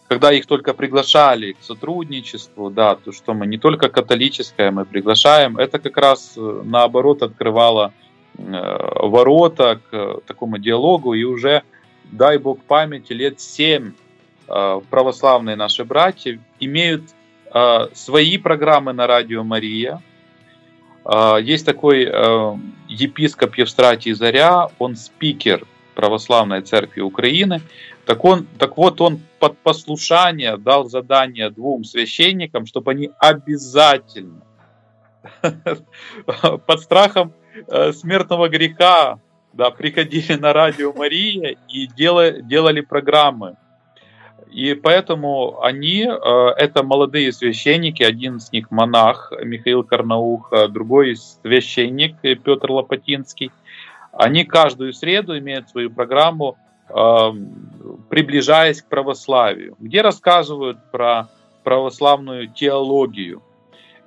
когда 0.09 0.33
их 0.33 0.47
только 0.47 0.75
приглашали 0.75 1.53
к 1.53 1.63
сотрудничеству, 1.63 2.71
да, 2.71 2.95
то 2.95 3.13
что 3.13 3.35
мы 3.35 3.47
не 3.47 3.59
только 3.59 3.89
католическое 3.89 4.71
мы 4.71 4.85
приглашаем, 4.85 5.57
это 5.57 5.79
как 5.79 5.97
раз 5.97 6.35
э, 6.37 6.63
наоборот 6.65 7.23
открывало 7.23 7.93
э, 8.37 8.43
ворота 8.43 9.81
к 9.91 10.21
такому 10.27 10.59
диалогу, 10.59 11.15
и 11.15 11.25
уже, 11.25 11.63
дай 12.05 12.39
бог 12.39 12.63
памяти, 12.65 13.13
лет 13.13 13.41
семь 13.41 13.93
э, 14.49 14.81
православные 14.91 15.57
наши 15.57 15.85
братья 15.85 16.39
имеют 16.61 17.03
свои 17.93 18.37
программы 18.37 18.93
на 18.93 19.07
радио 19.07 19.45
Мария. 19.45 20.03
Есть 21.41 21.65
такой 21.65 22.03
епископ 22.89 23.55
Евстратий 23.55 24.13
Заря, 24.13 24.71
он 24.81 24.97
спикер 24.97 25.65
Православной 25.95 26.63
Церкви 26.63 27.01
Украины. 27.01 27.63
Так, 28.07 28.25
он, 28.25 28.47
так 28.59 28.77
вот, 28.77 29.01
он 29.01 29.21
под 29.39 29.57
послушание 29.59 30.57
дал 30.57 30.89
задание 30.89 31.51
двум 31.51 31.85
священникам, 31.85 32.67
чтобы 32.67 32.91
они 32.91 33.11
обязательно 33.19 34.43
под 36.67 36.81
страхом 36.81 37.33
э, 37.67 37.93
смертного 37.93 38.49
греха 38.49 39.19
да, 39.53 39.71
приходили 39.71 40.35
на 40.35 40.53
радио 40.53 40.93
Мария 40.93 41.57
и 41.69 41.87
делали, 41.87 42.43
делали 42.43 42.83
программы. 42.83 43.57
И 44.51 44.75
поэтому 44.75 45.63
они, 45.63 46.07
э, 46.07 46.49
это 46.59 46.83
молодые 46.83 47.33
священники, 47.33 48.03
один 48.03 48.37
из 48.37 48.53
них 48.53 48.71
монах 48.71 49.33
Михаил 49.43 49.83
Карнаух, 49.83 50.53
другой 50.69 51.17
священник 51.17 52.17
Петр 52.21 52.71
Лопатинский– 52.71 53.51
они 54.17 54.45
каждую 54.45 54.93
среду 54.93 55.37
имеют 55.39 55.69
свою 55.69 55.91
программу, 55.91 56.57
приближаясь 56.89 58.83
к 58.83 58.89
православию, 58.89 59.77
где 59.81 60.03
рассказывают 60.03 60.79
про 60.91 61.29
православную 61.63 62.49
теологию. 62.49 63.43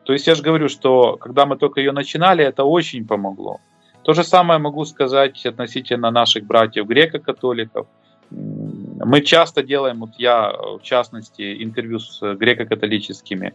То 0.04 0.14
есть 0.14 0.28
я 0.28 0.36
же 0.36 0.44
говорю, 0.44 0.70
что 0.70 1.18
когда 1.18 1.46
мы 1.46 1.58
только 1.58 1.82
ее 1.82 1.92
начинали, 1.92 2.46
это 2.46 2.64
очень 2.64 3.06
помогло. 3.06 3.60
То 4.04 4.14
же 4.14 4.24
самое 4.24 4.60
могу 4.60 4.86
сказать 4.86 5.46
относительно 5.46 6.12
наших 6.12 6.46
братьев 6.46 6.86
греко-католиков. 6.86 7.88
Мы 8.30 9.22
часто 9.22 9.64
делаем, 9.64 10.00
вот 10.00 10.12
я 10.18 10.52
в 10.52 10.82
частности, 10.82 11.64
интервью 11.64 12.00
с 12.00 12.22
греко-католическими 12.22 13.54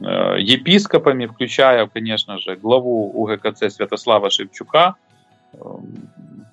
э, 0.00 0.36
епископами, 0.40 1.26
включая, 1.26 1.86
конечно 1.86 2.38
же, 2.38 2.56
главу 2.56 3.10
УГКЦ 3.14 3.72
Святослава 3.72 4.28
Шевчука– 4.28 4.96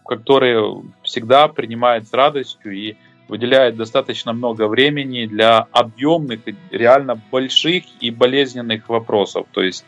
который 0.05 0.83
всегда 1.03 1.47
принимает 1.47 2.07
с 2.07 2.13
радостью 2.13 2.71
и 2.71 2.95
выделяет 3.27 3.75
достаточно 3.75 4.33
много 4.33 4.67
времени 4.67 5.25
для 5.25 5.67
объемных, 5.71 6.39
реально 6.71 7.21
больших 7.31 7.83
и 7.99 8.09
болезненных 8.09 8.87
вопросов. 8.89 9.47
То 9.51 9.61
есть 9.61 9.85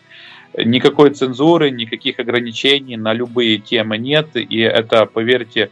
никакой 0.57 1.11
цензуры, 1.11 1.71
никаких 1.71 2.19
ограничений 2.19 2.97
на 2.97 3.13
любые 3.13 3.59
темы 3.59 3.97
нет, 3.97 4.35
и 4.35 4.59
это, 4.59 5.05
поверьте, 5.05 5.71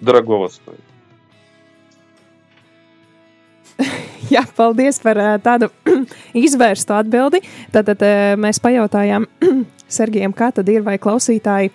дорогого 0.00 0.48
стоит. 0.48 0.80
Jā, 4.30 4.42
paldies 4.56 4.98
par 4.98 5.18
tādu 5.44 5.68
izvērstu 6.34 6.96
atbildi. 6.96 7.42
Tad, 7.70 7.92
tad 7.92 8.02
mēs 8.40 8.58
pajautājām 8.64 9.28
Sergejam, 9.86 10.34
kā 10.34 10.50
tad 10.56 10.66
ir, 10.72 10.82
vai 10.82 10.96
klausītāji 10.98 11.70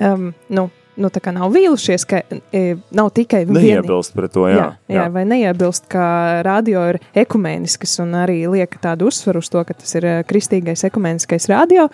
um, 0.00 0.32
nu, 0.48 0.68
nu, 0.96 1.10
tā 1.12 1.20
kā 1.22 1.32
nav 1.34 1.52
vīlušies, 1.54 2.04
ka 2.08 2.20
e, 2.54 2.62
nav 2.96 3.10
tikai 3.16 3.42
viena. 3.44 3.82
Neiebilst 3.82 4.14
pret 4.16 4.32
to, 4.34 4.46
jā. 4.50 4.56
Jā, 4.56 4.68
jā, 4.90 4.98
jā. 4.98 5.06
vai 5.12 5.24
neiebilst, 5.28 5.88
ka 5.92 6.06
radio 6.46 6.86
ir 6.92 7.00
ekumēnisks 7.24 7.98
un 8.04 8.16
arī 8.18 8.38
liek 8.52 8.78
tādu 8.82 9.10
uzsvaru 9.10 9.42
uz 9.44 9.50
to, 9.52 9.62
ka 9.68 9.76
tas 9.76 9.96
ir 9.98 10.08
e, 10.08 10.14
kristīgais 10.28 10.86
ekumēniskais 10.88 11.48
radio. 11.52 11.88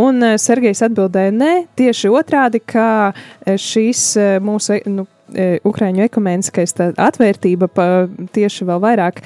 Un 0.00 0.22
e, 0.26 0.34
Sergejs 0.42 0.82
atbildēja, 0.88 1.34
nē, 1.36 1.52
tieši 1.78 2.12
otrādi, 2.12 2.62
ka 2.64 2.88
e, 3.10 3.56
šīs 3.60 4.04
mūsu, 4.44 4.80
nu, 4.90 5.06
Ukrāņu 5.66 6.06
ekumēniskais 6.06 6.74
atvērtība 6.80 7.68
pa, 7.70 7.86
tieši 8.34 8.66
vēl 8.68 8.80
vairāk 8.82 9.20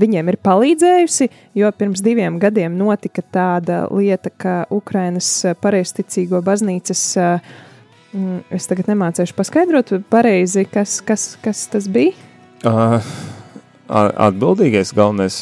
viņiem 0.00 0.30
ir 0.32 0.38
palīdzējusi, 0.44 1.28
jo 1.58 1.72
pirms 1.76 2.04
diviem 2.04 2.38
gadiem 2.42 2.78
notika 2.78 3.24
tāda 3.34 3.84
lieta, 3.92 4.32
ka 4.32 4.56
Ukrainas 4.72 5.34
pareizticīgo 5.60 6.40
baznīcas 6.46 7.04
Mm, 8.12 8.42
es 8.52 8.68
tagad 8.68 8.90
nemācīšu 8.92 9.32
paskaidrot 9.38 9.94
pareizi, 10.12 10.66
kas, 10.68 10.98
kas, 11.04 11.32
kas 11.44 11.64
tas 11.72 11.88
bija. 11.92 12.12
Uh. 12.64 13.14
Atbildīgais 13.92 14.88
galvenais 14.96 15.34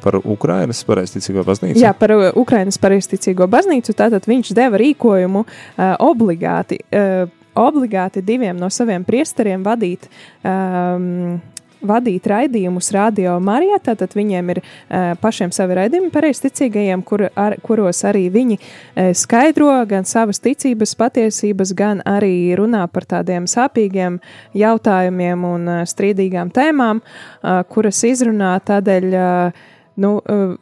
par 0.00 0.14
Ukrainas 0.22 0.78
pareizticīgo 0.88 1.42
baznīcu. 1.44 1.82
Jā, 1.82 1.90
par 1.92 2.14
Ukrainas 2.38 2.78
pareizticīgo 2.80 3.44
baznīcu. 3.50 3.92
Tātad 3.98 4.24
viņš 4.30 4.54
deva 4.56 4.78
rīkojumu 4.80 5.42
uh, 5.42 5.82
obligāti, 6.00 6.78
uh, 6.80 7.28
obligāti 7.60 8.24
diviem 8.24 8.58
no 8.60 8.70
saviem 8.72 9.04
priesteriem 9.06 9.64
vadīt 9.66 10.08
um, 10.42 11.40
vadīt 11.80 12.26
raidījumus 12.28 12.90
radio 12.94 13.36
Marijā. 13.42 13.78
Tātad 13.84 14.14
viņiem 14.16 14.52
ir 14.54 14.60
uh, 14.62 15.12
pašiem 15.20 15.52
savi 15.54 15.78
raidījumi 15.78 16.12
pareizticīgajiem, 16.14 17.02
kur, 17.06 17.26
ar, 17.34 17.56
kuros 17.64 18.02
arī 18.08 18.26
viņi 18.32 18.58
uh, 18.60 19.10
skaidro 19.16 19.72
gan 19.88 20.08
savas 20.08 20.42
ticības 20.44 20.94
patiesības, 21.00 21.74
gan 21.76 22.04
arī 22.08 22.52
runā 22.58 22.84
par 22.92 23.08
tādiem 23.08 23.48
sāpīgiem 23.50 24.20
jautājumiem 24.58 25.48
un 25.48 25.68
uh, 25.68 25.82
strīdīgām 25.88 26.52
tēmām, 26.54 27.02
uh, 27.02 27.60
kuras 27.70 28.02
izrunā 28.08 28.54
tādēļ, 28.66 29.10
uh, 29.16 29.68
nu, 30.00 30.16
uh, 30.20 30.56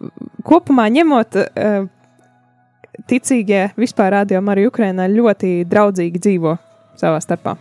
kopumā 0.46 0.88
ņemot. 0.99 1.40
Uh, 1.55 1.94
Ticīgie 3.09 3.68
vispār 3.78 4.11
radio 4.11 4.40
Marija 4.42 4.72
Ukrainā 4.72 5.07
ļoti 5.07 5.62
draudzīgi 5.70 6.18
dzīvo 6.18 6.57
savā 7.01 7.20
starpā. 7.24 7.57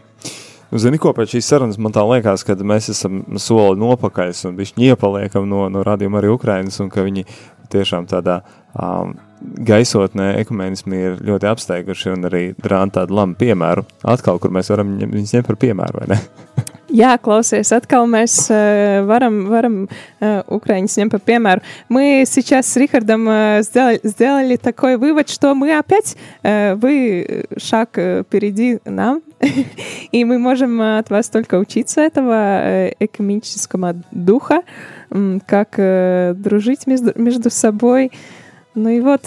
Zini, 0.68 1.00
ko 1.00 1.14
pēc 1.16 1.38
šīs 1.38 1.48
sarunas 1.48 1.78
man 1.80 1.94
tā 1.96 2.04
liekas, 2.04 2.44
ka 2.44 2.58
mēs 2.60 2.90
esam 2.92 3.22
soli 3.40 3.80
nopakaļ 3.80 4.34
un 4.50 4.58
viņi 4.58 4.90
iepaliekam 4.90 5.48
no, 5.48 5.64
no 5.72 5.84
radījuma 5.88 6.20
arī 6.20 6.34
Ukrainas, 6.34 6.82
un 6.84 6.92
ka 6.92 7.06
viņi 7.08 7.24
tiešām 7.72 8.08
tādā 8.12 8.42
um, 8.76 9.14
gaisotnē 9.68 10.34
ekumenismi 10.42 11.00
ir 11.00 11.22
ļoti 11.30 11.50
apsteiguši 11.54 12.12
un 12.16 12.28
arī 12.28 12.44
rāda 12.60 13.02
tādu 13.02 13.16
labu 13.16 13.40
piemēru. 13.40 13.86
Atkal, 14.08 14.42
kur 14.44 14.52
mēs 14.56 14.72
varam 14.74 14.98
viņus 15.00 15.38
ņemt 15.38 15.48
par 15.48 15.60
piemēru, 15.64 16.02
vai 16.02 16.10
ne? 16.16 16.20
Jā, 16.88 17.18
klausies, 17.20 17.74
откал 17.76 18.06
mēs 18.08 18.48
uh, 18.48 19.04
варам, 19.04 19.42
варам 19.52 19.76
uh, 20.22 20.44
украинец 20.48 20.96
нем 20.96 21.10
по 21.10 21.20
примеру. 21.20 21.62
Мы 21.90 22.24
сейчас 22.26 22.68
с 22.68 22.78
Рихардом 22.78 23.28
uh, 23.28 23.62
сделали, 23.62 24.00
сделали 24.04 24.56
такой 24.56 24.96
вывод, 24.96 25.28
что 25.28 25.54
мы 25.54 25.78
опять, 25.78 26.16
uh, 26.44 26.76
вы 26.76 27.46
шаг 27.58 27.90
впереди 27.92 28.80
нам, 28.86 29.22
и 30.12 30.24
мы 30.24 30.40
можем 30.40 30.82
от 30.82 31.10
вас 31.10 31.28
только 31.28 31.56
учиться 31.56 32.00
этого 32.00 32.90
экономического 33.00 33.96
духа, 34.12 34.62
как 35.46 35.78
uh, 35.80 36.34
дружить 36.36 36.88
между, 36.88 37.12
между 37.16 37.50
собой. 37.50 38.14
Ну 38.76 38.90
и 38.90 39.02
вот, 39.02 39.24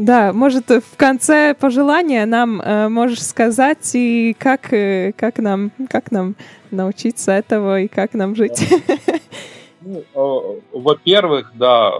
да, 0.00 0.32
может, 0.32 0.70
в 0.70 0.96
конце 0.96 1.54
пожелания 1.54 2.24
нам 2.24 2.58
э, 2.62 2.88
можешь 2.88 3.22
сказать, 3.22 3.90
и 3.94 4.34
как, 4.38 4.72
э, 4.72 5.12
как, 5.14 5.36
нам, 5.38 5.72
как 5.90 6.10
нам 6.10 6.36
научиться 6.70 7.32
этого, 7.32 7.82
и 7.82 7.88
как 7.88 8.14
нам 8.14 8.34
жить? 8.34 8.66
Ну, 9.82 10.02
э, 10.14 10.60
во-первых, 10.72 11.52
да, 11.54 11.92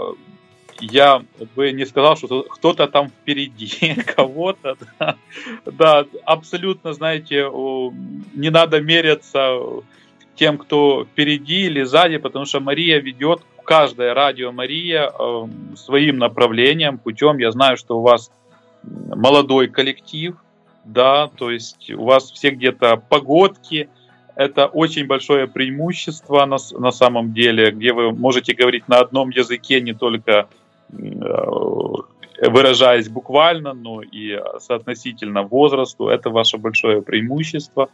я 0.80 1.22
бы 1.55 1.72
не 1.72 1.84
сказал, 1.84 2.16
что 2.16 2.42
кто-то 2.42 2.88
там 2.88 3.09
впереди 3.09 3.94
кого-то. 4.16 4.76
Да, 4.98 5.16
да, 5.66 6.07
абсолютно, 6.24 6.94
знаете, 6.94 7.51
не 8.34 8.48
надо 8.51 8.80
меряться 8.80 9.59
тем, 10.36 10.57
кто 10.57 11.05
впереди 11.05 11.66
или 11.66 11.82
сзади, 11.82 12.16
потому 12.16 12.46
что 12.46 12.61
Мария 12.61 12.98
ведет 12.98 13.42
каждая 13.70 14.14
радио 14.14 14.50
Мария 14.50 15.12
э, 15.16 15.46
своим 15.76 16.18
направлением, 16.18 16.98
путем. 16.98 17.38
Я 17.38 17.52
знаю, 17.52 17.76
что 17.76 18.00
у 18.00 18.02
вас 18.02 18.32
молодой 18.82 19.68
коллектив, 19.68 20.34
да, 20.84 21.28
то 21.28 21.52
есть 21.52 21.88
у 21.92 22.04
вас 22.04 22.32
все 22.32 22.50
где-то 22.50 22.96
погодки. 22.96 23.88
Это 24.34 24.66
очень 24.66 25.06
большое 25.06 25.46
преимущество 25.46 26.44
на, 26.46 26.56
на 26.80 26.90
самом 26.90 27.32
деле, 27.32 27.70
где 27.70 27.92
вы 27.92 28.10
можете 28.10 28.54
говорить 28.54 28.88
на 28.88 28.98
одном 28.98 29.30
языке, 29.30 29.80
не 29.80 29.92
только 29.92 30.48
э, 30.88 30.96
выражаясь 32.42 33.08
буквально, 33.08 33.72
но 33.72 34.02
и 34.02 34.36
соотносительно 34.58 35.42
возрасту. 35.42 36.08
Это 36.08 36.30
ваше 36.30 36.58
большое 36.58 37.02
преимущество. 37.02 37.88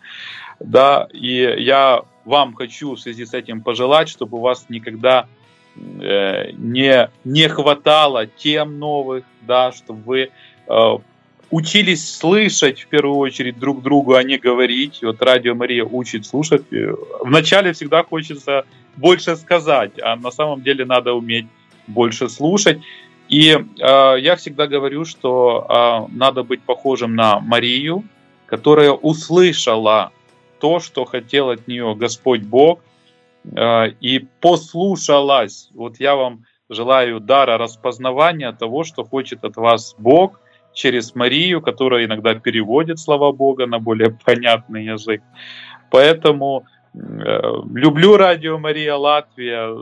Да, 0.59 1.07
и 1.13 1.55
я 1.59 2.01
вам 2.25 2.55
хочу 2.55 2.95
в 2.95 2.99
связи 2.99 3.27
с 3.27 3.35
этим 3.35 3.61
пожелать, 3.61 4.09
чтобы 4.09 4.39
у 4.39 4.41
вас 4.41 4.71
никогда 4.71 5.27
Э, 6.01 6.51
не, 6.53 7.11
не 7.25 7.49
хватало 7.49 8.27
тем 8.27 8.79
новых, 8.79 9.25
да, 9.43 9.73
чтобы 9.73 10.03
вы 10.03 10.31
э, 10.69 10.99
учились 11.51 12.17
слышать 12.17 12.83
в 12.83 12.87
первую 12.89 13.19
очередь 13.19 13.59
друг 13.59 13.83
другу, 13.83 14.15
а 14.15 14.23
не 14.23 14.39
говорить. 14.39 15.01
Вот 15.03 15.23
Радио 15.23 15.55
Мария 15.55 15.85
учит 15.85 16.27
слушать. 16.27 16.73
Э, 16.73 16.95
вначале 17.21 17.73
всегда 17.73 18.03
хочется 18.03 18.65
больше 18.97 19.37
сказать, 19.37 19.93
а 20.03 20.17
на 20.17 20.31
самом 20.31 20.63
деле 20.63 20.85
надо 20.85 21.13
уметь 21.13 21.47
больше 21.87 22.29
слушать. 22.29 22.81
И 23.29 23.51
э, 23.51 24.17
я 24.21 24.37
всегда 24.37 24.67
говорю, 24.67 25.05
что 25.05 25.67
э, 25.69 26.15
надо 26.15 26.43
быть 26.43 26.63
похожим 26.63 27.15
на 27.15 27.41
Марию, 27.41 28.05
которая 28.47 28.93
услышала 28.93 30.13
то, 30.61 30.81
что 30.81 31.05
хотел 31.05 31.51
от 31.51 31.69
нее 31.69 31.95
Господь 31.95 32.43
Бог, 32.43 32.81
Э, 33.55 33.89
и 34.01 34.27
послушалась. 34.41 35.71
Вот 35.75 36.01
я 36.01 36.17
вам 36.17 36.45
желаю 36.69 37.21
дара 37.21 37.59
распознавания 37.59 38.53
того, 38.53 38.85
что 38.85 39.05
хочет 39.05 39.45
от 39.45 39.57
вас 39.57 39.95
Бог 39.99 40.41
через 40.73 41.15
Марию, 41.15 41.63
которая 41.63 42.05
иногда 42.05 42.35
переводит 42.35 42.99
слова 42.99 43.33
Бога 43.33 43.67
на 43.67 43.79
более 43.79 44.11
понятный 44.25 44.85
язык. 44.85 45.23
Поэтому 45.91 46.65
э, 46.93 46.99
люблю 47.73 48.17
радио 48.17 48.59
Мария 48.59 48.97
Латвия, 48.97 49.75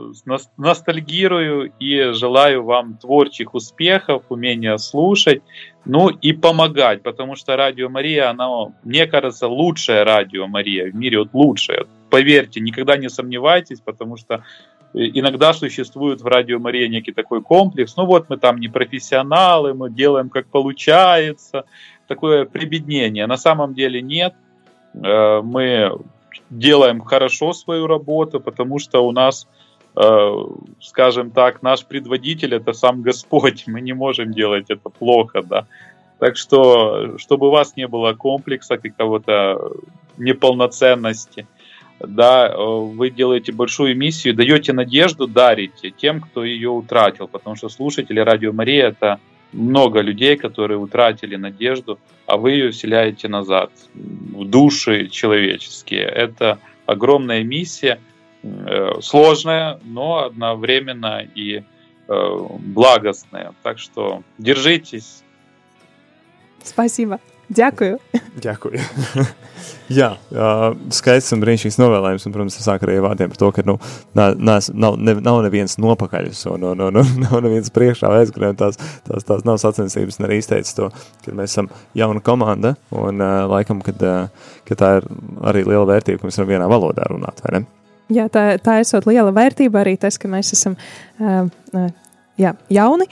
ностальгирую 0.57 1.73
и 1.79 2.13
желаю 2.13 2.63
вам 2.63 2.97
творчих 2.97 3.55
успехов, 3.55 4.23
умения 4.29 4.77
слушать, 4.77 5.41
ну 5.85 6.09
и 6.09 6.33
помогать, 6.33 7.01
потому 7.01 7.35
что 7.35 7.55
радио 7.55 7.89
Мария, 7.89 8.29
она, 8.29 8.47
мне 8.83 9.07
кажется, 9.07 9.47
лучшее 9.47 10.03
радио 10.03 10.47
Мария 10.47 10.91
в 10.91 10.95
мире, 10.95 11.19
вот 11.19 11.29
лучшее 11.33 11.87
поверьте, 12.15 12.61
никогда 12.61 12.95
не 12.95 13.09
сомневайтесь, 13.09 13.81
потому 13.81 14.15
что 14.15 14.35
э, 14.93 14.99
иногда 15.13 15.51
существует 15.51 16.21
в 16.21 16.25
Радио 16.25 16.59
Мария 16.59 16.87
некий 16.87 17.11
такой 17.11 17.41
комплекс. 17.41 17.97
Ну 17.97 18.05
вот 18.05 18.29
мы 18.29 18.37
там 18.37 18.57
не 18.57 18.69
профессионалы, 18.69 19.73
мы 19.73 19.89
делаем 19.89 20.29
как 20.29 20.47
получается. 20.47 21.65
Такое 22.07 22.45
прибеднение. 22.45 23.27
На 23.27 23.35
самом 23.35 23.73
деле 23.73 24.01
нет. 24.01 24.33
Э, 24.93 25.41
мы 25.43 25.91
делаем 26.49 27.01
хорошо 27.01 27.51
свою 27.51 27.85
работу, 27.85 28.39
потому 28.39 28.79
что 28.79 29.05
у 29.05 29.11
нас, 29.11 29.45
э, 29.97 30.31
скажем 30.79 31.31
так, 31.31 31.61
наш 31.61 31.85
предводитель 31.85 32.55
это 32.55 32.71
сам 32.71 33.01
Господь. 33.01 33.63
Мы 33.67 33.81
не 33.81 33.91
можем 33.91 34.31
делать 34.31 34.69
это 34.69 34.87
плохо, 34.89 35.43
да. 35.43 35.67
Так 36.19 36.37
что, 36.37 37.17
чтобы 37.17 37.47
у 37.47 37.51
вас 37.51 37.75
не 37.75 37.89
было 37.89 38.13
комплекса 38.13 38.77
какого-то 38.77 39.73
неполноценности, 40.17 41.45
да, 42.07 42.47
э, 42.47 42.55
вы 42.57 43.09
делаете 43.09 43.51
большую 43.51 43.95
миссию, 43.95 44.35
даете 44.35 44.73
надежду, 44.73 45.27
дарите 45.27 45.91
тем, 45.91 46.21
кто 46.21 46.43
ее 46.43 46.69
утратил, 46.69 47.27
потому 47.27 47.55
что 47.55 47.69
слушатели 47.69 48.19
Радио 48.19 48.53
Мария 48.53 48.87
это 48.87 49.19
много 49.51 50.01
людей, 50.01 50.35
которые 50.35 50.77
утратили 50.77 51.35
надежду, 51.35 51.99
а 52.25 52.37
вы 52.37 52.51
ее 52.51 52.71
вселяете 52.71 53.27
назад 53.27 53.71
в 53.93 54.45
души 54.45 55.07
человеческие. 55.07 56.03
Это 56.03 56.59
огромная 56.85 57.43
миссия, 57.43 57.99
э, 58.43 59.01
сложная, 59.01 59.79
но 59.83 60.25
одновременно 60.25 61.25
и 61.35 61.63
э, 62.07 62.37
благостная. 62.59 63.53
Так 63.63 63.79
что 63.79 64.23
держитесь. 64.37 65.23
Спасибо. 66.63 67.19
Дякую. 67.50 67.98
Дякую. 68.38 68.78
Jā, 69.90 70.12
uh, 70.30 70.68
skaists 70.94 71.34
un 71.34 71.40
brīnišķīgs 71.42 71.80
novēlējums. 71.80 72.26
Un, 72.28 72.34
protams, 72.34 72.54
tas 72.54 72.68
sāk 72.68 72.84
arī 72.86 73.00
vārdiem 73.02 73.32
par 73.32 73.40
to, 73.40 73.48
ka 73.56 73.64
nu, 73.66 73.74
nav, 74.14 74.36
nav, 74.38 74.98
ne, 75.02 75.16
nav 75.18 75.40
neviens 75.42 75.74
nopakaļus 75.82 76.44
un, 76.52 76.68
un, 76.70 76.84
un, 76.86 77.00
un 77.02 77.10
nav 77.24 77.40
neviens 77.42 77.72
priekšā 77.74 78.12
aizgājis. 78.20 78.54
Tās, 78.60 78.78
tās, 79.08 79.26
tās 79.26 79.42
nav 79.48 79.58
sacensības. 79.62 80.20
Un 80.20 80.28
arī 80.28 80.38
izteicis 80.38 80.78
to, 80.78 80.92
ka 81.24 81.34
mēs 81.34 81.56
esam 81.56 81.72
jauna 81.98 82.22
komanda 82.22 82.76
un 82.94 83.18
uh, 83.18 83.42
laikam, 83.50 83.82
kad, 83.82 84.06
uh, 84.06 84.54
ka 84.68 84.78
tā 84.78 84.92
ir 85.00 85.10
arī 85.50 85.66
liela 85.66 85.88
vērtība, 85.90 86.22
ka 86.22 86.30
mēs 86.30 86.38
varam 86.38 86.54
vienā 86.54 86.70
valodā 86.70 87.10
runāt, 87.10 87.42
vai 87.42 87.58
ne? 87.58 87.64
Jā, 88.14 88.30
tā, 88.30 88.44
tā 88.62 88.78
esot 88.82 89.10
liela 89.10 89.34
vērtība 89.34 89.82
arī 89.82 89.96
tas, 89.98 90.18
ka 90.22 90.30
mēs 90.30 90.54
esam 90.54 90.78
uh, 90.78 91.50
uh, 91.74 91.90
jā, 92.39 92.53
jauni. 92.71 93.07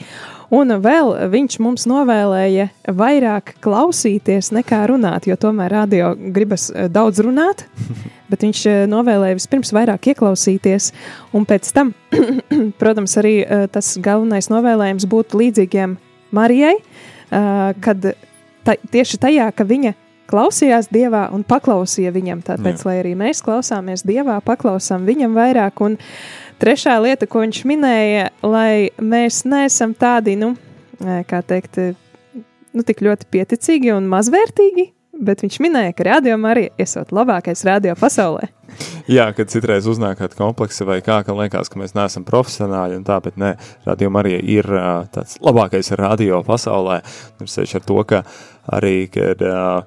Un 0.54 0.70
vēl 0.84 1.10
viņš 1.32 1.56
mums 1.64 1.86
novēlēja 1.90 2.68
vairāk 2.94 3.54
klausīties 3.64 4.52
nekā 4.54 4.84
runāt, 4.90 5.26
jo 5.26 5.36
tomēr 5.40 5.72
radio 5.72 6.12
gribas 6.14 6.68
eh, 6.70 6.86
daudz 6.92 7.22
runāt, 7.24 7.64
bet 8.30 8.44
viņš 8.44 8.60
eh, 8.70 8.84
novēlēja 8.90 9.38
vispirms 9.40 9.74
vairāk 9.74 10.12
ieklausīties, 10.12 10.92
un 11.34 11.48
pēc 11.48 11.72
tam, 11.74 11.94
protams, 12.80 13.16
arī 13.22 13.40
eh, 13.42 13.66
tas 13.72 13.94
galvenais 14.02 14.50
novēlējums 14.52 15.08
būtu 15.10 15.42
līdzīgiem 15.42 15.98
Marijai, 16.34 16.72
kad 17.30 18.06
ta, 18.66 18.72
tieši 18.90 19.18
tajā, 19.22 19.44
ka 19.54 19.62
viņa 19.66 19.92
klausījās 20.30 20.88
Dievā 20.90 21.28
un 21.34 21.44
paklausīja 21.46 22.10
viņam. 22.14 22.40
Tāpēc, 22.42 22.82
Jā. 22.82 22.88
lai 22.88 22.94
arī 23.02 23.12
mēs 23.18 23.42
klausāmies 23.44 24.02
Dievā, 24.06 24.40
paklausām 24.42 25.06
viņam 25.06 25.36
vairāk. 25.38 25.82
Un, 25.86 25.94
uh, 25.94 26.43
Trešā 26.62 26.96
lieta, 27.02 27.26
ko 27.26 27.42
viņš 27.42 27.60
minēja, 27.66 28.28
lai 28.46 28.90
mēs 29.02 29.42
neesam 29.48 29.94
tādi, 29.98 30.36
nu, 30.38 30.52
kā 31.28 31.40
teikt, 31.46 31.80
nu, 32.74 32.84
tik 32.86 33.02
ļoti 33.04 33.26
pieticīgi 33.34 33.90
un 33.94 34.06
mazvērtīgi, 34.10 34.86
bet 35.24 35.42
viņš 35.44 35.58
minēja, 35.62 35.94
ka 35.96 36.06
radio 36.08 36.38
arī 36.50 36.68
esot 36.80 37.10
labākais 37.14 37.64
radio 37.66 37.96
pasaulē. 37.98 38.48
Jā, 39.10 39.26
kad 39.36 39.50
citreiz 39.52 39.86
uznāk 39.90 40.18
kāda 40.22 40.38
kompleksa 40.38 40.86
vai 40.88 41.00
kā, 41.04 41.20
ka 41.26 41.34
liekas, 41.36 41.70
ka 41.70 41.78
mēs 41.80 41.94
neesam 41.94 42.24
profesionāļi 42.26 42.98
un 42.98 43.04
tā, 43.06 43.18
bet 43.24 43.36
nē, 43.40 43.54
radio 43.86 44.10
arī 44.22 44.38
ir 44.56 44.68
tāds 45.14 45.36
labākais 45.44 45.92
radio 46.00 46.40
pasaulē. 46.46 47.00
Ir 47.42 47.50
sevišķi 47.50 47.80
ar 47.80 47.84
to, 47.90 47.98
ka 48.08 48.22
arī, 48.78 48.96
kad 49.12 49.44
uh, 49.44 49.84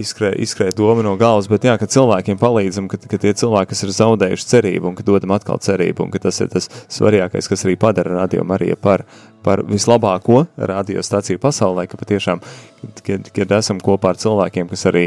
izskrēja 0.00 0.38
izskrē 0.42 0.70
doma 0.76 1.04
no 1.06 1.14
galvas, 1.20 1.48
bet 1.50 1.66
jā, 1.66 1.74
ka 1.80 1.88
cilvēkiem 1.90 2.38
palīdzam, 2.40 2.88
ka, 2.90 2.98
ka 3.10 3.18
tie 3.20 3.34
cilvēki, 3.36 3.70
kas 3.72 3.84
ir 3.86 3.92
zaudējuši 3.96 4.48
cerību 4.50 4.90
un 4.90 4.96
ka 4.98 5.06
dodam 5.06 5.34
atkal 5.36 5.60
cerību, 5.62 6.06
un 6.06 6.14
ka 6.14 6.22
tas 6.26 6.40
ir 6.42 6.50
tas 6.52 6.68
svarīgākais, 6.92 7.50
kas 7.50 7.66
arī 7.66 7.76
padara 7.80 8.18
radio 8.22 8.46
Mariju 8.48 8.78
par, 8.80 9.04
par 9.46 9.64
vislabāko 9.68 10.44
radiostaciju 10.56 11.42
pasaulē, 11.42 11.86
ka 11.90 12.00
patiešām, 12.00 12.42
kad, 13.06 13.30
kad 13.34 13.54
esam 13.58 13.82
kopā 13.84 14.14
ar 14.14 14.20
cilvēkiem, 14.20 14.70
kas 14.72 14.86
arī 14.90 15.06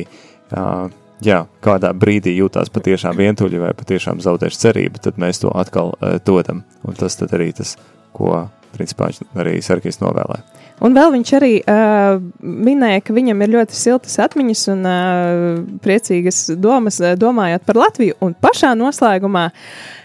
jā, 1.26 1.42
kādā 1.64 1.92
brīdī 1.98 2.38
jūtās 2.38 2.72
patiešām 2.74 3.18
vientuļi 3.18 3.64
vai 3.66 3.74
patiešām 3.78 4.22
zaudējuši 4.24 4.64
cerību, 4.64 5.04
tad 5.04 5.20
mēs 5.22 5.44
to 5.44 5.52
atkal 5.52 5.96
dodam. 6.26 6.64
Un 6.88 6.98
tas 7.00 7.20
tad 7.20 7.34
arī 7.36 7.52
tas, 7.58 7.76
ko 8.16 8.48
principā 8.78 9.10
arī 9.36 9.58
Sergejs 9.66 10.02
novēlēja. 10.04 10.46
Un 10.86 10.94
vēl 10.94 11.10
viņš 11.16 11.30
arī 11.34 11.54
uh, 11.64 12.20
minēja, 12.38 13.02
ka 13.02 13.16
viņam 13.16 13.40
ir 13.42 13.54
ļoti 13.56 13.78
siltas 13.78 14.20
atmiņas 14.22 14.68
un 14.76 14.84
uh, 14.86 15.62
priecīgas 15.82 16.44
domas, 16.62 17.02
domājot 17.18 17.66
par 17.66 17.82
Latviju. 17.82 18.20
Un 18.22 18.38
pašā 18.38 18.76
noslēgumā 18.78 19.48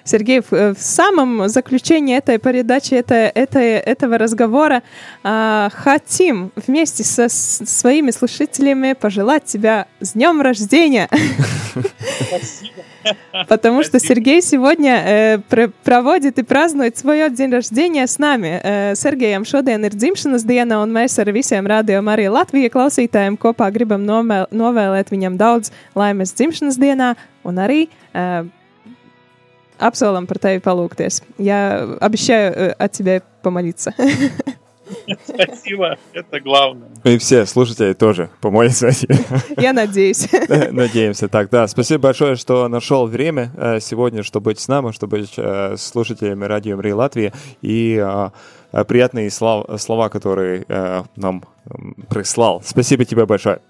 Сергей, 0.04 0.40
в 0.50 0.76
самом 0.78 1.48
заключении 1.48 2.16
этой 2.16 2.38
передачи, 2.38 2.94
этой, 2.94 3.28
этой, 3.28 3.74
этого 3.74 4.18
разговора 4.18 4.82
э, 5.22 5.68
хотим 5.72 6.50
вместе 6.56 7.04
со 7.04 7.28
своими 7.28 8.10
слушателями 8.10 8.94
пожелать 8.94 9.44
тебя 9.44 9.86
с 10.00 10.12
днем 10.12 10.40
рождения. 10.40 11.08
Потому 13.48 13.82
что 13.82 13.98
Сергей 13.98 14.42
сегодня 14.42 15.02
э, 15.04 15.38
проводит 15.84 16.38
и 16.38 16.42
празднует 16.42 16.96
свой 16.96 17.30
день 17.30 17.50
рождения 17.50 18.06
с 18.06 18.18
нами. 18.18 18.60
Э, 18.61 18.93
Sergejam 18.95 19.45
šodien 19.47 19.85
ir 19.88 19.95
dzimšanas 19.95 20.45
diena, 20.47 20.81
un 20.83 20.93
mēs 20.93 21.17
ar 21.21 21.31
visiem 21.35 21.65
rādījām 21.67 22.11
arī 22.11 22.27
Latvijas 22.31 22.73
klausītājiem 22.75 23.38
kopā 23.41 23.69
gribam 23.73 24.05
novēlēt 24.05 25.11
viņam 25.13 25.39
daudz 25.39 25.71
laimes 25.97 26.35
dzimšanas 26.38 26.77
dienā 26.81 27.13
un 27.47 27.63
arī 27.63 27.88
uh, 27.88 28.45
apsolam 29.79 30.27
par 30.27 30.41
tevi 30.41 30.61
palūkties. 30.63 31.21
Я 31.38 31.88
обещаю 32.01 32.75
от 32.77 32.91
тебя 32.91 33.21
помолиться. 33.41 33.93
Спасибо, 35.24 35.99
это 36.12 36.40
главное. 36.40 36.88
И 37.05 37.18
все 37.18 37.47
слушатели 37.47 37.93
тоже 37.93 38.30
помолятся. 38.40 38.90
Я 39.57 39.72
надеюсь. 39.72 40.28
Надеемся 40.70 41.28
так, 41.28 41.51
да. 41.51 41.66
Спасибо 41.66 42.03
большое, 42.03 42.36
что 42.36 42.68
нашел 42.68 43.07
время 43.07 43.78
сегодня, 43.80 44.22
чтобы 44.22 44.51
быть 44.51 44.61
с 44.61 44.68
нами, 44.68 44.93
чтобы 44.93 45.18
быть 45.18 45.38
слушателями 45.80 46.45
радио 46.45 46.76
Мри 46.76 46.93
Латвии. 46.93 47.32
И 47.62 48.05
приятные 48.88 49.30
слова, 49.30 50.09
которые 50.09 50.64
нам 51.16 51.45
прислал. 52.09 52.62
Спасибо 52.64 53.05
тебе 53.05 53.26
большое. 53.26 53.61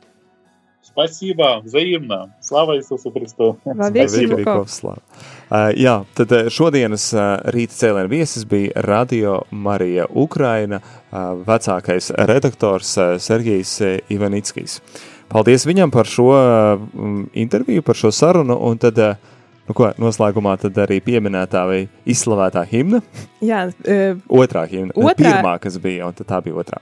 Спасибо, 0.92 1.60
взаимно. 1.64 2.34
Слава 2.40 2.76
Иисусу 2.76 3.10
Христу. 3.10 3.56
Spēcīgākos 3.64 4.68
slavu. 4.68 4.98
Uh, 4.98 5.31
jā, 5.76 5.98
tad 6.16 6.32
šodienas 6.52 7.10
uh, 7.16 7.22
rīta 7.52 7.76
cēlēna 7.76 8.08
viesis 8.08 8.46
bija 8.48 8.82
Radio 8.86 9.42
Marija 9.50 10.06
Ukraina 10.08 10.80
vecākais 11.12 12.08
redaktors 12.28 12.94
Sergijs 13.20 13.74
Ivanickis. 14.08 14.78
Paldies 15.32 15.66
viņam 15.68 15.92
par 15.92 16.08
šo 16.08 16.30
interviju, 17.36 17.84
par 17.84 17.96
šo 17.96 18.10
sarunu, 18.12 18.56
un 18.68 18.80
tad, 18.80 18.98
nu 19.68 19.76
ko, 19.76 19.90
noslēgumā 20.00 20.56
tad 20.60 20.80
arī 20.84 21.00
pieminētā 21.04 21.66
vai 21.68 21.82
izslavētā 22.08 22.64
himna. 22.72 23.02
Jā. 23.44 23.66
Uh, 23.84 24.24
otrā 24.40 24.64
himna. 24.72 24.96
Otrā... 24.96 25.36
Pirmā, 25.36 25.54
kas 25.60 25.76
bija, 25.80 26.08
un 26.08 26.16
tad 26.16 26.28
tā 26.32 26.40
bija 26.44 26.60
otrā. 26.64 26.80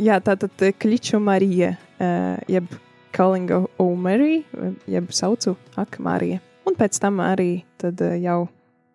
Jā, 0.00 0.20
tā 0.24 0.36
tad 0.40 0.66
Kliču 0.80 1.20
Marija, 1.20 1.74
uh, 2.00 2.36
jeb 2.52 2.68
Calling 3.16 3.52
O 3.80 3.94
Mary, 3.96 4.42
jeb 4.88 5.08
saucu 5.12 5.56
Ak, 5.76 5.96
Marija. 6.00 6.40
Un 6.66 6.74
pēc 6.78 6.98
tam 7.02 7.20
arī 7.24 7.50
tad 7.80 8.00
eh, 8.04 8.18
jau 8.24 8.46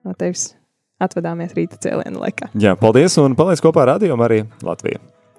no 0.06 0.16
tevis 0.18 0.52
atvadāmies 1.02 1.56
rīta 1.58 1.80
cēlienu 1.82 2.22
laikā. 2.22 2.52
Jā, 2.62 2.76
paldies 2.80 3.18
un 3.22 3.38
paliec 3.38 3.64
kopā 3.64 3.86
ar 3.86 3.96
Radio 3.96 4.18
Mariju 4.20 4.50
Latviju. 4.66 5.02